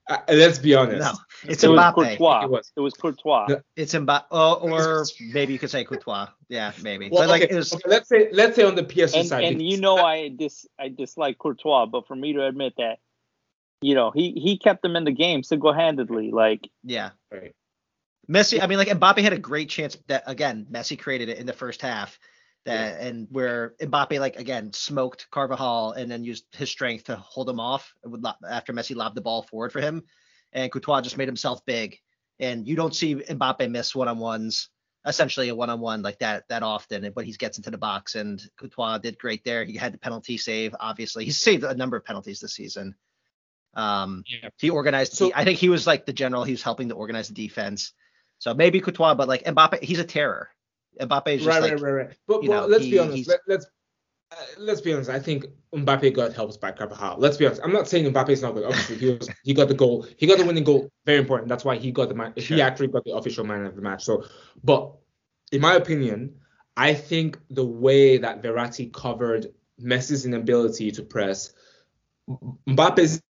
Uh, 0.09 0.17
let's 0.29 0.57
be 0.57 0.73
honest. 0.73 1.01
No, 1.01 1.11
it's 1.51 1.63
it 1.63 1.67
was 1.67 1.79
Mbappe. 1.79 1.93
Courtois. 1.93 2.43
It 2.45 2.49
was. 2.49 2.71
It 2.75 2.79
was 2.79 2.93
Courtois. 2.95 3.45
No. 3.49 3.61
It's 3.75 3.93
Mbappe, 3.93 4.25
oh, 4.31 4.55
or 4.55 5.05
maybe 5.33 5.53
you 5.53 5.59
could 5.59 5.69
say 5.69 5.83
Courtois. 5.83 6.27
Yeah, 6.47 6.71
maybe. 6.81 7.09
Well, 7.11 7.21
but 7.21 7.29
like 7.29 7.43
okay, 7.43 7.53
it 7.53 7.57
was. 7.57 7.73
okay, 7.73 7.83
let's 7.87 8.09
say 8.09 8.29
let's 8.31 8.55
say 8.55 8.63
on 8.63 8.73
the 8.73 8.83
PSG 8.83 9.19
and 9.19 9.27
side. 9.27 9.43
and 9.43 9.61
you 9.61 9.79
know 9.79 9.97
I 9.97 10.29
dis 10.29 10.65
I 10.79 10.87
dislike 10.89 11.37
Courtois, 11.37 11.85
but 11.85 12.07
for 12.07 12.15
me 12.15 12.33
to 12.33 12.43
admit 12.45 12.73
that, 12.77 12.97
you 13.81 13.93
know, 13.93 14.09
he 14.09 14.31
he 14.31 14.57
kept 14.57 14.81
them 14.81 14.95
in 14.95 15.03
the 15.03 15.11
game 15.11 15.43
single 15.43 15.73
handedly. 15.73 16.31
Like 16.31 16.67
Yeah. 16.83 17.11
Right. 17.31 17.53
Messi, 18.27 18.61
I 18.61 18.67
mean, 18.67 18.79
like 18.79 18.87
Mbappe 18.87 19.21
had 19.21 19.33
a 19.33 19.39
great 19.39 19.69
chance 19.69 19.95
that 20.07 20.23
again, 20.25 20.65
Messi 20.71 20.97
created 20.97 21.29
it 21.29 21.37
in 21.37 21.45
the 21.45 21.53
first 21.53 21.83
half. 21.83 22.17
That 22.65 22.99
and 23.01 23.27
where 23.31 23.73
Mbappe 23.81 24.19
like 24.19 24.35
again 24.37 24.73
smoked 24.73 25.27
Carvajal 25.31 25.93
and 25.93 26.11
then 26.11 26.23
used 26.23 26.45
his 26.53 26.69
strength 26.69 27.05
to 27.05 27.15
hold 27.15 27.49
him 27.49 27.59
off 27.59 27.93
after 28.47 28.73
Messi 28.73 28.95
lobbed 28.95 29.15
the 29.15 29.21
ball 29.21 29.43
forward 29.43 29.71
for 29.71 29.79
him, 29.79 30.03
and 30.51 30.71
Courtois 30.71 31.01
just 31.01 31.17
made 31.17 31.27
himself 31.27 31.65
big. 31.65 31.97
And 32.37 32.67
you 32.67 32.75
don't 32.75 32.93
see 32.93 33.15
Mbappe 33.15 33.69
miss 33.71 33.95
one 33.95 34.07
on 34.09 34.17
ones, 34.19 34.69
essentially 35.05 35.49
a 35.49 35.55
one 35.55 35.69
on 35.69 35.79
one 35.79 36.01
like 36.01 36.19
that 36.19 36.47
that 36.49 36.61
often. 36.63 37.11
but 37.15 37.25
he 37.25 37.31
gets 37.33 37.57
into 37.57 37.71
the 37.71 37.77
box, 37.77 38.15
and 38.15 38.41
Courtois 38.57 38.97
did 38.97 39.17
great 39.17 39.43
there. 39.45 39.63
He 39.63 39.77
had 39.77 39.93
the 39.93 39.97
penalty 39.97 40.37
save. 40.37 40.75
Obviously, 40.79 41.23
He 41.25 41.31
saved 41.31 41.63
a 41.63 41.73
number 41.75 41.95
of 41.97 42.03
penalties 42.05 42.39
this 42.41 42.53
season. 42.53 42.93
Um, 43.73 44.23
Yeah. 44.27 44.49
he 44.57 44.69
organized. 44.69 45.13
So- 45.13 45.27
the, 45.29 45.33
I 45.37 45.43
think 45.45 45.59
he 45.59 45.69
was 45.69 45.87
like 45.87 46.05
the 46.05 46.13
general. 46.13 46.43
He 46.43 46.51
was 46.53 46.63
helping 46.63 46.89
to 46.89 46.95
organize 46.95 47.27
the 47.29 47.33
defense. 47.35 47.93
So 48.39 48.53
maybe 48.53 48.79
Courtois, 48.81 49.15
but 49.15 49.27
like 49.27 49.43
Mbappe, 49.45 49.81
he's 49.83 49.99
a 49.99 50.03
terror. 50.03 50.49
Mbappe 50.99 51.27
is 51.27 51.43
just 51.43 51.47
right, 51.47 51.61
like 51.61 51.71
right, 51.73 51.81
right, 51.81 51.91
right. 51.91 52.17
But, 52.27 52.41
but 52.41 52.49
know, 52.49 52.65
let's 52.65 52.83
he- 52.83 52.91
be 52.91 52.99
honest. 52.99 53.27
Let, 53.27 53.39
let's 53.47 53.65
uh, 54.31 54.35
let's 54.59 54.81
be 54.81 54.93
honest. 54.93 55.09
I 55.09 55.19
think 55.19 55.45
Mbappe 55.73 56.13
got 56.13 56.33
helped 56.33 56.59
by 56.61 56.71
Carvajal. 56.71 57.15
Let's 57.17 57.37
be 57.37 57.45
honest. 57.45 57.61
I'm 57.63 57.73
not 57.73 57.87
saying 57.87 58.11
Mbappe 58.11 58.29
is 58.29 58.41
not 58.41 58.53
good. 58.53 58.63
Obviously, 58.63 58.97
he 58.97 59.09
was 59.09 59.29
he 59.43 59.53
got 59.53 59.69
the 59.69 59.73
goal. 59.73 60.05
He 60.17 60.27
got 60.27 60.37
the 60.37 60.45
winning 60.45 60.63
goal. 60.63 60.89
Very 61.05 61.19
important. 61.19 61.49
That's 61.49 61.65
why 61.65 61.77
he 61.77 61.91
got 61.91 62.09
the 62.09 62.15
man. 62.15 62.33
He 62.35 62.61
actually 62.61 62.87
got 62.87 63.03
the 63.05 63.15
official 63.15 63.43
man 63.45 63.65
of 63.65 63.75
the 63.75 63.81
match. 63.81 64.03
So, 64.03 64.25
but 64.63 64.93
in 65.51 65.61
my 65.61 65.75
opinion, 65.75 66.35
I 66.77 66.93
think 66.93 67.39
the 67.49 67.65
way 67.65 68.17
that 68.17 68.43
Verratti 68.43 68.93
covered 68.93 69.47
Messi's 69.81 70.25
inability 70.25 70.91
to 70.91 71.03
press, 71.03 71.53
Mbappe's 72.67 73.21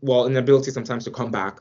well 0.00 0.26
inability 0.26 0.70
sometimes 0.70 1.04
to 1.04 1.10
come 1.10 1.30
back. 1.30 1.60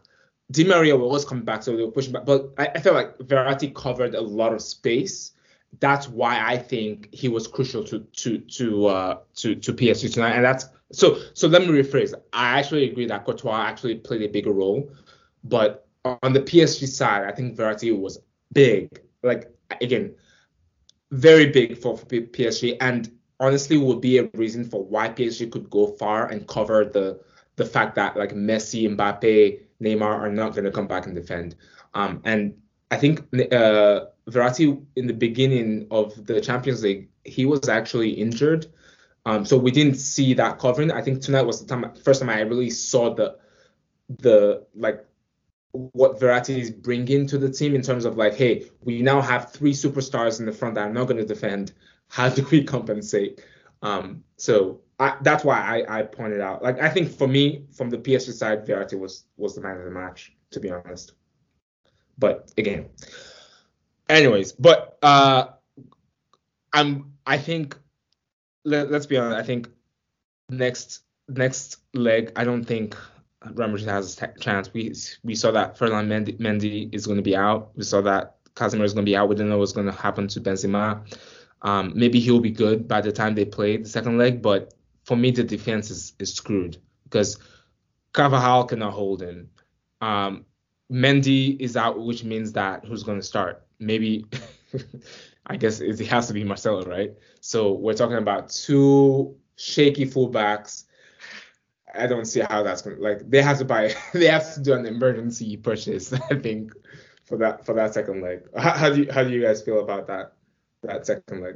Di 0.52 0.64
Maria 0.64 0.98
was 0.98 1.26
coming 1.26 1.46
back, 1.46 1.62
so 1.64 1.76
they 1.76 1.84
were 1.84 1.92
pushing 1.92 2.14
back. 2.14 2.26
But 2.26 2.54
I, 2.58 2.68
I 2.68 2.80
felt 2.80 2.96
like 2.96 3.18
Verratti 3.20 3.74
covered 3.74 4.16
a 4.16 4.22
lot 4.22 4.54
of 4.54 4.62
space. 4.62 5.34
That's 5.80 6.08
why 6.10 6.44
I 6.44 6.58
think 6.58 7.14
he 7.14 7.30
was 7.30 7.48
crucial 7.48 7.84
to 7.86 8.00
to 8.00 8.40
to 8.40 8.86
uh 8.88 9.18
to 9.36 9.56
to 9.56 9.74
PSG 9.74 10.12
tonight. 10.14 10.34
And 10.34 10.44
that's 10.44 10.66
so 10.92 11.20
so 11.36 11.48
let 11.48 11.62
me 11.62 11.68
rephrase. 11.68 12.14
I 12.34 12.60
actually 12.60 12.90
agree 12.90 13.06
that 13.06 13.26
Courtois 13.26 13.62
actually 13.62 13.96
played 13.96 14.24
a 14.24 14.28
bigger 14.28 14.52
role, 14.52 14.92
but 15.44 15.88
on 16.24 16.34
the 16.34 16.42
PSG 16.42 16.88
side, 16.88 17.26
I 17.26 17.32
think 17.32 17.56
Verratti 17.56 17.98
was 17.98 18.20
big. 18.52 19.02
Like 19.22 19.54
again, 19.82 20.16
very 21.12 21.48
big 21.52 21.78
for, 21.78 21.96
for 21.98 22.06
PSG, 22.06 22.78
and 22.82 23.12
honestly 23.40 23.78
would 23.78 24.02
be 24.02 24.18
a 24.18 24.30
reason 24.34 24.64
for 24.64 24.84
why 24.84 25.10
PSG 25.10 25.52
could 25.52 25.70
go 25.70 25.88
far 25.88 26.28
and 26.28 26.48
cover 26.48 26.86
the 26.86 27.20
the 27.56 27.66
fact 27.66 27.96
that 27.96 28.18
like 28.18 28.34
Messi, 28.34 28.88
Mbappe, 28.96 29.60
Neymar 29.82 30.02
are 30.04 30.32
not 30.32 30.54
going 30.54 30.66
to 30.66 30.72
come 30.72 30.88
back 30.88 31.06
and 31.06 31.16
defend. 31.16 31.56
Um, 31.94 32.22
and 32.26 32.56
I 32.92 32.98
think 32.98 33.20
uh, 33.52 34.06
Verratti 34.30 34.84
in 34.96 35.08
the 35.08 35.14
beginning 35.14 35.88
of 35.92 36.26
the 36.26 36.42
Champions 36.42 36.84
League, 36.84 37.10
he 37.24 37.46
was 37.46 37.70
actually 37.70 38.12
injured. 38.12 38.68
Um, 39.26 39.46
so 39.46 39.58
we 39.58 39.72
didn't 39.72 39.96
see 39.96 40.34
that 40.36 40.60
covering. 40.60 40.92
I 40.92 41.02
think 41.02 41.22
tonight 41.22 41.44
was 41.44 41.64
the 41.64 41.68
time, 41.68 41.94
first 42.04 42.22
time 42.22 42.30
I 42.30 42.42
really 42.42 42.70
saw 42.70 43.14
the 43.14 43.38
the 44.18 44.66
like 44.74 45.06
what 45.72 46.20
Verratti 46.20 46.58
is 46.58 46.72
bringing 46.72 47.28
to 47.28 47.38
the 47.38 47.50
team 47.50 47.76
in 47.76 47.84
terms 47.84 48.06
of 48.06 48.18
like, 48.18 48.34
hey, 48.34 48.66
we 48.82 49.04
now 49.04 49.22
have 49.22 49.52
three 49.52 49.74
superstars 49.74 50.40
in 50.40 50.48
the 50.48 50.52
front 50.52 50.76
that 50.76 50.88
are 50.88 50.94
not 50.94 51.06
going 51.06 51.18
to 51.18 51.26
defend. 51.26 51.74
How 52.08 52.30
do 52.30 52.46
we 52.52 52.64
compensate? 52.64 53.44
Um, 53.84 54.24
so 54.38 54.82
I, 55.00 55.16
that's 55.22 55.46
why 55.46 55.60
I, 55.60 56.00
I 56.00 56.02
pointed 56.04 56.42
out. 56.42 56.62
Like, 56.62 56.82
I 56.82 56.90
think 56.90 57.10
for 57.10 57.28
me, 57.28 57.66
from 57.72 57.90
the 57.90 57.98
PSG 57.98 58.34
side, 58.34 58.66
Verratti 58.66 59.00
was 59.00 59.24
was 59.38 59.56
the 59.56 59.62
man 59.62 59.78
of 59.78 59.86
the 59.86 59.92
match, 59.92 60.34
to 60.52 60.60
be 60.60 60.70
honest. 60.70 61.14
But 62.18 62.52
again, 62.58 62.90
anyways, 64.10 64.52
but 64.52 64.98
uh, 65.02 65.46
I'm 66.74 67.14
I 67.26 67.38
think 67.38 67.78
let, 68.66 68.92
let's 68.92 69.06
be 69.06 69.18
honest. 69.18 69.38
I 69.38 69.44
think 69.44 69.70
next 70.50 71.02
next 71.30 71.78
leg, 71.94 72.34
I 72.36 72.44
don't 72.44 72.66
think 72.66 72.98
Real 73.54 73.78
has 73.78 74.22
a 74.22 74.28
chance. 74.40 74.74
We 74.74 74.94
we 75.24 75.34
saw 75.34 75.52
that 75.52 75.78
Ferland 75.78 76.10
Mendy, 76.12 76.38
Mendy 76.40 76.94
is 76.94 77.06
going 77.06 77.18
to 77.18 77.24
be 77.24 77.38
out. 77.38 77.72
We 77.76 77.84
saw 77.84 78.02
that 78.02 78.36
Casemiro 78.56 78.84
is 78.84 78.94
going 78.94 79.06
to 79.06 79.10
be 79.10 79.16
out. 79.16 79.30
We 79.30 79.36
didn't 79.36 79.50
know 79.50 79.60
what's 79.60 79.72
going 79.72 79.88
to 79.88 79.94
happen 79.94 80.28
to 80.28 80.42
Benzema. 80.42 81.08
Um, 81.62 81.94
maybe 81.96 82.20
he'll 82.20 82.42
be 82.42 82.52
good 82.52 82.88
by 82.88 83.00
the 83.02 83.12
time 83.12 83.36
they 83.36 83.46
play 83.46 83.78
the 83.78 83.88
second 83.88 84.18
leg, 84.18 84.42
but 84.42 84.74
for 85.10 85.16
me 85.16 85.32
the 85.32 85.44
defense 85.44 85.90
is, 85.90 86.14
is 86.20 86.36
screwed 86.36 86.78
because 87.06 87.40
Carvajal 88.14 88.66
cannot 88.66 88.94
hold 88.94 89.24
him. 89.24 89.50
Um, 90.02 90.46
Mendy 90.92 91.60
is 91.60 91.76
out, 91.76 92.00
which 92.00 92.24
means 92.24 92.52
that 92.52 92.86
who's 92.86 93.02
going 93.02 93.18
to 93.18 93.26
start? 93.26 93.66
Maybe 93.80 94.26
I 95.48 95.58
guess 95.58 95.80
it 95.80 96.00
has 96.06 96.28
to 96.28 96.34
be 96.34 96.44
Marcelo, 96.44 96.86
right? 96.86 97.12
So 97.42 97.72
we're 97.72 97.96
talking 97.96 98.18
about 98.18 98.52
two 98.52 99.36
shaky 99.56 100.06
fullbacks. 100.06 100.86
I 101.96 102.06
don't 102.06 102.26
see 102.26 102.42
how 102.42 102.62
that's 102.62 102.84
gonna 102.84 102.98
like. 103.00 103.28
They 103.28 103.42
have 103.42 103.58
to 103.58 103.66
buy. 103.66 103.96
They 104.14 104.28
have 104.28 104.54
to 104.54 104.62
do 104.62 104.74
an 104.74 104.86
emergency 104.86 105.58
purchase. 105.58 106.14
I 106.30 106.36
think 106.36 106.72
for 107.24 107.36
that 107.38 107.66
for 107.66 107.74
that 107.74 107.96
second 107.96 108.22
leg. 108.22 108.42
How, 108.56 108.74
how 108.78 108.90
do 108.92 109.02
you 109.02 109.12
how 109.12 109.24
do 109.24 109.32
you 109.32 109.42
guys 109.42 109.64
feel 109.64 109.80
about 109.80 110.06
that 110.06 110.34
that 110.84 111.08
second 111.08 111.42
leg? 111.42 111.56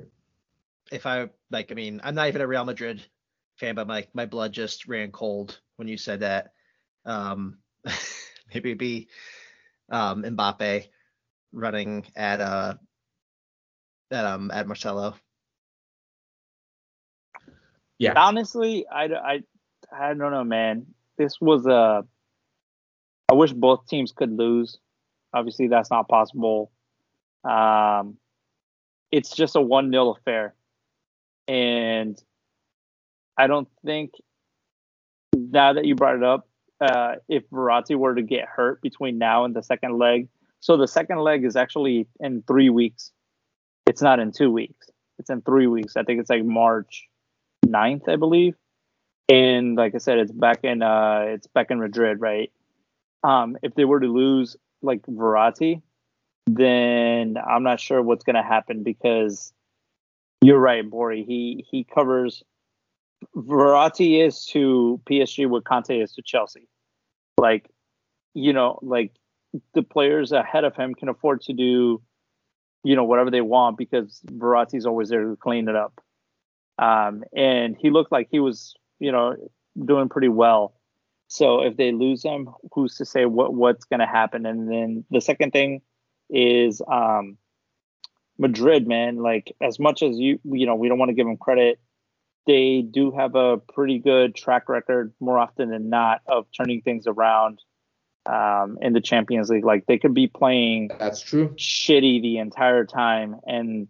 If 0.91 1.05
I 1.05 1.29
like, 1.51 1.71
I 1.71 1.75
mean, 1.75 2.01
I'm 2.03 2.15
not 2.15 2.29
even 2.29 2.41
a 2.41 2.47
Real 2.47 2.65
Madrid 2.65 3.03
fan, 3.57 3.75
but 3.75 3.87
my 3.87 4.05
my 4.13 4.25
blood 4.25 4.51
just 4.51 4.87
ran 4.87 5.11
cold 5.11 5.59
when 5.77 5.87
you 5.87 5.97
said 5.97 6.21
that. 6.21 6.53
Um, 7.05 7.57
maybe 8.53 8.69
it'd 8.69 8.77
be 8.77 9.07
um 9.89 10.23
Mbappe 10.23 10.87
running 11.51 12.05
at 12.15 12.41
uh 12.41 12.75
at 14.11 14.25
um 14.25 14.51
at 14.51 14.67
Marcelo. 14.67 15.15
Yeah. 18.03 18.13
Honestly, 18.17 18.85
I, 18.91 19.05
I, 19.05 19.43
I 19.91 20.13
don't 20.13 20.31
know, 20.31 20.43
man. 20.43 20.87
This 21.17 21.39
was 21.39 21.65
a. 21.65 22.05
I 23.29 23.33
wish 23.33 23.53
both 23.53 23.87
teams 23.87 24.11
could 24.11 24.31
lose. 24.31 24.77
Obviously, 25.33 25.67
that's 25.67 25.89
not 25.89 26.09
possible. 26.09 26.71
Um, 27.43 28.17
it's 29.11 29.33
just 29.33 29.55
a 29.55 29.61
one 29.61 29.89
0 29.91 30.11
affair, 30.15 30.53
and 31.47 32.21
I 33.37 33.47
don't 33.47 33.67
think 33.85 34.11
now 35.35 35.73
that 35.73 35.85
you 35.85 35.95
brought 35.95 36.15
it 36.15 36.23
up, 36.23 36.47
uh, 36.81 37.15
if 37.29 37.49
Verratti 37.49 37.95
were 37.95 38.15
to 38.15 38.21
get 38.21 38.47
hurt 38.47 38.81
between 38.81 39.17
now 39.17 39.45
and 39.45 39.55
the 39.55 39.63
second 39.63 39.97
leg, 39.97 40.27
so 40.59 40.77
the 40.77 40.87
second 40.87 41.19
leg 41.19 41.43
is 41.43 41.55
actually 41.55 42.07
in 42.19 42.43
three 42.43 42.69
weeks. 42.69 43.11
It's 43.85 44.01
not 44.01 44.19
in 44.19 44.31
two 44.31 44.51
weeks. 44.51 44.89
It's 45.19 45.29
in 45.29 45.41
three 45.41 45.67
weeks. 45.67 45.97
I 45.97 46.03
think 46.03 46.19
it's 46.19 46.29
like 46.29 46.45
March 46.45 47.07
9th, 47.65 48.07
I 48.07 48.15
believe. 48.15 48.55
And 49.29 49.75
like 49.75 49.95
I 49.95 49.97
said, 49.97 50.19
it's 50.19 50.31
back 50.31 50.63
in 50.63 50.81
uh 50.81 51.25
it's 51.27 51.47
back 51.47 51.71
in 51.71 51.79
Madrid, 51.79 52.19
right? 52.19 52.51
Um, 53.23 53.57
if 53.63 53.73
they 53.75 53.85
were 53.85 53.99
to 53.99 54.07
lose 54.07 54.57
like 54.81 55.01
Verratti, 55.03 55.81
then 56.45 57.37
I'm 57.37 57.63
not 57.63 57.79
sure 57.79 58.01
what's 58.01 58.23
gonna 58.23 58.43
happen 58.43 58.83
because 58.83 59.53
you're 60.41 60.59
right, 60.59 60.87
Bori. 60.87 61.23
He 61.23 61.65
he 61.69 61.85
covers 61.85 62.43
Verratti 63.35 64.25
is 64.25 64.45
to 64.47 65.01
PSG 65.09 65.47
what 65.47 65.63
Kanté 65.63 66.03
is 66.03 66.13
to 66.13 66.21
Chelsea. 66.21 66.67
Like, 67.37 67.69
you 68.33 68.53
know, 68.53 68.79
like 68.81 69.11
the 69.73 69.83
players 69.83 70.31
ahead 70.31 70.63
of 70.63 70.75
him 70.75 70.95
can 70.95 71.09
afford 71.09 71.41
to 71.41 71.53
do, 71.53 72.01
you 72.83 72.95
know, 72.95 73.03
whatever 73.03 73.31
they 73.31 73.41
want 73.41 73.77
because 73.77 74.21
Verratti's 74.27 74.85
always 74.85 75.09
there 75.09 75.23
to 75.23 75.35
clean 75.35 75.67
it 75.67 75.75
up. 75.75 75.99
Um, 76.77 77.23
and 77.35 77.75
he 77.79 77.89
looked 77.89 78.11
like 78.11 78.27
he 78.31 78.39
was, 78.39 78.73
you 78.99 79.11
know, 79.11 79.35
doing 79.85 80.09
pretty 80.09 80.29
well. 80.29 80.75
So 81.27 81.61
if 81.61 81.77
they 81.77 81.91
lose 81.91 82.23
him, 82.23 82.49
who's 82.73 82.95
to 82.97 83.05
say 83.05 83.25
what 83.25 83.53
what's 83.53 83.85
going 83.85 83.99
to 83.99 84.05
happen? 84.05 84.45
And 84.45 84.69
then 84.69 85.05
the 85.09 85.21
second 85.21 85.51
thing 85.51 85.81
is 86.29 86.81
um, 86.91 87.37
Madrid, 88.37 88.87
man. 88.87 89.17
Like 89.17 89.55
as 89.61 89.79
much 89.79 90.03
as 90.03 90.17
you, 90.17 90.39
you 90.43 90.65
know, 90.65 90.75
we 90.75 90.89
don't 90.89 90.99
want 90.99 91.09
to 91.09 91.15
give 91.15 91.25
them 91.25 91.37
credit. 91.37 91.79
They 92.45 92.81
do 92.81 93.11
have 93.11 93.35
a 93.35 93.57
pretty 93.57 93.99
good 93.99 94.35
track 94.35 94.67
record, 94.67 95.13
more 95.19 95.39
often 95.39 95.69
than 95.69 95.89
not, 95.89 96.21
of 96.27 96.45
turning 96.55 96.81
things 96.81 97.07
around 97.07 97.59
um, 98.25 98.77
in 98.81 98.93
the 98.93 99.01
Champions 99.01 99.49
League. 99.49 99.65
Like 99.65 99.85
they 99.85 99.97
could 99.97 100.13
be 100.13 100.27
playing 100.27 100.91
That's 100.99 101.21
true. 101.21 101.49
shitty 101.57 102.21
the 102.21 102.39
entire 102.39 102.85
time, 102.85 103.37
and 103.45 103.87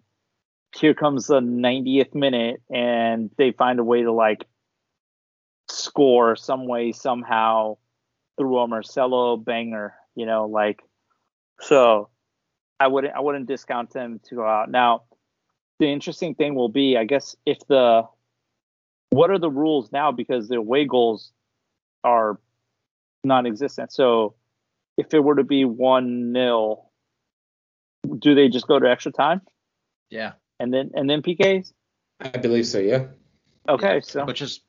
here 0.75 0.93
comes 0.93 1.27
the 1.27 1.39
90th 1.39 2.13
minute, 2.13 2.61
and 2.71 3.31
they 3.37 3.51
find 3.51 3.79
a 3.79 3.83
way 3.83 4.03
to 4.03 4.11
like 4.11 4.45
score 5.69 6.35
some 6.35 6.67
way 6.67 6.91
somehow 6.91 7.77
through 8.37 8.59
a 8.59 8.67
Marcelo 8.67 9.37
banger. 9.37 9.95
You 10.15 10.25
know, 10.25 10.45
like 10.45 10.81
so. 11.61 12.09
I 12.79 12.87
wouldn't 12.87 13.15
I 13.15 13.21
wouldn't 13.21 13.47
discount 13.47 13.91
them 13.93 14.19
to 14.25 14.35
go 14.35 14.45
out 14.45 14.69
now. 14.69 15.03
The 15.79 15.87
interesting 15.87 16.35
thing 16.35 16.53
will 16.53 16.69
be, 16.69 16.97
I 16.97 17.05
guess, 17.05 17.35
if 17.45 17.59
the 17.67 18.03
what 19.13 19.29
are 19.29 19.37
the 19.39 19.49
rules 19.49 19.91
now 19.91 20.11
because 20.11 20.47
the 20.47 20.55
away 20.55 20.85
goals 20.85 21.31
are 22.03 22.39
non-existent. 23.23 23.91
So 23.93 24.35
if 24.97 25.13
it 25.13 25.23
were 25.23 25.35
to 25.35 25.43
be 25.43 25.65
one 25.65 26.31
nil, 26.31 26.89
do 28.19 28.35
they 28.35 28.49
just 28.49 28.67
go 28.67 28.79
to 28.79 28.89
extra 28.89 29.11
time 29.11 29.41
Yeah. 30.09 30.33
and 30.59 30.73
then 30.73 30.91
and 30.95 31.09
then 31.09 31.21
PKs? 31.21 31.73
I 32.19 32.29
believe 32.29 32.65
so. 32.67 32.79
Yeah. 32.79 33.07
Okay, 33.69 34.01
so 34.01 34.25
Which 34.25 34.41
is 34.41 34.61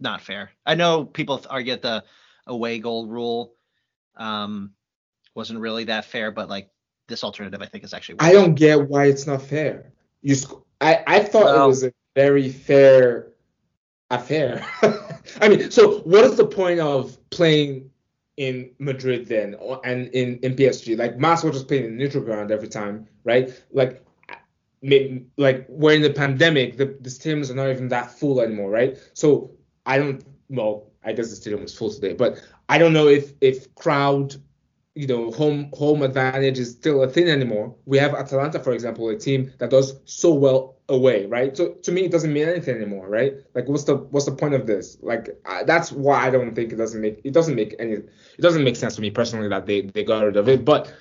not 0.00 0.20
fair. 0.20 0.50
I 0.66 0.74
know 0.74 1.04
people 1.04 1.40
argue 1.48 1.72
that 1.72 1.82
the 1.82 2.04
away 2.46 2.78
goal 2.78 3.06
rule 3.06 3.54
um 4.16 4.72
wasn't 5.34 5.58
really 5.60 5.84
that 5.84 6.04
fair, 6.04 6.30
but 6.30 6.48
like 6.48 6.68
this 7.08 7.24
alternative 7.24 7.62
I 7.62 7.66
think 7.66 7.84
is 7.84 7.94
actually 7.94 8.16
I 8.20 8.32
don't 8.32 8.54
get 8.54 8.88
why 8.88 9.06
it's 9.06 9.26
not 9.26 9.42
fair. 9.42 9.92
You, 10.22 10.34
sc- 10.34 10.54
I, 10.80 11.02
I 11.06 11.20
thought 11.20 11.44
Well- 11.44 11.64
it 11.64 11.68
was 11.68 11.84
a 11.84 11.92
very 12.14 12.48
fair 12.48 13.28
I 15.40 15.48
mean, 15.48 15.70
so 15.70 16.00
what 16.00 16.24
is 16.24 16.36
the 16.36 16.46
point 16.46 16.80
of 16.80 17.18
playing 17.30 17.90
in 18.36 18.70
Madrid 18.78 19.26
then, 19.26 19.54
or, 19.54 19.80
and 19.84 20.08
in 20.08 20.38
in 20.40 20.54
PSG? 20.54 20.98
Like, 20.98 21.18
might 21.18 21.34
as 21.34 21.44
well 21.44 21.52
just 21.52 21.68
play 21.68 21.84
in 21.84 21.96
neutral 21.96 22.24
ground 22.24 22.50
every 22.50 22.68
time, 22.68 23.06
right? 23.24 23.50
Like, 23.72 24.04
maybe, 24.82 25.26
like 25.36 25.66
we're 25.68 25.94
in 25.94 26.02
the 26.02 26.12
pandemic, 26.12 26.76
the 26.76 26.86
the 27.00 27.10
stadiums 27.10 27.50
are 27.50 27.54
not 27.54 27.70
even 27.70 27.88
that 27.88 28.10
full 28.10 28.40
anymore, 28.40 28.70
right? 28.70 28.98
So 29.14 29.50
I 29.86 29.98
don't. 29.98 30.24
Well, 30.48 30.90
I 31.04 31.12
guess 31.12 31.30
the 31.30 31.36
stadium 31.36 31.62
was 31.62 31.76
full 31.76 31.90
today, 31.90 32.12
but 32.12 32.40
I 32.68 32.78
don't 32.78 32.92
know 32.92 33.08
if 33.08 33.32
if 33.40 33.74
crowd 33.74 34.36
you 34.94 35.06
know, 35.06 35.30
home 35.32 35.70
home 35.74 36.02
advantage 36.02 36.58
is 36.58 36.70
still 36.70 37.02
a 37.02 37.08
thing 37.08 37.28
anymore. 37.28 37.74
We 37.84 37.98
have 37.98 38.14
Atalanta, 38.14 38.60
for 38.60 38.72
example, 38.72 39.08
a 39.08 39.18
team 39.18 39.52
that 39.58 39.70
does 39.70 39.96
so 40.04 40.32
well 40.32 40.73
away, 40.88 41.26
right? 41.26 41.56
So 41.56 41.72
to 41.72 41.92
me, 41.92 42.04
it 42.04 42.10
doesn't 42.10 42.32
mean 42.32 42.48
anything 42.48 42.76
anymore, 42.76 43.08
right? 43.08 43.34
Like, 43.54 43.68
what's 43.68 43.84
the 43.84 43.96
what's 43.96 44.26
the 44.26 44.32
point 44.32 44.54
of 44.54 44.66
this? 44.66 44.98
Like, 45.00 45.28
I, 45.46 45.64
that's 45.64 45.92
why 45.92 46.26
I 46.26 46.30
don't 46.30 46.54
think 46.54 46.72
it 46.72 46.76
doesn't 46.76 47.00
make 47.00 47.20
it 47.24 47.32
doesn't 47.32 47.54
make 47.54 47.74
any 47.78 47.92
it 47.92 48.40
doesn't 48.40 48.64
make 48.64 48.76
sense 48.76 48.96
to 48.96 49.00
me 49.00 49.10
personally 49.10 49.48
that 49.48 49.66
they 49.66 49.82
they 49.82 50.04
got 50.04 50.24
rid 50.24 50.36
of 50.36 50.48
it. 50.48 50.64
But 50.64 50.92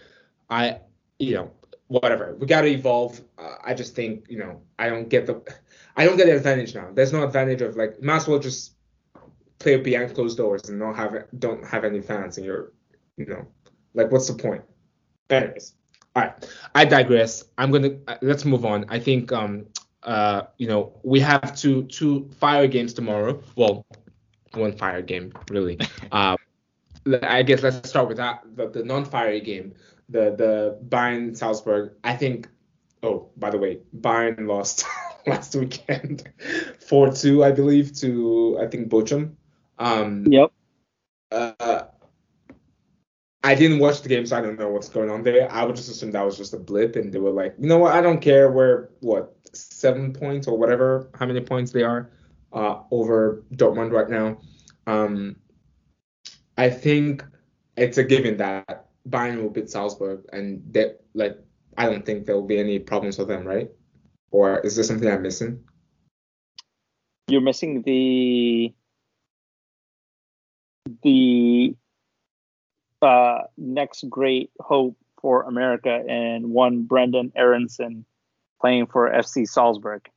I, 0.49 0.79
you 1.19 1.35
know, 1.35 1.51
whatever. 1.87 2.35
We 2.39 2.47
got 2.47 2.61
to 2.61 2.67
evolve. 2.67 3.21
Uh, 3.37 3.55
I 3.63 3.73
just 3.73 3.95
think, 3.95 4.25
you 4.29 4.37
know, 4.37 4.61
I 4.79 4.89
don't 4.89 5.09
get 5.09 5.25
the 5.25 5.41
I 5.95 6.05
don't 6.05 6.17
get 6.17 6.25
the 6.27 6.35
advantage 6.35 6.73
now. 6.73 6.89
There's 6.93 7.13
no 7.13 7.23
advantage 7.23 7.61
of 7.61 7.75
like, 7.75 8.01
might 8.01 8.17
as 8.17 8.27
well 8.27 8.39
just 8.39 8.75
play 9.59 9.77
behind 9.77 10.13
closed 10.15 10.37
doors 10.37 10.69
and 10.69 10.79
not 10.79 10.95
have 10.95 11.13
don't 11.39 11.65
have 11.65 11.83
any 11.83 12.01
fans 12.01 12.37
in 12.37 12.43
your, 12.43 12.73
you 13.17 13.25
know. 13.25 13.47
Like, 13.93 14.11
what's 14.11 14.27
the 14.27 14.33
point? 14.33 14.63
Anyways, 15.29 15.75
all 16.15 16.23
right. 16.23 16.49
I 16.75 16.85
digress. 16.85 17.43
I'm 17.57 17.71
gonna 17.71 17.97
uh, 18.07 18.17
let's 18.21 18.45
move 18.45 18.65
on. 18.65 18.85
I 18.89 18.99
think 18.99 19.31
um 19.31 19.65
uh 20.03 20.43
you 20.57 20.67
know 20.67 20.99
we 21.03 21.19
have 21.21 21.55
two 21.55 21.83
two 21.83 22.29
fire 22.39 22.67
games 22.67 22.93
tomorrow. 22.93 23.41
Well, 23.55 23.85
one 24.53 24.73
fire 24.73 25.01
game 25.01 25.33
really. 25.49 25.79
uh, 26.11 26.37
I 27.21 27.43
guess 27.43 27.63
let's 27.63 27.89
start 27.89 28.07
with 28.07 28.17
that. 28.17 28.43
The, 28.55 28.69
the 28.69 28.83
non-fiery 28.83 29.41
game, 29.41 29.73
the 30.09 30.35
the 30.35 30.77
Bayern 30.87 31.35
Salzburg. 31.35 31.93
I 32.03 32.15
think. 32.15 32.47
Oh, 33.01 33.29
by 33.35 33.49
the 33.49 33.57
way, 33.57 33.79
Bayern 33.99 34.47
lost 34.53 34.85
last 35.27 35.55
weekend, 35.55 36.29
four 36.79 37.11
two, 37.11 37.43
I 37.43 37.51
believe, 37.51 37.93
to 37.99 38.59
I 38.61 38.67
think 38.67 38.89
Bochum. 38.89 39.35
Um, 39.79 40.25
yep. 40.27 40.51
uh, 41.31 41.72
I 43.43 43.55
didn't 43.55 43.79
watch 43.79 44.01
the 44.01 44.09
game, 44.09 44.25
so 44.25 44.37
I 44.37 44.41
don't 44.41 44.57
know 44.57 44.69
what's 44.69 44.87
going 44.87 45.09
on 45.09 45.23
there. 45.23 45.51
I 45.51 45.65
would 45.65 45.75
just 45.75 45.89
assume 45.89 46.11
that 46.11 46.25
was 46.25 46.37
just 46.37 46.53
a 46.53 46.57
blip, 46.57 46.95
and 46.95 47.11
they 47.11 47.19
were 47.19 47.31
like, 47.31 47.55
you 47.59 47.67
know 47.67 47.77
what, 47.77 47.93
I 47.93 48.01
don't 48.01 48.21
care. 48.21 48.49
We're 48.51 48.89
what 49.01 49.35
seven 49.53 50.13
points 50.13 50.47
or 50.47 50.57
whatever, 50.57 51.09
how 51.19 51.25
many 51.25 51.41
points 51.41 51.71
they 51.71 51.83
are 51.83 52.09
uh, 52.53 52.79
over 52.89 53.43
Dortmund 53.53 53.91
right 53.91 54.09
now. 54.09 54.39
Um, 54.87 55.35
I 56.57 56.69
think 56.69 57.25
it's 57.75 57.97
a 57.97 58.03
given 58.03 58.37
that 58.37 58.87
Bayern 59.09 59.41
will 59.41 59.49
beat 59.49 59.69
Salzburg, 59.69 60.23
and 60.31 60.63
that 60.73 61.01
like 61.13 61.37
I 61.77 61.89
don't 61.89 62.05
think 62.05 62.25
there 62.25 62.35
will 62.35 62.47
be 62.47 62.59
any 62.59 62.79
problems 62.79 63.17
with 63.17 63.27
them, 63.27 63.45
right? 63.45 63.69
Or 64.31 64.59
is 64.61 64.75
there 64.75 64.85
something 64.85 65.09
I'm 65.09 65.21
missing? 65.21 65.63
You're 67.27 67.41
missing 67.41 67.81
the 67.81 68.73
the 71.01 71.75
uh, 73.03 73.43
next 73.57 74.09
great 74.09 74.51
hope 74.59 74.97
for 75.21 75.43
America 75.43 76.03
and 76.07 76.49
one 76.49 76.85
Brenden 76.87 77.31
Aaronson 77.35 78.05
playing 78.59 78.87
for 78.87 79.09
FC 79.09 79.47
Salzburg. 79.47 80.07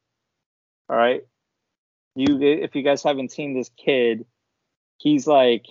All 0.88 0.96
right. 0.96 1.22
You 2.14 2.40
if 2.40 2.74
you 2.74 2.82
guys 2.82 3.02
haven't 3.02 3.30
seen 3.32 3.54
this 3.54 3.70
kid, 3.76 4.24
he's 4.98 5.26
like 5.26 5.66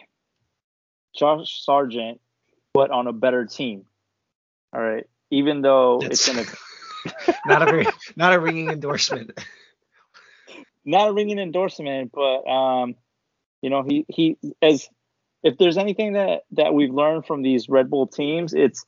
Josh 1.18 1.64
Sargent, 1.64 2.22
but 2.74 2.92
on 2.92 3.08
a 3.08 3.14
better 3.14 3.46
team. 3.46 3.86
All 4.74 4.82
right. 4.82 5.08
Even 5.32 5.62
though 5.62 6.00
That's- 6.00 6.28
it's 6.28 6.38
in 6.38 6.46
a 6.46 7.36
not 7.46 7.62
a 7.62 7.66
very 7.66 7.86
not 8.16 8.34
a 8.34 8.40
ringing 8.40 8.70
endorsement. 8.70 9.32
not 10.86 11.10
a 11.10 11.14
ringing 11.14 11.40
endorsement, 11.40 12.12
but 12.14 12.48
um, 12.50 12.96
you 13.62 13.70
know, 13.70 13.84
he 13.84 14.06
he 14.08 14.38
as 14.62 14.88
if 15.46 15.60
there's 15.60 15.78
anything 15.78 16.14
that 16.14 16.42
that 16.52 16.74
we've 16.74 16.94
learned 16.94 17.26
from 17.26 17.44
these 17.44 17.70
Red 17.70 17.90
Bull 17.90 18.08
teams, 18.08 18.54
it's 18.54 18.84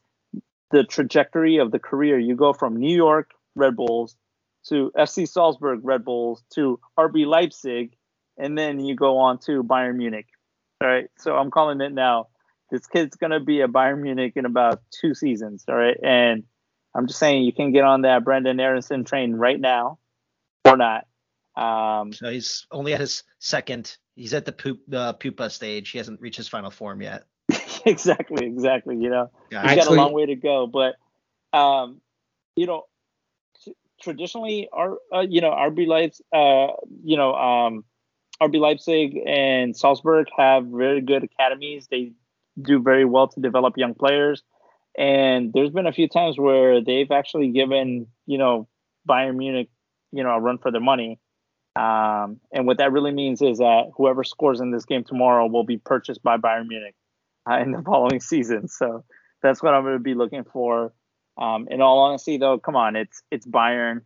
the 0.72 0.84
trajectory 0.84 1.58
of 1.58 1.72
the 1.72 1.80
career. 1.80 2.20
You 2.20 2.36
go 2.36 2.52
from 2.52 2.76
New 2.76 2.94
York 2.94 3.32
Red 3.56 3.78
Bulls 3.78 4.18
to 4.68 4.92
FC 4.98 5.30
Salzburg 5.30 5.82
Red 5.84 6.04
Bulls 6.04 6.44
to 6.56 6.80
RB 6.98 7.28
Leipzig, 7.28 7.96
and 8.38 8.58
then 8.58 8.80
you 8.80 8.96
go 8.96 9.20
on 9.20 9.38
to 9.46 9.64
Bayern 9.64 9.96
Munich. 9.98 10.26
All 10.82 10.90
right, 10.90 11.10
so 11.18 11.36
I'm 11.36 11.52
calling 11.52 11.80
it 11.80 11.94
now. 11.94 12.28
This 12.72 12.88
kid's 12.88 13.16
gonna 13.16 13.40
be 13.40 13.62
a 13.62 13.68
Bayern 13.68 14.02
Munich 14.02 14.34
in 14.36 14.46
about 14.46 14.82
two 14.90 15.14
seasons. 15.14 15.64
All 15.70 15.76
right, 15.76 15.98
and 16.04 16.44
I'm 16.96 17.06
just 17.06 17.20
saying 17.20 17.44
you 17.44 17.54
can 17.54 17.72
get 17.72 17.84
on 17.84 18.02
that 18.02 18.26
Brenden 18.26 18.60
Aaronson 18.60 19.04
train 19.06 19.36
right 19.36 19.60
now, 19.60 20.00
or 20.66 20.76
not. 20.76 21.06
Um, 21.56 22.14
so 22.14 22.32
he's 22.32 22.66
only 22.72 22.96
at 22.96 23.00
his 23.00 23.24
second. 23.38 23.96
He's 24.18 24.34
at 24.34 24.46
the 24.46 24.52
poop 24.52 24.82
uh, 24.92 25.14
pupa 25.14 25.50
stage. 25.52 25.92
He 25.92 26.00
hasn't 26.00 26.20
reached 26.20 26.38
his 26.38 26.48
final 26.48 26.72
form 26.72 27.04
yet. 27.04 27.26
exactly, 27.86 28.48
exactly. 28.48 28.98
You 28.98 29.12
know, 29.12 29.30
he's 29.50 29.60
Actually, 29.60 29.76
got 29.76 29.88
a 29.88 29.94
long 29.94 30.14
way 30.14 30.26
to 30.26 30.36
go. 30.36 30.66
But, 30.66 30.96
um, 31.58 32.02
you 32.56 32.66
know, 32.66 32.86
t- 33.64 33.76
traditionally, 34.02 34.70
our 34.74 34.98
uh, 35.14 35.20
you 35.20 35.42
know 35.42 35.52
RB 35.52 35.86
Leipzig, 35.86 36.26
uh, 36.34 36.74
you 37.04 37.16
know, 37.16 37.36
um, 37.36 37.86
RB 38.42 38.60
Leipzig 38.60 39.20
and 39.28 39.78
Salzburg 39.78 40.28
have 40.36 40.66
very 40.66 41.02
good 41.02 41.24
academies. 41.24 41.88
They 41.88 42.14
do 42.60 42.82
very 42.82 43.06
well 43.06 43.28
to 43.28 43.40
develop 43.40 43.78
young 43.78 43.94
players. 43.94 44.42
And 44.98 45.54
there's 45.54 45.70
been 45.70 45.86
a 45.86 45.94
few 45.94 46.10
times 46.10 46.40
where 46.40 46.84
they've 46.84 47.12
actually 47.12 47.50
given, 47.50 48.08
you 48.26 48.40
know, 48.40 48.68
Bayern 49.08 49.36
Munich, 49.36 49.70
you 50.12 50.24
know, 50.24 50.32
a 50.32 50.40
run 50.40 50.58
for 50.58 50.72
their 50.72 50.82
money. 50.82 51.20
Um, 51.78 52.40
and 52.52 52.66
what 52.66 52.80
that 52.80 52.92
really 52.92 53.12
means 53.12 53.42
is 53.42 53.60
that 53.60 53.92
whoever 53.96 54.24
scores 54.24 54.60
in 54.60 54.72
this 54.72 54.86
game 54.86 55.04
tomorrow 55.04 55.48
will 55.48 55.64
be 55.64 55.78
purchased 55.78 56.24
by 56.24 56.38
Bayern 56.38 56.68
Munich 56.68 56.96
uh, 57.50 57.60
in 57.60 57.72
the 57.72 57.82
following 57.86 58.20
season. 58.20 58.68
So 58.68 59.04
that's 59.42 59.62
what 59.62 59.74
I'm 59.74 59.84
going 59.84 59.94
to 59.94 60.00
be 60.00 60.16
looking 60.16 60.44
for. 60.44 60.94
Um, 61.38 61.68
in 61.70 61.82
all 61.82 62.00
honesty, 62.00 62.38
though, 62.38 62.58
come 62.58 62.76
on, 62.76 62.96
it's 62.96 63.22
it's 63.30 63.46
Bayern. 63.46 64.02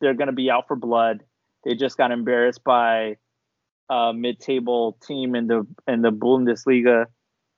They're 0.00 0.14
going 0.14 0.28
to 0.28 0.32
be 0.32 0.50
out 0.50 0.66
for 0.66 0.76
blood. 0.76 1.22
They 1.64 1.74
just 1.74 1.96
got 1.96 2.10
embarrassed 2.10 2.64
by 2.64 3.16
a 3.90 4.12
mid-table 4.14 4.98
team 5.06 5.34
in 5.34 5.46
the 5.46 5.66
in 5.86 6.00
the 6.00 6.10
Bundesliga 6.10 7.06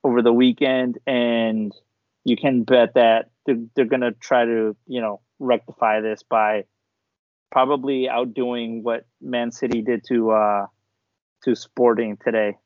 over 0.03 0.21
the 0.21 0.33
weekend, 0.33 0.97
and 1.07 1.73
you 2.25 2.35
can 2.35 2.63
bet 2.63 2.95
that 2.95 3.29
they're, 3.45 3.63
they're 3.75 3.85
going 3.85 4.01
to 4.01 4.11
try 4.11 4.43
to 4.43 4.75
you 4.87 5.01
know 5.01 5.21
rectify 5.39 6.01
this 6.01 6.23
by 6.23 6.65
probably 7.51 8.09
outdoing 8.09 8.83
what 8.83 9.05
Man 9.21 9.51
City 9.51 9.81
did 9.81 10.03
to 10.09 10.31
uh, 10.31 10.65
to 11.43 11.55
Sporting 11.55 12.17
today. 12.17 12.57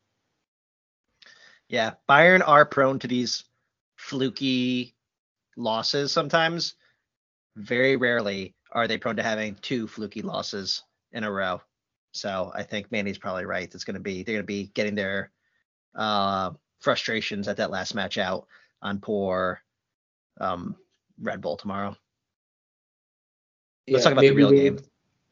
Yeah, 1.70 1.92
Bayern 2.10 2.46
are 2.46 2.66
prone 2.66 3.00
to 3.00 3.08
these 3.08 3.46
fluky 3.96 4.94
losses 5.56 6.12
sometimes. 6.12 6.76
Very 7.56 7.96
rarely 7.96 8.56
are 8.72 8.88
they 8.88 8.98
prone 8.98 9.16
to 9.18 9.24
having 9.24 9.56
two 9.56 9.88
fluky 9.88 10.22
losses 10.22 10.84
in 11.12 11.24
a 11.24 11.32
row. 11.32 11.62
So 12.14 12.52
I 12.54 12.64
think 12.64 12.92
Manny's 12.92 13.18
probably 13.18 13.46
right. 13.46 13.74
It's 13.74 13.84
going 13.84 13.96
to 13.96 14.02
be 14.02 14.24
they're 14.24 14.36
going 14.36 14.44
to 14.44 14.48
be 14.48 14.72
getting 14.74 14.96
their 14.96 15.32
uh, 15.96 16.52
frustrations 16.80 17.48
at 17.48 17.58
that 17.58 17.72
last 17.72 17.96
match 17.96 18.18
out 18.18 18.48
on 18.82 19.00
poor 19.00 19.62
um, 20.40 20.76
Red 21.22 21.42
Bull 21.42 21.58
tomorrow. 21.58 21.96
Let's 23.92 24.06
yeah, 24.06 24.12
talk 24.12 24.14
about 24.14 24.22
the 24.22 24.32
real 24.32 24.50
we, 24.50 24.62
game. 24.62 24.80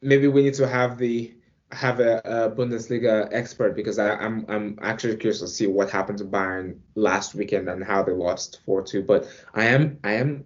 Maybe 0.02 0.28
we 0.28 0.42
need 0.42 0.54
to 0.54 0.68
have 0.68 0.98
the 0.98 1.34
have 1.72 2.00
a, 2.00 2.18
a 2.24 2.50
Bundesliga 2.50 3.28
expert 3.32 3.74
because 3.74 3.98
I, 3.98 4.12
am 4.14 4.44
I'm, 4.48 4.76
I'm 4.78 4.78
actually 4.82 5.16
curious 5.16 5.40
to 5.40 5.48
see 5.48 5.66
what 5.66 5.88
happened 5.88 6.18
to 6.18 6.24
Bayern 6.24 6.78
last 6.94 7.34
weekend 7.34 7.68
and 7.68 7.82
how 7.82 8.02
they 8.02 8.12
lost 8.12 8.60
four 8.66 8.82
two. 8.82 9.02
But 9.02 9.28
I 9.54 9.64
am 9.64 9.98
I 10.04 10.12
am 10.12 10.44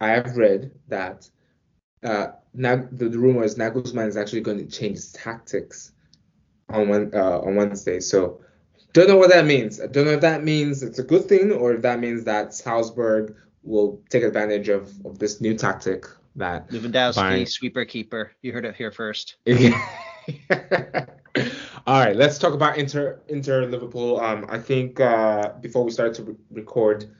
I 0.00 0.08
have 0.08 0.36
read 0.36 0.72
that 0.88 1.28
uh, 2.02 2.28
now 2.52 2.86
the, 2.92 3.08
the 3.08 3.18
rumor 3.18 3.44
is 3.44 3.56
Nagelsmann 3.56 4.08
is 4.08 4.16
actually 4.18 4.42
going 4.42 4.58
to 4.58 4.66
change 4.66 4.96
his 4.96 5.12
tactics 5.12 5.92
on 6.68 6.88
one 6.88 7.10
uh, 7.14 7.40
on 7.40 7.56
Wednesday. 7.56 8.00
So 8.00 8.40
don't 8.92 9.08
know 9.08 9.16
what 9.16 9.30
that 9.30 9.46
means. 9.46 9.80
I 9.80 9.86
don't 9.86 10.04
know 10.04 10.12
if 10.12 10.20
that 10.20 10.44
means 10.44 10.82
it's 10.82 10.98
a 10.98 11.04
good 11.04 11.24
thing 11.24 11.50
or 11.50 11.72
if 11.72 11.82
that 11.82 11.98
means 11.98 12.24
that 12.24 12.52
Salzburg 12.52 13.36
will 13.62 14.02
take 14.10 14.22
advantage 14.22 14.68
of, 14.68 14.92
of 15.06 15.18
this 15.18 15.40
new 15.40 15.54
tactic 15.54 16.04
that 16.36 16.68
Lewandowski, 16.70 17.14
Bayern... 17.14 17.48
sweeper 17.48 17.84
keeper. 17.84 18.32
You 18.42 18.52
heard 18.52 18.64
it 18.64 18.74
here 18.74 18.90
first. 18.90 19.36
All 21.86 22.00
right, 22.00 22.16
let's 22.16 22.38
talk 22.38 22.54
about 22.54 22.78
Inter 22.78 23.20
Inter 23.28 23.66
Liverpool. 23.66 24.20
Um, 24.20 24.46
I 24.48 24.58
think 24.58 25.00
uh, 25.00 25.52
before 25.60 25.84
we 25.84 25.90
start 25.90 26.14
to 26.14 26.22
re- 26.22 26.36
record, 26.50 27.10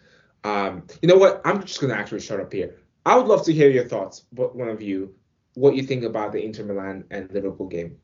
um, 0.45 0.87
you 1.03 1.09
know 1.09 1.17
what? 1.17 1.43
I'm 1.45 1.61
just 1.63 1.81
gonna 1.81 1.95
actually 1.95 2.21
shut 2.21 2.41
up 2.41 2.53
here. 2.53 2.77
I 3.07 3.17
would 3.17 3.27
love 3.27 3.45
to 3.45 3.53
hear 3.53 3.71
your 3.71 3.87
thoughts, 3.87 4.25
but 4.33 4.57
one 4.57 4.69
of 4.69 4.81
you, 4.81 5.15
what 5.55 5.77
you 5.77 5.83
think 5.83 6.05
about 6.05 6.33
the 6.33 6.43
Inter 6.43 6.65
Milan 6.65 7.05
and 7.11 7.31
Liverpool 7.31 7.67
game. 7.67 7.99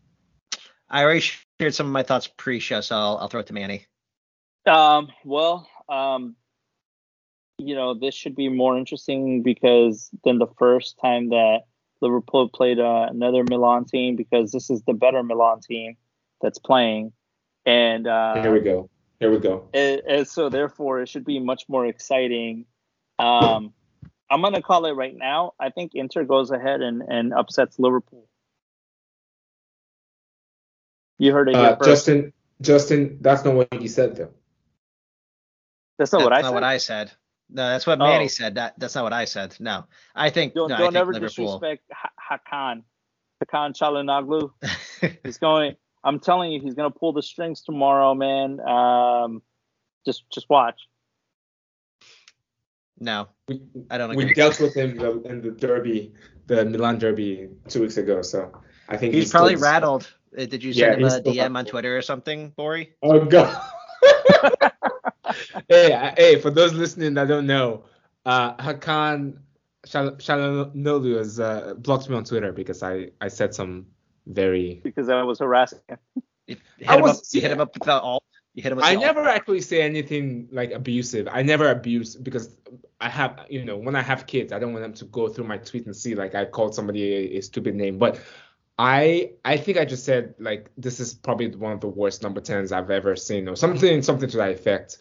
I 0.90 1.02
already 1.02 1.20
shared 1.20 1.74
some 1.74 1.86
of 1.86 1.92
my 1.92 2.02
thoughts 2.02 2.26
pre-show, 2.26 2.80
so 2.80 2.96
I'll, 2.96 3.18
I'll 3.18 3.28
throw 3.28 3.40
it 3.40 3.46
to 3.46 3.54
Manny. 3.54 3.86
Um, 4.66 5.08
well, 5.24 5.66
um, 5.88 6.36
you 7.60 7.74
know, 7.74 7.94
this 7.94 8.14
should 8.14 8.34
be 8.34 8.48
more 8.48 8.76
interesting 8.76 9.42
because 9.42 10.10
than 10.24 10.38
the 10.38 10.46
first 10.58 10.98
time 11.00 11.30
that 11.30 11.60
Liverpool 12.00 12.48
played 12.48 12.78
uh, 12.78 13.06
another 13.10 13.44
Milan 13.44 13.84
team 13.84 14.16
because 14.16 14.52
this 14.52 14.70
is 14.70 14.82
the 14.82 14.94
better 14.94 15.22
Milan 15.22 15.60
team 15.60 15.96
that's 16.40 16.58
playing. 16.58 17.12
And 17.66 18.06
uh, 18.06 18.40
here 18.42 18.52
we 18.52 18.60
go. 18.60 18.88
Here 19.18 19.30
we 19.30 19.38
go. 19.38 19.68
And, 19.74 20.00
and 20.08 20.28
so 20.28 20.48
therefore, 20.48 21.00
it 21.00 21.08
should 21.08 21.26
be 21.26 21.38
much 21.38 21.64
more 21.68 21.84
exciting. 21.86 22.64
Um, 23.18 23.74
I'm 24.30 24.40
gonna 24.40 24.62
call 24.62 24.86
it 24.86 24.92
right 24.92 25.14
now. 25.14 25.52
I 25.60 25.70
think 25.70 25.92
Inter 25.94 26.24
goes 26.24 26.50
ahead 26.50 26.80
and, 26.80 27.02
and 27.02 27.34
upsets 27.34 27.78
Liverpool. 27.78 28.26
You 31.18 31.32
heard 31.32 31.50
it 31.50 31.54
uh, 31.54 31.76
Justin. 31.84 32.32
Justin, 32.62 33.18
that's 33.20 33.44
not 33.44 33.54
what 33.54 33.80
you 33.80 33.88
said 33.88 34.16
though. 34.16 34.30
That's 35.98 36.12
not 36.12 36.20
that's 36.20 36.24
what 36.24 36.32
I 36.32 36.40
not 36.40 36.48
said. 36.48 36.54
what 36.54 36.64
I 36.64 36.76
said. 36.78 37.12
No, 37.52 37.68
that's 37.68 37.86
what 37.86 37.98
Manny 37.98 38.24
oh. 38.24 38.28
said. 38.28 38.54
That 38.54 38.74
that's 38.78 38.94
not 38.94 39.04
what 39.04 39.12
I 39.12 39.24
said. 39.24 39.56
No, 39.58 39.84
I 40.14 40.30
think 40.30 40.54
don't, 40.54 40.68
no, 40.68 40.76
don't 40.76 40.82
I 40.82 40.90
think 40.90 40.96
ever 40.96 41.12
Liverpool. 41.14 41.58
disrespect 41.58 41.90
Hakan. 42.30 42.82
Hakan 43.42 43.76
Calhanoglu. 43.76 44.52
he's 45.24 45.38
going. 45.38 45.76
I'm 46.02 46.20
telling 46.20 46.52
you, 46.52 46.60
he's 46.60 46.74
going 46.74 46.90
to 46.90 46.98
pull 46.98 47.12
the 47.12 47.22
strings 47.22 47.62
tomorrow, 47.62 48.14
man. 48.14 48.60
Um, 48.60 49.42
just 50.06 50.24
just 50.32 50.48
watch. 50.48 50.80
No, 52.98 53.28
we, 53.48 53.62
I 53.90 53.98
don't. 53.98 54.10
Agree. 54.10 54.26
We 54.26 54.34
dealt 54.34 54.60
with 54.60 54.74
him 54.74 55.00
in 55.24 55.40
the 55.42 55.50
derby, 55.50 56.12
the 56.46 56.64
Milan 56.64 56.98
derby, 56.98 57.48
two 57.68 57.82
weeks 57.82 57.96
ago. 57.96 58.22
So 58.22 58.52
I 58.88 58.96
think 58.96 59.14
he's, 59.14 59.24
he's 59.24 59.30
probably 59.32 59.56
still... 59.56 59.70
rattled. 59.70 60.12
Uh, 60.38 60.44
did 60.44 60.62
you 60.62 60.72
send 60.72 61.00
yeah, 61.00 61.08
him 61.08 61.12
a 61.12 61.22
DM 61.22 61.58
on 61.58 61.64
Twitter 61.64 61.96
or 61.96 62.02
something, 62.02 62.50
Bori? 62.50 62.94
Oh 63.02 63.24
god. 63.24 63.60
hey, 65.68 66.12
hey, 66.16 66.40
for 66.40 66.50
those 66.50 66.72
listening 66.72 67.14
that 67.14 67.28
don't 67.28 67.46
know, 67.46 67.84
uh, 68.24 68.54
Hakan 68.56 69.38
Calhanoglu 69.86 71.16
has 71.16 71.40
uh, 71.40 71.74
blocked 71.78 72.08
me 72.08 72.16
on 72.16 72.24
Twitter 72.24 72.52
because 72.52 72.82
I, 72.82 73.10
I 73.20 73.28
said 73.28 73.54
some 73.54 73.86
very 74.26 74.80
because 74.84 75.08
I 75.08 75.22
was 75.22 75.38
harassing 75.38 75.80
him. 75.88 75.98
You 76.46 76.56
hit, 76.78 76.90
him, 76.90 77.00
was, 77.00 77.18
up, 77.18 77.24
you 77.32 77.40
hit 77.40 77.50
him 77.52 77.60
up 77.60 77.74
with 77.74 77.84
the 77.84 78.00
alt. 78.00 78.24
You 78.54 78.62
hit 78.62 78.72
him. 78.72 78.76
With 78.76 78.84
I 78.84 78.94
never 78.96 79.26
actually 79.26 79.60
say 79.60 79.82
anything 79.82 80.48
like 80.52 80.72
abusive. 80.72 81.28
I 81.30 81.42
never 81.42 81.70
abuse 81.70 82.16
because 82.16 82.56
I 83.00 83.08
have 83.08 83.46
you 83.48 83.64
know 83.64 83.76
when 83.76 83.96
I 83.96 84.02
have 84.02 84.26
kids, 84.26 84.52
I 84.52 84.58
don't 84.58 84.72
want 84.72 84.82
them 84.82 84.94
to 84.94 85.04
go 85.06 85.28
through 85.28 85.46
my 85.46 85.58
tweet 85.58 85.86
and 85.86 85.96
see 85.96 86.14
like 86.14 86.34
I 86.34 86.44
called 86.44 86.74
somebody 86.74 87.14
a, 87.14 87.38
a 87.38 87.40
stupid 87.40 87.74
name. 87.74 87.98
But 87.98 88.20
I 88.78 89.32
I 89.44 89.56
think 89.56 89.78
I 89.78 89.84
just 89.84 90.04
said 90.04 90.34
like 90.38 90.70
this 90.76 91.00
is 91.00 91.14
probably 91.14 91.48
one 91.54 91.72
of 91.72 91.80
the 91.80 91.88
worst 91.88 92.22
number 92.22 92.40
tens 92.40 92.72
I've 92.72 92.90
ever 92.90 93.16
seen 93.16 93.48
or 93.48 93.56
something 93.56 94.02
something 94.02 94.28
to 94.28 94.36
that 94.38 94.50
effect. 94.50 94.98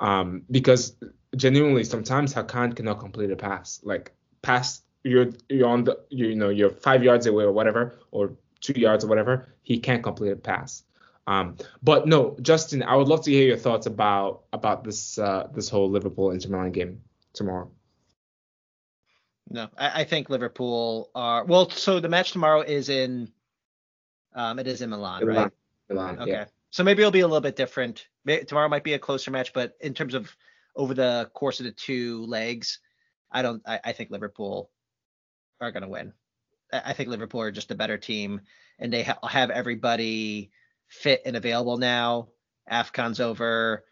Um, 0.00 0.42
because 0.50 0.96
genuinely 1.36 1.84
sometimes 1.84 2.34
Hakan 2.34 2.74
cannot 2.74 2.98
complete 2.98 3.30
a 3.30 3.36
pass. 3.36 3.80
Like 3.84 4.12
pass 4.42 4.82
you're 5.04 5.30
you're 5.48 5.68
on 5.68 5.84
the 5.84 5.98
you 6.10 6.34
know 6.34 6.48
you're 6.48 6.70
five 6.70 7.04
yards 7.04 7.26
away 7.26 7.44
or 7.44 7.52
whatever 7.52 7.98
or 8.10 8.32
two 8.60 8.78
yards 8.78 9.04
or 9.04 9.08
whatever 9.08 9.54
he 9.62 9.78
can't 9.78 10.02
complete 10.02 10.32
a 10.32 10.36
pass. 10.36 10.82
Um, 11.26 11.56
but 11.82 12.06
no, 12.08 12.36
Justin, 12.42 12.82
I 12.82 12.96
would 12.96 13.08
love 13.08 13.22
to 13.24 13.30
hear 13.30 13.46
your 13.46 13.56
thoughts 13.56 13.86
about 13.86 14.42
about 14.52 14.84
this 14.84 15.18
uh, 15.18 15.48
this 15.54 15.68
whole 15.68 15.90
Liverpool 15.90 16.30
Inter 16.30 16.48
Milan 16.48 16.72
game 16.72 17.02
tomorrow. 17.32 17.70
No, 19.48 19.68
I, 19.76 20.02
I, 20.02 20.04
think 20.04 20.30
Liverpool 20.30 21.10
are 21.14 21.44
well. 21.44 21.70
So 21.70 21.98
the 22.00 22.08
match 22.08 22.32
tomorrow 22.32 22.60
is 22.60 22.88
in, 22.88 23.32
um, 24.32 24.60
it 24.60 24.68
is 24.68 24.80
in 24.80 24.90
Milan, 24.90 25.26
Milan 25.26 25.42
right? 25.42 25.52
Milan. 25.88 26.18
Okay. 26.20 26.30
Yeah. 26.30 26.44
So 26.70 26.84
maybe 26.84 27.02
it'll 27.02 27.10
be 27.10 27.20
a 27.20 27.26
little 27.26 27.40
bit 27.40 27.56
different. 27.56 28.06
Tomorrow 28.26 28.68
might 28.68 28.84
be 28.84 28.94
a 28.94 28.98
closer 28.98 29.30
match, 29.30 29.52
but 29.52 29.76
in 29.80 29.94
terms 29.94 30.14
of 30.14 30.34
over 30.76 30.94
the 30.94 31.30
course 31.34 31.60
of 31.60 31.66
the 31.66 31.72
two 31.72 32.24
legs, 32.26 32.80
I 33.30 33.42
don't. 33.42 33.62
I, 33.66 33.80
I 33.84 33.92
think 33.92 34.10
Liverpool 34.10 34.70
are 35.60 35.72
going 35.72 35.82
to 35.82 35.88
win. 35.88 36.12
I 36.72 36.92
think 36.92 37.08
Liverpool 37.08 37.40
are 37.42 37.50
just 37.50 37.70
a 37.70 37.76
better 37.76 37.98
team, 37.98 38.42
and 38.78 38.92
they 38.92 39.02
ha- 39.02 39.18
have 39.26 39.50
everybody 39.50 40.50
fit 40.88 41.22
and 41.24 41.36
available 41.36 41.78
now. 41.78 42.28
Afcon's 42.70 43.20
over. 43.20 43.84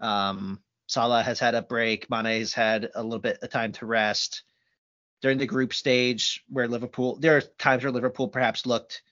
Um, 0.00 0.60
Salah 0.86 1.22
has 1.22 1.40
had 1.40 1.54
a 1.54 1.62
break. 1.62 2.10
Mane 2.10 2.40
has 2.40 2.52
had 2.52 2.90
a 2.94 3.02
little 3.02 3.18
bit 3.18 3.38
of 3.42 3.50
time 3.50 3.72
to 3.72 3.86
rest. 3.86 4.42
During 5.22 5.38
the 5.38 5.46
group 5.46 5.72
stage, 5.72 6.44
where 6.48 6.68
Liverpool, 6.68 7.16
there 7.18 7.38
are 7.38 7.40
times 7.40 7.82
where 7.82 7.92
Liverpool 7.92 8.28
perhaps 8.28 8.66
looked 8.66 9.02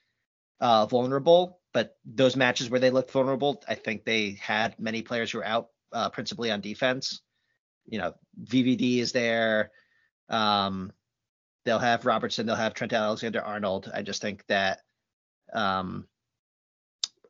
uh, 0.60 0.86
vulnerable, 0.86 1.60
but 1.74 1.96
those 2.06 2.36
matches 2.36 2.70
where 2.70 2.80
they 2.80 2.90
looked 2.90 3.10
vulnerable, 3.10 3.62
I 3.68 3.74
think 3.74 4.04
they 4.04 4.38
had 4.40 4.78
many 4.78 5.02
players 5.02 5.32
who 5.32 5.38
were 5.38 5.44
out, 5.44 5.68
uh, 5.92 6.08
principally 6.08 6.50
on 6.50 6.60
defense. 6.60 7.20
You 7.86 7.98
know, 7.98 8.14
VVD 8.42 8.98
is 8.98 9.12
there. 9.12 9.72
Um, 10.30 10.92
they'll 11.64 11.80
have 11.80 12.06
Robertson. 12.06 12.46
They'll 12.46 12.54
have 12.54 12.74
Trent 12.74 12.92
Alexander-Arnold. 12.92 13.90
I 13.92 14.02
just 14.02 14.22
think 14.22 14.46
that, 14.46 14.82
um, 15.52 16.06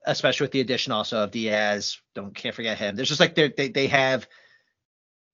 especially 0.05 0.45
with 0.45 0.53
the 0.53 0.61
addition 0.61 0.93
also 0.93 1.25
of 1.25 1.31
Diaz, 1.31 1.99
don't 2.15 2.35
can't 2.35 2.55
forget 2.55 2.79
him. 2.79 2.97
There's 2.97 3.09
just 3.09 3.21
like 3.21 3.35
they 3.35 3.49
they 3.49 3.87
have. 3.87 4.29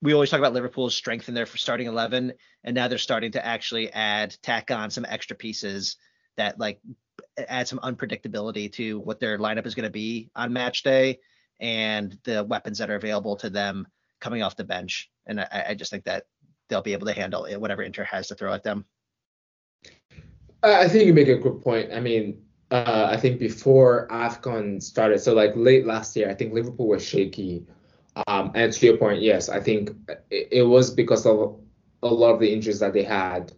We 0.03 0.15
always 0.15 0.31
talk 0.31 0.39
about 0.39 0.55
Liverpool's 0.55 0.95
strength 0.95 1.29
in 1.29 1.35
their 1.35 1.47
starting 1.47 1.89
eleven, 1.89 2.33
and 2.63 2.77
now 2.77 2.87
they're 2.87 2.97
starting 2.97 3.33
to 3.33 3.45
actually 3.45 3.93
add 3.93 4.37
tack 4.41 4.71
on 4.71 4.91
some 4.91 5.05
extra 5.07 5.37
pieces 5.37 5.97
that 6.37 6.61
like 6.61 6.81
add 7.39 7.69
some 7.69 7.79
unpredictability 7.81 8.73
to 8.73 9.01
what 9.01 9.21
their 9.21 9.39
lineup 9.39 9.67
is 9.67 9.75
going 9.75 9.85
to 9.85 9.91
be 9.91 10.31
on 10.35 10.53
match 10.53 10.83
day 10.83 11.19
and 11.61 12.19
the 12.25 12.45
weapons 12.45 12.79
that 12.79 12.91
are 12.91 12.97
available 12.97 13.37
to 13.37 13.51
them 13.51 13.87
coming 14.21 14.43
off 14.43 14.57
the 14.57 14.65
bench. 14.65 15.11
And 15.27 15.41
I, 15.41 15.67
I 15.71 15.75
just 15.75 15.91
think 15.91 16.05
that 16.05 16.25
they'll 16.69 16.83
be 16.83 16.93
able 16.93 17.07
to 17.07 17.13
handle 17.13 17.45
it, 17.45 17.61
whatever 17.61 17.83
Inter 17.83 18.05
has 18.05 18.29
to 18.29 18.35
throw 18.35 18.53
at 18.53 18.63
them. 18.63 18.85
I 20.63 20.89
think 20.89 21.07
you 21.07 21.15
make 21.15 21.29
a 21.29 21.37
good 21.37 21.63
point. 21.63 21.93
I 21.93 22.01
mean, 22.01 22.43
uh, 22.71 23.09
I 23.11 23.17
think 23.17 23.39
before 23.39 24.09
AFCON 24.11 24.83
started, 24.83 25.21
so 25.21 25.35
like 25.35 25.53
late 25.57 25.87
last 25.87 26.15
year, 26.17 26.31
I 26.31 26.35
think 26.35 26.53
Liverpool 26.53 26.89
was 26.89 27.05
shaky. 27.05 27.67
Um, 28.27 28.53
and 28.55 28.73
to 28.73 28.87
your 28.87 28.97
point, 28.97 29.23
yes, 29.23 29.49
I 29.49 29.61
think 29.61 29.91
it, 30.31 30.49
it, 30.53 30.63
was 30.63 30.91
because 30.91 31.25
of 31.27 31.61
a 32.03 32.09
lot 32.09 32.35
of 32.35 32.41
the 32.41 32.53
injuries 32.53 32.81
that 32.81 32.93
they 32.93 33.05
had. 33.05 33.53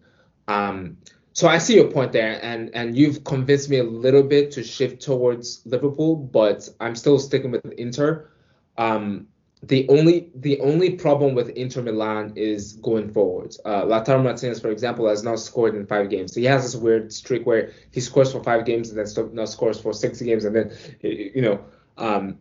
Um, 0.46 0.98
so 1.34 1.48
I 1.48 1.58
see 1.58 1.76
your 1.76 1.90
point 1.90 2.12
there, 2.12 2.38
and 2.44 2.70
and 2.74 2.96
you've 2.96 3.24
convinced 3.24 3.70
me 3.70 3.78
a 3.78 3.84
little 3.84 4.22
bit 4.22 4.50
to 4.52 4.62
shift 4.62 5.02
towards 5.02 5.62
Liverpool, 5.64 6.16
but 6.16 6.68
I'm 6.80 6.94
still 6.94 7.18
sticking 7.18 7.50
with 7.50 7.64
Inter. 7.72 8.30
Um, 8.76 9.28
the 9.62 9.88
only 9.88 10.30
the 10.34 10.60
only 10.60 10.90
problem 10.90 11.34
with 11.34 11.50
Inter 11.50 11.82
Milan 11.82 12.32
is 12.36 12.74
going 12.74 13.12
forward. 13.12 13.54
Uh, 13.64 13.82
Lautaro 13.84 14.22
Martinez, 14.22 14.60
for 14.60 14.70
example, 14.70 15.08
has 15.08 15.22
not 15.22 15.38
scored 15.38 15.76
in 15.76 15.86
five 15.86 16.10
games. 16.10 16.34
So 16.34 16.40
he 16.40 16.46
has 16.46 16.64
this 16.64 16.74
weird 16.74 17.12
streak 17.12 17.46
where 17.46 17.72
he 17.92 18.00
scores 18.00 18.32
for 18.32 18.42
five 18.42 18.66
games 18.66 18.90
and 18.90 18.98
then 18.98 19.34
not 19.34 19.48
scores 19.48 19.80
for 19.80 19.94
six 19.94 20.20
games, 20.20 20.44
and 20.44 20.54
then 20.54 20.76
you 21.00 21.42
know. 21.42 21.64
Um, 21.96 22.38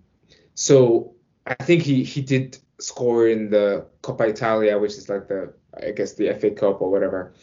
so 0.55 1.13
I 1.45 1.53
think 1.53 1.83
he 1.83 2.03
he 2.03 2.21
did 2.21 2.57
score 2.79 3.27
in 3.27 3.51
the 3.51 3.85
Coppa 4.01 4.27
Italia, 4.27 4.77
which 4.77 4.93
is 4.93 5.07
like 5.07 5.27
the 5.27 5.53
I 5.81 5.91
guess 5.91 6.13
the 6.13 6.33
FA 6.33 6.51
Cup 6.51 6.81
or 6.81 6.89
whatever. 6.89 7.33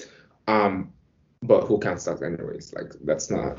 Um, 0.48 0.92
but 1.42 1.64
who 1.64 1.78
can 1.78 1.98
stop 1.98 2.22
anyways? 2.22 2.72
Like 2.74 2.92
that's 3.04 3.30
not. 3.30 3.58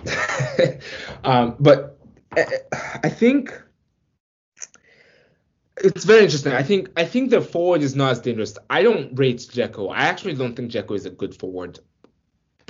um, 1.24 1.56
but 1.60 1.98
I, 2.36 2.46
I 3.04 3.10
think 3.10 3.52
it's 5.78 6.04
very 6.04 6.24
interesting. 6.24 6.54
I 6.54 6.64
think 6.64 6.90
I 6.98 7.06
think 7.06 7.30
the 7.30 7.42
forward 7.42 7.82
is 7.82 7.96
not 7.96 8.12
as 8.12 8.20
dangerous. 8.20 8.58
I 8.70 8.84
don't 8.84 9.18
rate 9.18 9.38
Dzeko. 9.38 9.92
I 9.92 10.08
actually 10.08 10.36
don't 10.36 10.56
think 10.56 10.72
Dzeko 10.72 10.96
is 10.96 11.06
a 11.06 11.10
good 11.10 11.36
forward 11.36 11.80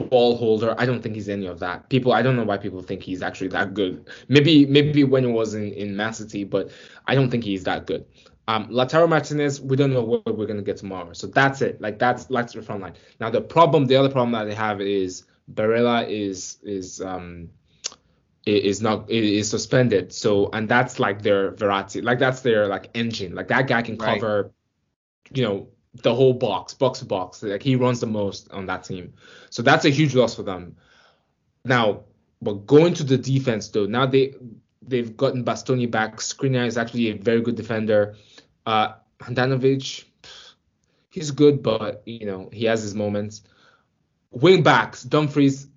ball 0.03 0.37
holder. 0.37 0.75
I 0.77 0.85
don't 0.85 1.01
think 1.01 1.15
he's 1.15 1.29
any 1.29 1.47
of 1.47 1.59
that. 1.59 1.89
People, 1.89 2.13
I 2.13 2.21
don't 2.21 2.35
know 2.35 2.43
why 2.43 2.57
people 2.57 2.81
think 2.81 3.03
he's 3.03 3.21
actually 3.21 3.49
that 3.49 3.73
good. 3.73 4.07
Maybe 4.27 4.65
maybe 4.65 5.03
when 5.03 5.23
he 5.23 5.31
was 5.31 5.53
in 5.53 5.71
in 5.73 5.95
Man 5.95 6.13
City, 6.13 6.43
but 6.43 6.71
I 7.07 7.15
don't 7.15 7.29
think 7.29 7.43
he's 7.43 7.63
that 7.63 7.85
good. 7.85 8.05
Um, 8.49 8.67
Lautaro 8.69 9.07
Martinez, 9.07 9.61
we 9.61 9.75
don't 9.75 9.93
know 9.93 10.01
what 10.01 10.35
we're 10.35 10.47
gonna 10.47 10.63
get 10.63 10.77
tomorrow. 10.77 11.13
So 11.13 11.27
that's 11.27 11.61
it. 11.61 11.79
Like 11.79 11.99
that's 11.99 12.25
that's 12.25 12.53
the 12.53 12.63
front 12.63 12.81
line. 12.81 12.93
Now 13.19 13.29
the 13.29 13.41
problem, 13.41 13.85
the 13.85 13.95
other 13.95 14.09
problem 14.09 14.31
that 14.31 14.45
they 14.45 14.55
have 14.55 14.81
is 14.81 15.25
Barella 15.53 16.09
is 16.09 16.57
is 16.63 16.99
um 16.99 17.49
is 18.47 18.81
not 18.81 19.07
is 19.07 19.51
suspended. 19.51 20.11
So 20.11 20.49
and 20.51 20.67
that's 20.67 20.99
like 20.99 21.21
their 21.21 21.51
Verratti, 21.51 22.03
like 22.03 22.17
that's 22.17 22.41
their 22.41 22.67
like 22.67 22.89
engine. 22.95 23.35
Like 23.35 23.49
that 23.49 23.67
guy 23.67 23.83
can 23.83 23.99
cover, 23.99 24.41
right. 24.41 25.37
you 25.37 25.43
know, 25.43 25.67
the 26.01 26.15
whole 26.15 26.33
box, 26.33 26.73
box 26.73 26.97
to 26.99 27.05
box. 27.05 27.43
Like 27.43 27.61
he 27.61 27.75
runs 27.75 27.99
the 27.99 28.07
most 28.07 28.49
on 28.51 28.65
that 28.65 28.83
team. 28.83 29.13
So 29.51 29.61
that's 29.61 29.85
a 29.85 29.91
huge 29.91 30.15
loss 30.15 30.33
for 30.33 30.41
them. 30.41 30.75
Now, 31.65 32.05
but 32.41 32.65
going 32.65 32.95
to 32.95 33.03
the 33.03 33.19
defense 33.19 33.67
though, 33.67 33.85
now 33.85 34.07
they 34.07 34.33
they've 34.81 35.15
gotten 35.15 35.45
Bastoni 35.45 35.89
back. 35.89 36.17
Skriniar 36.17 36.65
is 36.65 36.79
actually 36.79 37.09
a 37.09 37.13
very 37.13 37.41
good 37.41 37.55
defender. 37.55 38.15
Uh 38.65 38.93
Handanovic, 39.19 40.05
he's 41.09 41.31
good, 41.31 41.61
but 41.61 42.01
you 42.05 42.25
know, 42.25 42.49
he 42.51 42.65
has 42.65 42.81
his 42.81 42.95
moments. 42.95 43.41
Wing 44.31 44.63
backs, 44.63 45.03
Dumfries, 45.03 45.67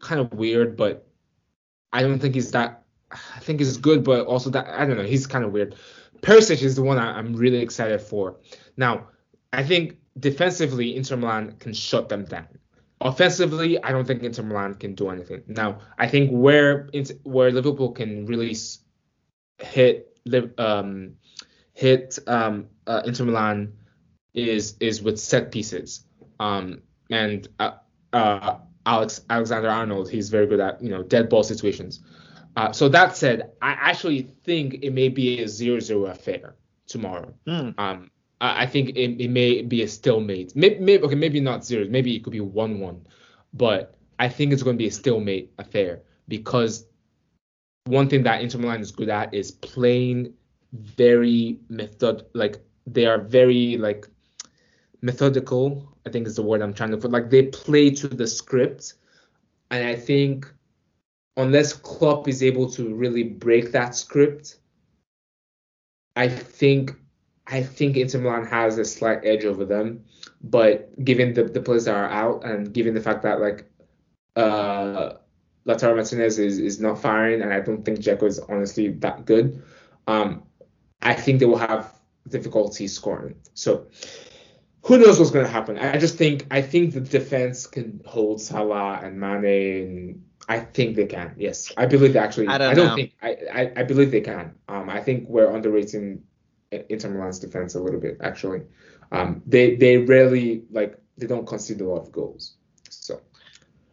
kind 0.00 0.20
of 0.20 0.32
weird, 0.32 0.76
but 0.76 1.06
I 1.92 2.02
don't 2.02 2.18
think 2.18 2.34
he's 2.34 2.50
that. 2.52 2.84
I 3.10 3.40
think 3.40 3.60
he's 3.60 3.76
good, 3.76 4.04
but 4.04 4.26
also 4.26 4.50
that 4.50 4.68
I 4.68 4.86
don't 4.86 4.96
know. 4.96 5.04
He's 5.04 5.26
kind 5.26 5.44
of 5.44 5.52
weird. 5.52 5.76
Perisic 6.22 6.62
is 6.62 6.76
the 6.76 6.82
one 6.82 6.98
I, 6.98 7.18
am 7.18 7.34
really 7.34 7.58
excited 7.58 8.00
for. 8.00 8.36
Now, 8.76 9.08
I 9.52 9.62
think 9.64 9.98
defensively, 10.18 10.96
Inter 10.96 11.16
Milan 11.16 11.56
can 11.58 11.74
shut 11.74 12.08
them 12.08 12.24
down. 12.24 12.46
Offensively, 13.00 13.82
I 13.82 13.90
don't 13.90 14.06
think 14.06 14.22
Inter 14.22 14.44
Milan 14.44 14.74
can 14.74 14.94
do 14.94 15.10
anything. 15.10 15.42
Now, 15.46 15.80
I 15.98 16.06
think 16.08 16.30
where 16.30 16.88
where 17.24 17.50
Liverpool 17.50 17.92
can 17.92 18.26
really 18.26 18.56
hit 19.58 20.16
um, 20.58 21.16
hit 21.72 22.18
um, 22.26 22.68
uh, 22.86 23.02
Inter 23.04 23.24
Milan 23.24 23.72
is 24.34 24.76
is 24.80 25.02
with 25.02 25.18
set 25.18 25.52
pieces. 25.52 26.04
Um, 26.40 26.82
and 27.10 27.46
uh, 27.58 27.72
uh, 28.12 28.58
Alex 28.86 29.22
Alexander 29.30 29.68
Arnold, 29.68 30.10
he's 30.10 30.30
very 30.30 30.46
good 30.46 30.60
at 30.60 30.82
you 30.82 30.90
know 30.90 31.02
dead 31.02 31.28
ball 31.28 31.42
situations. 31.42 32.00
Uh, 32.56 32.72
so 32.72 32.88
that 32.88 33.16
said, 33.16 33.52
I 33.62 33.70
actually 33.72 34.22
think 34.44 34.80
it 34.82 34.92
may 34.92 35.08
be 35.08 35.40
a 35.40 35.46
0-0 35.46 36.10
affair 36.10 36.54
tomorrow. 36.86 37.32
Mm. 37.46 37.74
Um, 37.78 38.10
I, 38.42 38.64
I, 38.64 38.66
think 38.66 38.90
it, 38.90 39.22
it, 39.22 39.30
may 39.30 39.62
be 39.62 39.82
a 39.82 39.88
stalemate. 39.88 40.54
Maybe, 40.54 40.78
maybe 40.78 41.02
okay, 41.02 41.14
maybe 41.14 41.40
not 41.40 41.64
zero. 41.64 41.86
Maybe 41.88 42.14
it 42.14 42.22
could 42.22 42.34
be 42.34 42.40
one-one, 42.40 43.06
but 43.54 43.94
I 44.18 44.28
think 44.28 44.52
it's 44.52 44.62
going 44.62 44.76
to 44.76 44.78
be 44.78 44.88
a 44.88 44.92
stalemate 44.92 45.50
affair 45.58 46.02
because 46.28 46.84
one 47.84 48.08
thing 48.10 48.22
that 48.24 48.42
Inter 48.42 48.58
Milan 48.58 48.80
is 48.80 48.92
good 48.92 49.08
at 49.08 49.32
is 49.32 49.50
playing 49.50 50.34
very 50.72 51.58
method 51.68 52.24
like 52.34 52.56
they 52.86 53.06
are 53.06 53.18
very 53.18 53.76
like 53.76 54.06
methodical 55.02 55.92
I 56.06 56.10
think 56.10 56.26
is 56.26 56.36
the 56.36 56.42
word 56.42 56.62
I'm 56.62 56.74
trying 56.74 56.90
to 56.90 56.96
put. 56.96 57.10
Like 57.10 57.30
they 57.30 57.44
play 57.46 57.90
to 57.90 58.08
the 58.08 58.26
script, 58.26 58.94
and 59.70 59.86
I 59.86 59.94
think 59.94 60.52
unless 61.36 61.72
Klopp 61.72 62.28
is 62.28 62.42
able 62.42 62.70
to 62.72 62.94
really 62.94 63.22
break 63.22 63.72
that 63.72 63.94
script, 63.94 64.58
I 66.16 66.28
think 66.28 66.92
I 67.46 67.62
think 67.62 67.96
Inter 67.96 68.18
Milan 68.18 68.46
has 68.46 68.78
a 68.78 68.84
slight 68.84 69.20
edge 69.24 69.44
over 69.44 69.64
them. 69.64 70.04
But 70.42 71.04
given 71.04 71.34
the, 71.34 71.44
the 71.44 71.60
players 71.60 71.84
that 71.84 71.94
are 71.94 72.10
out 72.10 72.44
and 72.44 72.72
given 72.72 72.94
the 72.94 73.00
fact 73.00 73.22
that 73.22 73.40
like 73.40 73.70
uh 74.34 75.14
Martinez 75.64 76.40
is, 76.40 76.58
is 76.58 76.80
not 76.80 77.00
firing 77.00 77.42
and 77.42 77.52
I 77.52 77.60
don't 77.60 77.84
think 77.84 78.00
Dzeko 78.00 78.24
is 78.24 78.40
honestly 78.40 78.88
that 78.88 79.24
good, 79.24 79.62
um, 80.08 80.42
I 81.02 81.14
think 81.14 81.40
they 81.40 81.46
will 81.46 81.58
have 81.58 81.92
difficulty 82.28 82.88
scoring. 82.88 83.34
So 83.54 83.88
who 84.84 84.98
knows 84.98 85.18
what's 85.18 85.30
going 85.30 85.44
to 85.44 85.50
happen? 85.50 85.78
I 85.78 85.98
just 85.98 86.16
think 86.16 86.46
I 86.50 86.62
think 86.62 86.94
the 86.94 87.00
defense 87.00 87.66
can 87.66 88.00
hold 88.04 88.40
Salah 88.40 89.00
and 89.02 89.18
Mane, 89.18 89.44
and 89.44 90.24
I 90.48 90.60
think 90.60 90.96
they 90.96 91.06
can. 91.06 91.34
Yes, 91.36 91.72
I 91.76 91.86
believe 91.86 92.12
they 92.12 92.18
actually. 92.18 92.48
I 92.48 92.58
don't, 92.58 92.70
I 92.70 92.74
don't 92.74 92.96
think 92.96 93.12
I, 93.22 93.36
I, 93.52 93.72
I 93.76 93.82
believe 93.84 94.10
they 94.10 94.20
can. 94.20 94.54
Um, 94.68 94.88
I 94.88 95.00
think 95.00 95.28
we're 95.28 95.50
underrating 95.50 96.22
Inter 96.70 97.10
Milan's 97.10 97.38
defense 97.38 97.74
a 97.74 97.80
little 97.80 98.00
bit 98.00 98.18
actually. 98.20 98.62
Um, 99.10 99.42
they 99.46 99.76
they 99.76 99.98
rarely 99.98 100.64
like 100.70 100.98
they 101.18 101.26
don't 101.26 101.46
concede 101.46 101.80
a 101.80 101.86
lot 101.86 102.02
of 102.02 102.12
goals. 102.12 102.54
So. 102.88 103.20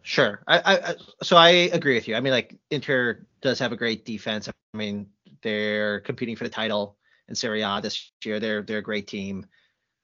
Sure. 0.02 0.42
I, 0.48 0.60
I 0.64 0.94
so 1.22 1.36
I 1.36 1.50
agree 1.50 1.94
with 1.94 2.08
you. 2.08 2.16
I 2.16 2.20
mean, 2.20 2.32
like 2.32 2.56
Inter 2.70 3.26
does 3.42 3.60
have 3.60 3.70
a 3.70 3.76
great 3.76 4.04
defense. 4.04 4.48
I 4.48 4.76
mean, 4.76 5.06
they're 5.42 6.00
competing 6.00 6.34
for 6.34 6.44
the 6.44 6.50
title 6.50 6.96
in 7.30 7.36
Serie 7.36 7.62
A 7.62 7.80
this 7.82 8.12
year. 8.24 8.38
They're 8.40 8.62
they're 8.62 8.78
a 8.78 8.82
great 8.82 9.06
team. 9.06 9.46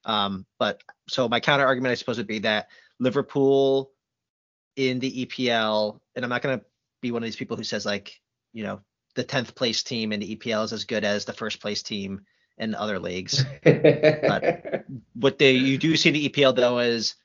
Um, 0.04 0.46
but 0.58 0.80
so 1.08 1.28
my 1.28 1.40
counter 1.40 1.66
argument, 1.66 1.92
I 1.92 1.96
suppose, 1.96 2.16
would 2.16 2.26
be 2.26 2.38
that 2.40 2.68
Liverpool 2.98 3.90
in 4.76 5.00
the 5.00 5.26
EPL, 5.26 6.00
and 6.14 6.24
I'm 6.24 6.28
not 6.30 6.42
going 6.42 6.58
to 6.58 6.64
be 7.02 7.10
one 7.10 7.22
of 7.22 7.26
these 7.26 7.36
people 7.36 7.56
who 7.56 7.64
says 7.64 7.84
like, 7.84 8.20
you 8.52 8.62
know, 8.62 8.80
the 9.16 9.24
10th 9.24 9.54
place 9.54 9.82
team 9.82 10.12
in 10.12 10.20
the 10.20 10.36
EPL 10.36 10.64
is 10.64 10.72
as 10.72 10.84
good 10.84 11.04
as 11.04 11.24
the 11.24 11.32
first 11.32 11.60
place 11.60 11.82
team 11.82 12.20
in 12.58 12.74
other 12.74 12.98
leagues. 12.98 13.44
but 13.64 14.84
what 15.14 15.38
they 15.38 15.52
you 15.52 15.76
do 15.76 15.96
see 15.96 16.10
in 16.10 16.14
the 16.14 16.28
EPL 16.28 16.54
though 16.54 16.78
is 16.78 17.16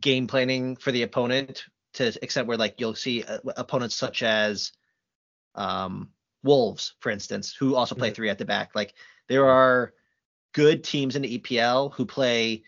game 0.00 0.26
planning 0.26 0.76
for 0.76 0.92
the 0.92 1.02
opponent 1.02 1.64
to 1.94 2.06
extent 2.22 2.46
where 2.46 2.56
like 2.58 2.74
you'll 2.78 2.94
see 2.94 3.22
uh, 3.22 3.38
opponents 3.56 3.94
such 3.94 4.22
as 4.22 4.72
um, 5.54 6.10
Wolves, 6.42 6.94
for 7.00 7.10
instance, 7.10 7.54
who 7.58 7.74
also 7.74 7.94
play 7.94 8.10
Mhm. 8.10 8.14
three 8.14 8.30
at 8.30 8.38
the 8.38 8.44
back. 8.44 8.74
Like 8.74 8.94
there 9.28 9.48
are 9.48 9.92
good 10.52 10.84
teams 10.84 11.16
in 11.16 11.22
the 11.22 11.38
EPL 11.38 11.92
who 11.94 12.06
play 12.06 12.62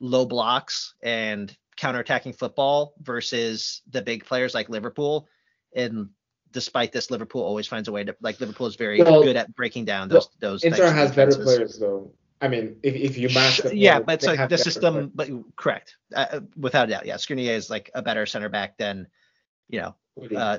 low 0.00 0.24
blocks 0.24 0.94
and 1.02 1.56
counterattacking 1.76 2.36
football 2.36 2.94
versus 3.00 3.82
the 3.90 4.02
big 4.02 4.24
players 4.24 4.54
like 4.54 4.68
Liverpool. 4.68 5.28
And 5.74 6.10
despite 6.50 6.92
this, 6.92 7.10
Liverpool 7.10 7.42
always 7.42 7.66
finds 7.66 7.88
a 7.88 7.92
way 7.92 8.04
to 8.04 8.14
like 8.20 8.40
Liverpool 8.40 8.66
is 8.66 8.76
very 8.76 9.02
Well, 9.02 9.22
good 9.22 9.36
at 9.36 9.54
breaking 9.54 9.84
down 9.84 10.08
those 10.08 10.28
those. 10.38 10.64
Inter 10.64 10.90
has 10.90 11.14
better 11.14 11.36
players 11.36 11.78
though. 11.78 12.12
I 12.40 12.48
mean, 12.48 12.76
if, 12.82 12.94
if 12.96 13.18
you 13.18 13.28
match 13.28 13.58
the 13.58 13.76
yeah, 13.76 14.00
players, 14.00 14.04
but 14.06 14.14
it's 14.14 14.26
like 14.26 14.48
the 14.48 14.58
system, 14.58 15.12
but 15.14 15.30
correct, 15.54 15.96
uh, 16.14 16.26
uh, 16.32 16.40
without 16.56 16.88
a 16.88 16.90
doubt. 16.90 17.06
Yeah, 17.06 17.14
Skriniar 17.14 17.54
is 17.54 17.70
like 17.70 17.90
a 17.94 18.02
better 18.02 18.26
center 18.26 18.48
back 18.48 18.76
than, 18.78 19.06
you 19.68 19.80
know, 19.80 19.94
uh, 20.36 20.58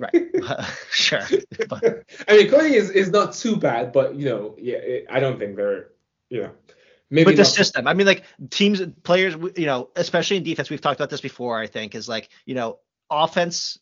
right? 0.00 0.14
sure, 0.90 1.20
but 1.68 2.04
I 2.28 2.36
mean, 2.36 2.50
Cody 2.50 2.74
is, 2.74 2.90
is 2.90 3.10
not 3.10 3.34
too 3.34 3.56
bad, 3.56 3.92
but 3.92 4.14
you 4.14 4.26
know, 4.26 4.54
yeah, 4.58 4.76
it, 4.76 5.06
I 5.10 5.20
don't 5.20 5.38
think 5.38 5.56
they're, 5.56 5.90
you 6.30 6.42
know, 6.42 6.50
maybe 7.10 7.24
but 7.26 7.36
the 7.36 7.42
not- 7.42 7.46
system. 7.46 7.86
I 7.86 7.94
mean, 7.94 8.06
like 8.06 8.24
teams, 8.50 8.80
players, 9.02 9.34
you 9.56 9.66
know, 9.66 9.90
especially 9.96 10.36
in 10.38 10.42
defense, 10.42 10.70
we've 10.70 10.80
talked 10.80 11.00
about 11.00 11.10
this 11.10 11.20
before. 11.20 11.58
I 11.58 11.66
think 11.66 11.94
is 11.94 12.08
like, 12.08 12.28
you 12.46 12.54
know, 12.54 12.78
offense 13.10 13.78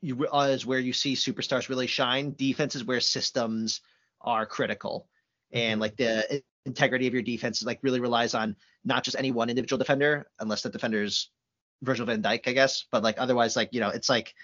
you, 0.00 0.26
uh, 0.26 0.48
is 0.50 0.66
where 0.66 0.78
you 0.78 0.92
see 0.92 1.14
superstars 1.14 1.68
really 1.68 1.86
shine. 1.86 2.34
Defense 2.36 2.74
is 2.74 2.84
where 2.84 3.00
systems 3.00 3.80
are 4.20 4.46
critical, 4.46 5.08
and 5.52 5.78
Mhm. 5.78 5.82
like 5.82 5.96
the 5.96 6.42
integrity 6.66 7.06
of 7.06 7.12
your 7.12 7.22
defense 7.22 7.60
is 7.60 7.66
like 7.66 7.78
really 7.82 8.00
relies 8.00 8.34
on 8.34 8.56
not 8.84 9.04
just 9.04 9.18
any 9.18 9.30
one 9.30 9.50
individual 9.50 9.78
defender, 9.78 10.26
unless 10.40 10.62
the 10.62 10.70
defender's 10.70 11.30
Virgil 11.82 12.06
van 12.06 12.22
Dijk, 12.22 12.46
I 12.46 12.52
guess. 12.52 12.84
But 12.90 13.02
like 13.02 13.16
otherwise, 13.18 13.56
like 13.56 13.70
you 13.72 13.80
know, 13.80 13.90
it's 13.90 14.08
like 14.08 14.34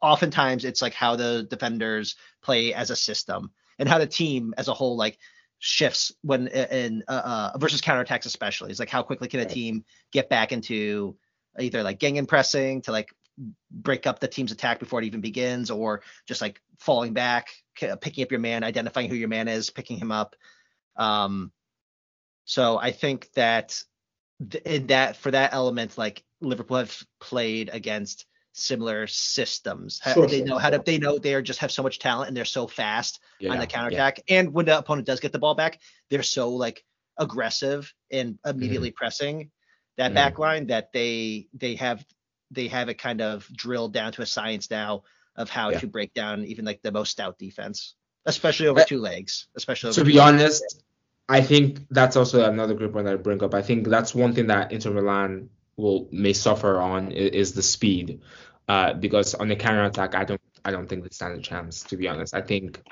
oftentimes 0.00 0.64
it's 0.64 0.82
like 0.82 0.94
how 0.94 1.16
the 1.16 1.46
defenders 1.48 2.16
play 2.42 2.74
as 2.74 2.90
a 2.90 2.96
system 2.96 3.50
and 3.78 3.88
how 3.88 3.98
the 3.98 4.06
team 4.06 4.54
as 4.56 4.68
a 4.68 4.74
whole 4.74 4.96
like 4.96 5.18
shifts 5.58 6.12
when 6.22 6.48
in 6.48 7.02
uh, 7.08 7.50
uh 7.54 7.58
versus 7.58 7.80
counterattacks 7.80 8.26
especially. 8.26 8.70
It's 8.70 8.80
like 8.80 8.90
how 8.90 9.02
quickly 9.02 9.28
can 9.28 9.40
a 9.40 9.46
team 9.46 9.84
get 10.12 10.28
back 10.28 10.52
into 10.52 11.16
either 11.58 11.82
like 11.82 11.98
gegenpressing 11.98 12.82
to 12.84 12.92
like 12.92 13.14
break 13.70 14.06
up 14.06 14.20
the 14.20 14.28
team's 14.28 14.52
attack 14.52 14.78
before 14.78 15.00
it 15.00 15.06
even 15.06 15.20
begins 15.20 15.70
or 15.70 16.02
just 16.26 16.40
like 16.40 16.60
falling 16.78 17.12
back 17.12 17.48
picking 17.74 18.22
up 18.22 18.30
your 18.30 18.40
man 18.40 18.62
identifying 18.62 19.08
who 19.08 19.16
your 19.16 19.28
man 19.28 19.48
is 19.48 19.70
picking 19.70 19.98
him 19.98 20.12
up 20.12 20.36
um 20.96 21.50
so 22.44 22.78
i 22.78 22.92
think 22.92 23.28
that 23.34 23.68
th- 23.70 23.84
in 24.64 24.88
that 24.88 25.16
for 25.16 25.30
that 25.30 25.52
element 25.54 25.96
like 25.96 26.24
liverpool 26.40 26.78
have 26.78 27.02
played 27.20 27.70
against 27.72 28.26
similar 28.52 29.06
systems 29.06 30.00
Sure, 30.12 30.26
they 30.26 30.38
sure, 30.38 30.46
know 30.46 30.58
how 30.58 30.70
to 30.70 30.76
sure. 30.76 30.82
they 30.84 30.98
know 30.98 31.18
they 31.18 31.34
are 31.34 31.42
just 31.42 31.58
have 31.60 31.72
so 31.72 31.82
much 31.82 31.98
talent 31.98 32.28
and 32.28 32.36
they're 32.36 32.44
so 32.44 32.66
fast 32.66 33.20
yeah, 33.40 33.50
on 33.52 33.58
the 33.58 33.62
yeah. 33.62 33.66
counterattack. 33.66 34.20
And 34.28 34.52
when 34.52 34.66
the 34.66 34.78
opponent 34.78 35.06
does 35.06 35.20
get 35.20 35.32
the 35.32 35.38
ball 35.38 35.54
back, 35.54 35.80
they're 36.10 36.22
so 36.22 36.50
like 36.50 36.84
aggressive 37.16 37.92
and 38.10 38.38
immediately 38.44 38.90
pressing 38.90 39.50
that 39.96 40.12
Mhm. 40.12 40.14
back 40.14 40.38
line 40.38 40.66
that 40.68 40.92
they 40.92 41.48
they 41.54 41.74
have 41.76 42.04
they 42.50 42.68
have 42.68 42.88
it 42.88 42.98
kind 42.98 43.20
of 43.20 43.48
drilled 43.52 43.92
down 43.92 44.12
to 44.12 44.22
a 44.22 44.26
science 44.26 44.70
now 44.70 45.02
of 45.36 45.50
how 45.50 45.70
Yeah. 45.70 45.80
to 45.80 45.86
break 45.88 46.14
down 46.14 46.44
even 46.44 46.64
like 46.64 46.80
the 46.82 46.92
most 46.92 47.10
stout 47.10 47.38
defense, 47.38 47.94
especially 48.26 48.68
over 48.68 48.80
Uh, 48.80 48.84
two 48.84 49.00
legs, 49.00 49.48
especially 49.56 49.88
over 49.88 49.94
to 49.94 50.00
two 50.02 50.06
be 50.06 50.18
legs. 50.18 50.62
I 51.28 51.40
think 51.40 51.86
that's 51.90 52.16
also 52.16 52.44
another 52.44 52.74
group 52.74 52.92
one 52.92 53.06
that 53.06 53.14
I 53.14 53.16
bring 53.16 53.42
up. 53.42 53.54
I 53.54 53.62
think 53.62 53.88
that's 53.88 54.14
one 54.14 54.34
thing 54.34 54.48
that 54.48 54.72
Inter 54.72 54.90
Milan 54.90 55.48
will 55.76 56.08
may 56.12 56.32
suffer 56.32 56.80
on 56.80 57.12
is 57.12 57.52
the 57.52 57.62
speed, 57.62 58.20
uh, 58.68 58.94
because 58.94 59.34
on 59.34 59.48
the 59.48 59.56
counter 59.56 59.84
attack, 59.84 60.14
I 60.14 60.24
don't 60.24 60.40
I 60.64 60.70
don't 60.70 60.86
think 60.86 61.02
they 61.02 61.10
stand 61.10 61.38
a 61.38 61.42
chance. 61.42 61.82
To 61.84 61.96
be 61.96 62.08
honest, 62.08 62.34
I 62.34 62.42
think, 62.42 62.82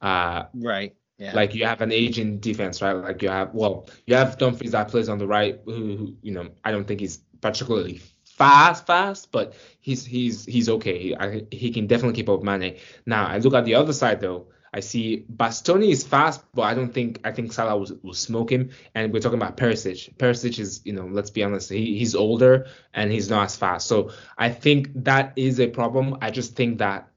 uh, 0.00 0.44
right. 0.54 0.94
Yeah. 1.18 1.34
like 1.34 1.54
you 1.54 1.66
have 1.66 1.82
an 1.82 1.92
aging 1.92 2.38
defense, 2.38 2.82
right? 2.82 2.94
Like 2.94 3.22
you 3.22 3.28
have 3.28 3.54
well, 3.54 3.88
you 4.06 4.14
have 4.16 4.38
Dumfries 4.38 4.72
that 4.72 4.88
plays 4.88 5.08
on 5.08 5.18
the 5.18 5.26
right, 5.26 5.60
who, 5.64 5.96
who 5.96 6.16
you 6.22 6.32
know 6.32 6.48
I 6.64 6.70
don't 6.70 6.86
think 6.86 7.00
he's 7.00 7.18
particularly 7.40 8.00
fast, 8.24 8.86
fast, 8.86 9.30
but 9.30 9.54
he's 9.80 10.04
he's 10.04 10.44
he's 10.44 10.68
okay. 10.68 10.98
He, 10.98 11.16
I, 11.16 11.42
he 11.50 11.70
can 11.72 11.86
definitely 11.86 12.14
keep 12.14 12.28
up 12.28 12.40
with 12.40 12.46
Mane. 12.46 12.78
Now 13.06 13.26
I 13.26 13.38
look 13.38 13.54
at 13.54 13.64
the 13.64 13.74
other 13.74 13.92
side 13.92 14.20
though. 14.20 14.48
I 14.72 14.80
see 14.80 15.26
Bastoni 15.36 15.90
is 15.90 16.02
fast, 16.02 16.42
but 16.54 16.62
I 16.62 16.74
don't 16.74 16.92
think 16.92 17.20
I 17.24 17.32
think 17.32 17.52
Salah 17.52 17.76
will, 17.76 17.98
will 18.02 18.14
smoke 18.14 18.50
him. 18.50 18.70
And 18.94 19.12
we're 19.12 19.20
talking 19.20 19.38
about 19.38 19.56
Perisic. 19.56 20.16
Perisic 20.16 20.58
is, 20.58 20.80
you 20.84 20.94
know, 20.94 21.06
let's 21.06 21.30
be 21.30 21.44
honest, 21.44 21.70
he, 21.70 21.98
he's 21.98 22.14
older 22.14 22.66
and 22.94 23.12
he's 23.12 23.28
not 23.28 23.44
as 23.44 23.56
fast. 23.56 23.86
So 23.86 24.10
I 24.38 24.48
think 24.48 24.90
that 25.04 25.34
is 25.36 25.60
a 25.60 25.66
problem. 25.66 26.16
I 26.22 26.30
just 26.30 26.56
think 26.56 26.78
that 26.78 27.08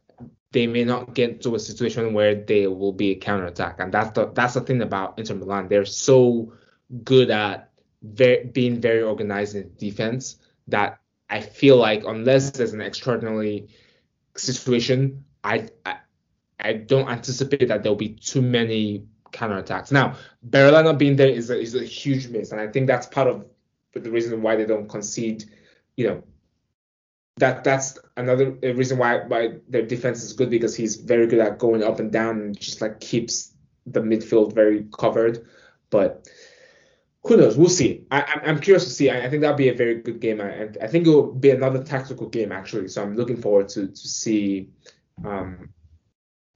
they 0.52 0.68
may 0.68 0.84
not 0.84 1.14
get 1.14 1.42
to 1.44 1.56
a 1.56 1.60
situation 1.60 2.14
where 2.14 2.36
they 2.36 2.68
will 2.68 2.94
be 2.94 3.12
a 3.12 3.16
counterattack. 3.16 3.80
And 3.80 3.94
that's 3.94 4.12
the 4.12 4.28
that's 4.28 4.56
the 4.56 4.62
thing 4.62 4.82
about 4.82 5.18
Inter 5.18 5.36
Milan. 5.36 5.70
They're 5.70 5.86
so 5.86 6.54
good 7.04 7.30
at 7.30 7.72
very, 8.02 8.46
being 8.46 8.82
very 8.82 9.02
organized 9.02 9.56
in 9.56 9.72
defense 9.78 10.38
that 10.68 11.00
I 11.30 11.42
feel 11.42 11.78
like 11.78 12.04
unless 12.06 12.52
there's 12.52 12.74
an 12.74 12.82
extraordinary 12.82 13.68
situation, 14.36 15.26
I 15.44 15.70
I, 15.86 15.98
I 16.60 16.74
don't 16.74 17.10
anticipate 17.10 17.68
that 17.68 17.84
there'll 17.84 17.98
be 17.98 18.10
too 18.10 18.42
many 18.42 19.06
counterattacks. 19.32 19.92
Now, 19.92 20.16
Barella 20.50 20.84
not 20.84 20.98
being 20.98 21.16
there 21.16 21.28
is 21.28 21.50
a, 21.50 21.60
is 21.60 21.76
a 21.76 21.84
huge 21.84 22.28
miss, 22.30 22.52
and 22.52 22.62
I 22.62 22.68
think 22.68 22.88
that's 22.88 23.08
part 23.08 23.28
of 23.28 23.46
the 23.94 24.10
reason 24.10 24.42
why 24.42 24.56
they 24.56 24.66
don't 24.66 24.88
concede. 24.88 25.46
You 25.98 26.08
know, 26.08 26.24
that 27.38 27.64
that's 27.64 28.00
another 28.18 28.52
reason 28.52 28.98
why 28.98 29.26
why 29.28 29.60
their 29.68 29.86
defense 29.86 30.24
is 30.24 30.34
good 30.34 30.50
because 30.50 30.76
he's 30.76 30.96
very 30.96 31.28
good 31.28 31.40
at 31.40 31.60
going 31.60 31.84
up 31.84 32.00
and 32.00 32.12
down 32.12 32.42
and 32.42 32.60
just 32.60 32.82
like 32.82 33.00
keeps 33.00 33.54
the 33.86 34.02
midfield 34.02 34.54
very 34.54 34.88
covered. 34.98 35.46
But 35.90 36.28
who 37.26 37.38
knows? 37.38 37.58
We'll 37.58 37.70
see. 37.70 38.06
I, 38.12 38.42
I'm, 38.46 38.60
curious 38.60 38.84
to 38.84 38.90
see. 38.90 39.10
I, 39.10 39.26
I 39.26 39.30
think 39.30 39.42
that'll 39.42 39.58
be 39.58 39.70
a 39.70 39.74
very 39.74 40.02
good 40.02 40.20
game, 40.20 40.40
and 40.42 40.78
I 40.82 40.88
think 40.88 41.08
it 41.08 41.10
will 41.10 41.32
be 41.32 41.50
another 41.50 41.84
tactical 41.84 42.28
game 42.28 42.52
actually. 42.52 42.88
So 42.88 43.02
I'm 43.02 43.16
looking 43.16 43.42
forward 43.42 43.70
to 43.70 43.88
to 43.88 44.08
see 44.08 44.70
um, 45.24 45.70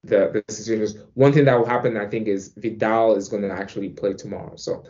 the 0.04 0.44
the 0.48 0.54
situations. 0.54 0.96
One 1.14 1.34
thing 1.34 1.46
that 1.46 1.58
will 1.58 1.66
happen, 1.66 1.98
I 1.98 2.08
think, 2.08 2.28
is 2.28 2.54
Vidal 2.56 3.16
is 3.16 3.28
going 3.28 3.44
to 3.44 3.52
actually 3.52 3.90
play 3.90 4.14
tomorrow. 4.14 4.56
So, 4.56 4.84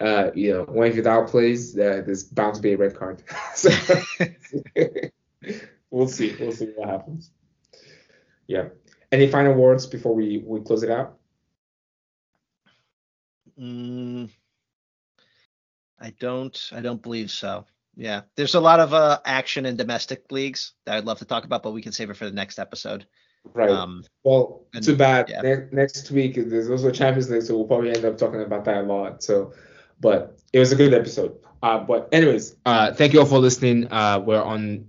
uh, 0.00 0.30
you 0.34 0.52
know, 0.52 0.64
when 0.64 0.92
Vidal 0.92 1.24
plays, 1.24 1.74
uh, 1.74 2.02
there's 2.04 2.24
bound 2.24 2.56
to 2.56 2.62
be 2.62 2.72
a 2.72 2.76
red 2.76 2.96
card. 2.96 3.22
so 3.54 3.70
we'll 5.90 6.08
see. 6.08 6.34
We'll 6.40 6.52
see 6.52 6.72
what 6.76 6.88
happens. 6.88 7.30
Yeah. 8.46 8.68
Any 9.12 9.28
final 9.28 9.54
words 9.54 9.86
before 9.86 10.14
we 10.14 10.42
we 10.44 10.60
close 10.60 10.82
it 10.82 10.90
out? 10.90 11.18
Mm, 13.60 14.30
I 16.00 16.10
don't. 16.18 16.70
I 16.72 16.80
don't 16.80 17.02
believe 17.02 17.30
so. 17.30 17.66
Yeah, 17.96 18.22
there's 18.34 18.56
a 18.56 18.60
lot 18.60 18.80
of 18.80 18.92
uh, 18.92 19.20
action 19.24 19.66
in 19.66 19.76
domestic 19.76 20.32
leagues 20.32 20.72
that 20.84 20.96
I'd 20.96 21.04
love 21.04 21.20
to 21.20 21.24
talk 21.24 21.44
about, 21.44 21.62
but 21.62 21.72
we 21.72 21.82
can 21.82 21.92
save 21.92 22.10
it 22.10 22.16
for 22.16 22.24
the 22.24 22.32
next 22.32 22.58
episode. 22.58 23.06
Right. 23.52 23.70
Um, 23.70 24.04
well, 24.24 24.62
and- 24.74 24.84
too 24.84 24.96
bad. 24.96 25.28
yeah. 25.28 25.42
Ne- 25.42 25.68
next 25.70 26.10
week 26.10 26.34
there's 26.36 26.70
also 26.70 26.90
Champions 26.90 27.30
League, 27.30 27.42
so 27.42 27.56
we'll 27.56 27.66
probably 27.66 27.90
end 27.90 28.04
up 28.04 28.18
talking 28.18 28.40
about 28.42 28.64
that 28.64 28.78
a 28.78 28.82
lot. 28.82 29.22
So, 29.22 29.52
but 30.00 30.38
it 30.52 30.58
was 30.58 30.72
a 30.72 30.76
good 30.76 30.94
episode. 30.94 31.36
Uh, 31.62 31.78
but 31.78 32.08
anyways, 32.12 32.56
uh, 32.66 32.92
thank 32.92 33.12
you 33.12 33.20
all 33.20 33.26
for 33.26 33.38
listening. 33.38 33.86
Uh, 33.90 34.22
we're 34.24 34.42
on. 34.42 34.86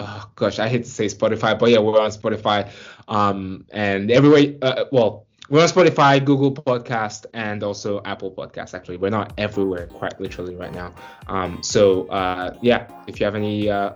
Oh 0.00 0.30
gosh, 0.36 0.58
I 0.58 0.68
hate 0.68 0.84
to 0.84 0.90
say 0.90 1.06
Spotify, 1.06 1.58
but 1.58 1.70
yeah, 1.70 1.78
we're 1.78 2.00
on 2.00 2.10
Spotify. 2.10 2.70
Um, 3.08 3.64
and 3.70 4.10
everywhere. 4.10 4.54
Uh, 4.62 4.84
well, 4.92 5.26
we're 5.48 5.62
on 5.62 5.68
Spotify, 5.68 6.22
Google 6.24 6.52
Podcast, 6.52 7.26
and 7.32 7.62
also 7.62 8.02
Apple 8.04 8.30
Podcast. 8.30 8.74
Actually, 8.74 8.98
we're 8.98 9.10
not 9.10 9.32
everywhere, 9.38 9.86
quite 9.86 10.20
literally 10.20 10.54
right 10.54 10.72
now. 10.74 10.94
Um, 11.26 11.62
so 11.62 12.06
uh, 12.08 12.54
yeah, 12.60 12.86
if 13.06 13.18
you 13.18 13.24
have 13.24 13.34
any, 13.34 13.70
uh, 13.70 13.92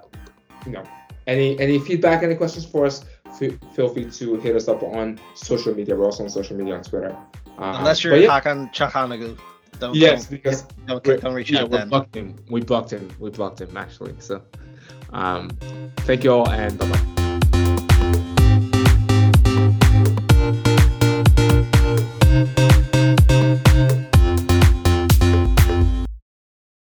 you 0.64 0.73
know, 0.73 0.83
any 1.27 1.61
any 1.61 1.79
feedback, 1.79 2.23
any 2.23 2.35
questions 2.35 2.64
for 2.64 2.87
us, 2.87 3.05
f- 3.49 3.74
feel 3.74 3.88
free 3.88 4.11
to 4.11 4.36
hit 4.36 4.57
us 4.57 4.68
up 4.68 4.82
on 4.82 5.18
social 5.34 5.74
media. 5.74 5.97
We're 5.97 6.05
also 6.05 6.24
on 6.24 6.30
social 6.30 6.57
media 6.57 6.76
on 6.76 6.82
Twitter. 6.82 7.16
Uh, 7.59 7.76
unless 7.78 8.03
you're 8.03 8.16
yeah, 8.16 8.40
Hakan 8.40 8.72
Calhanoglu, 8.74 9.38
don't 9.78 9.95
yes, 9.95 10.22
don't, 10.22 10.30
because 10.30 10.62
don't, 10.86 11.05
don't 11.05 11.34
reach 11.34 11.51
yeah, 11.51 11.61
out 11.61 11.70
we 11.70 11.78
then. 11.78 11.88
blocked 11.88 12.16
him. 12.16 12.36
We 12.49 12.61
blocked 12.61 12.93
him. 12.93 13.11
We 13.18 13.30
blocked 13.30 13.61
him 13.61 13.76
actually. 13.76 14.14
So, 14.18 14.43
um, 15.12 15.51
thank 15.99 16.24
you 16.24 16.32
all 16.32 16.49
and 16.49 16.78
bye 16.78 16.88
bye. 16.88 17.88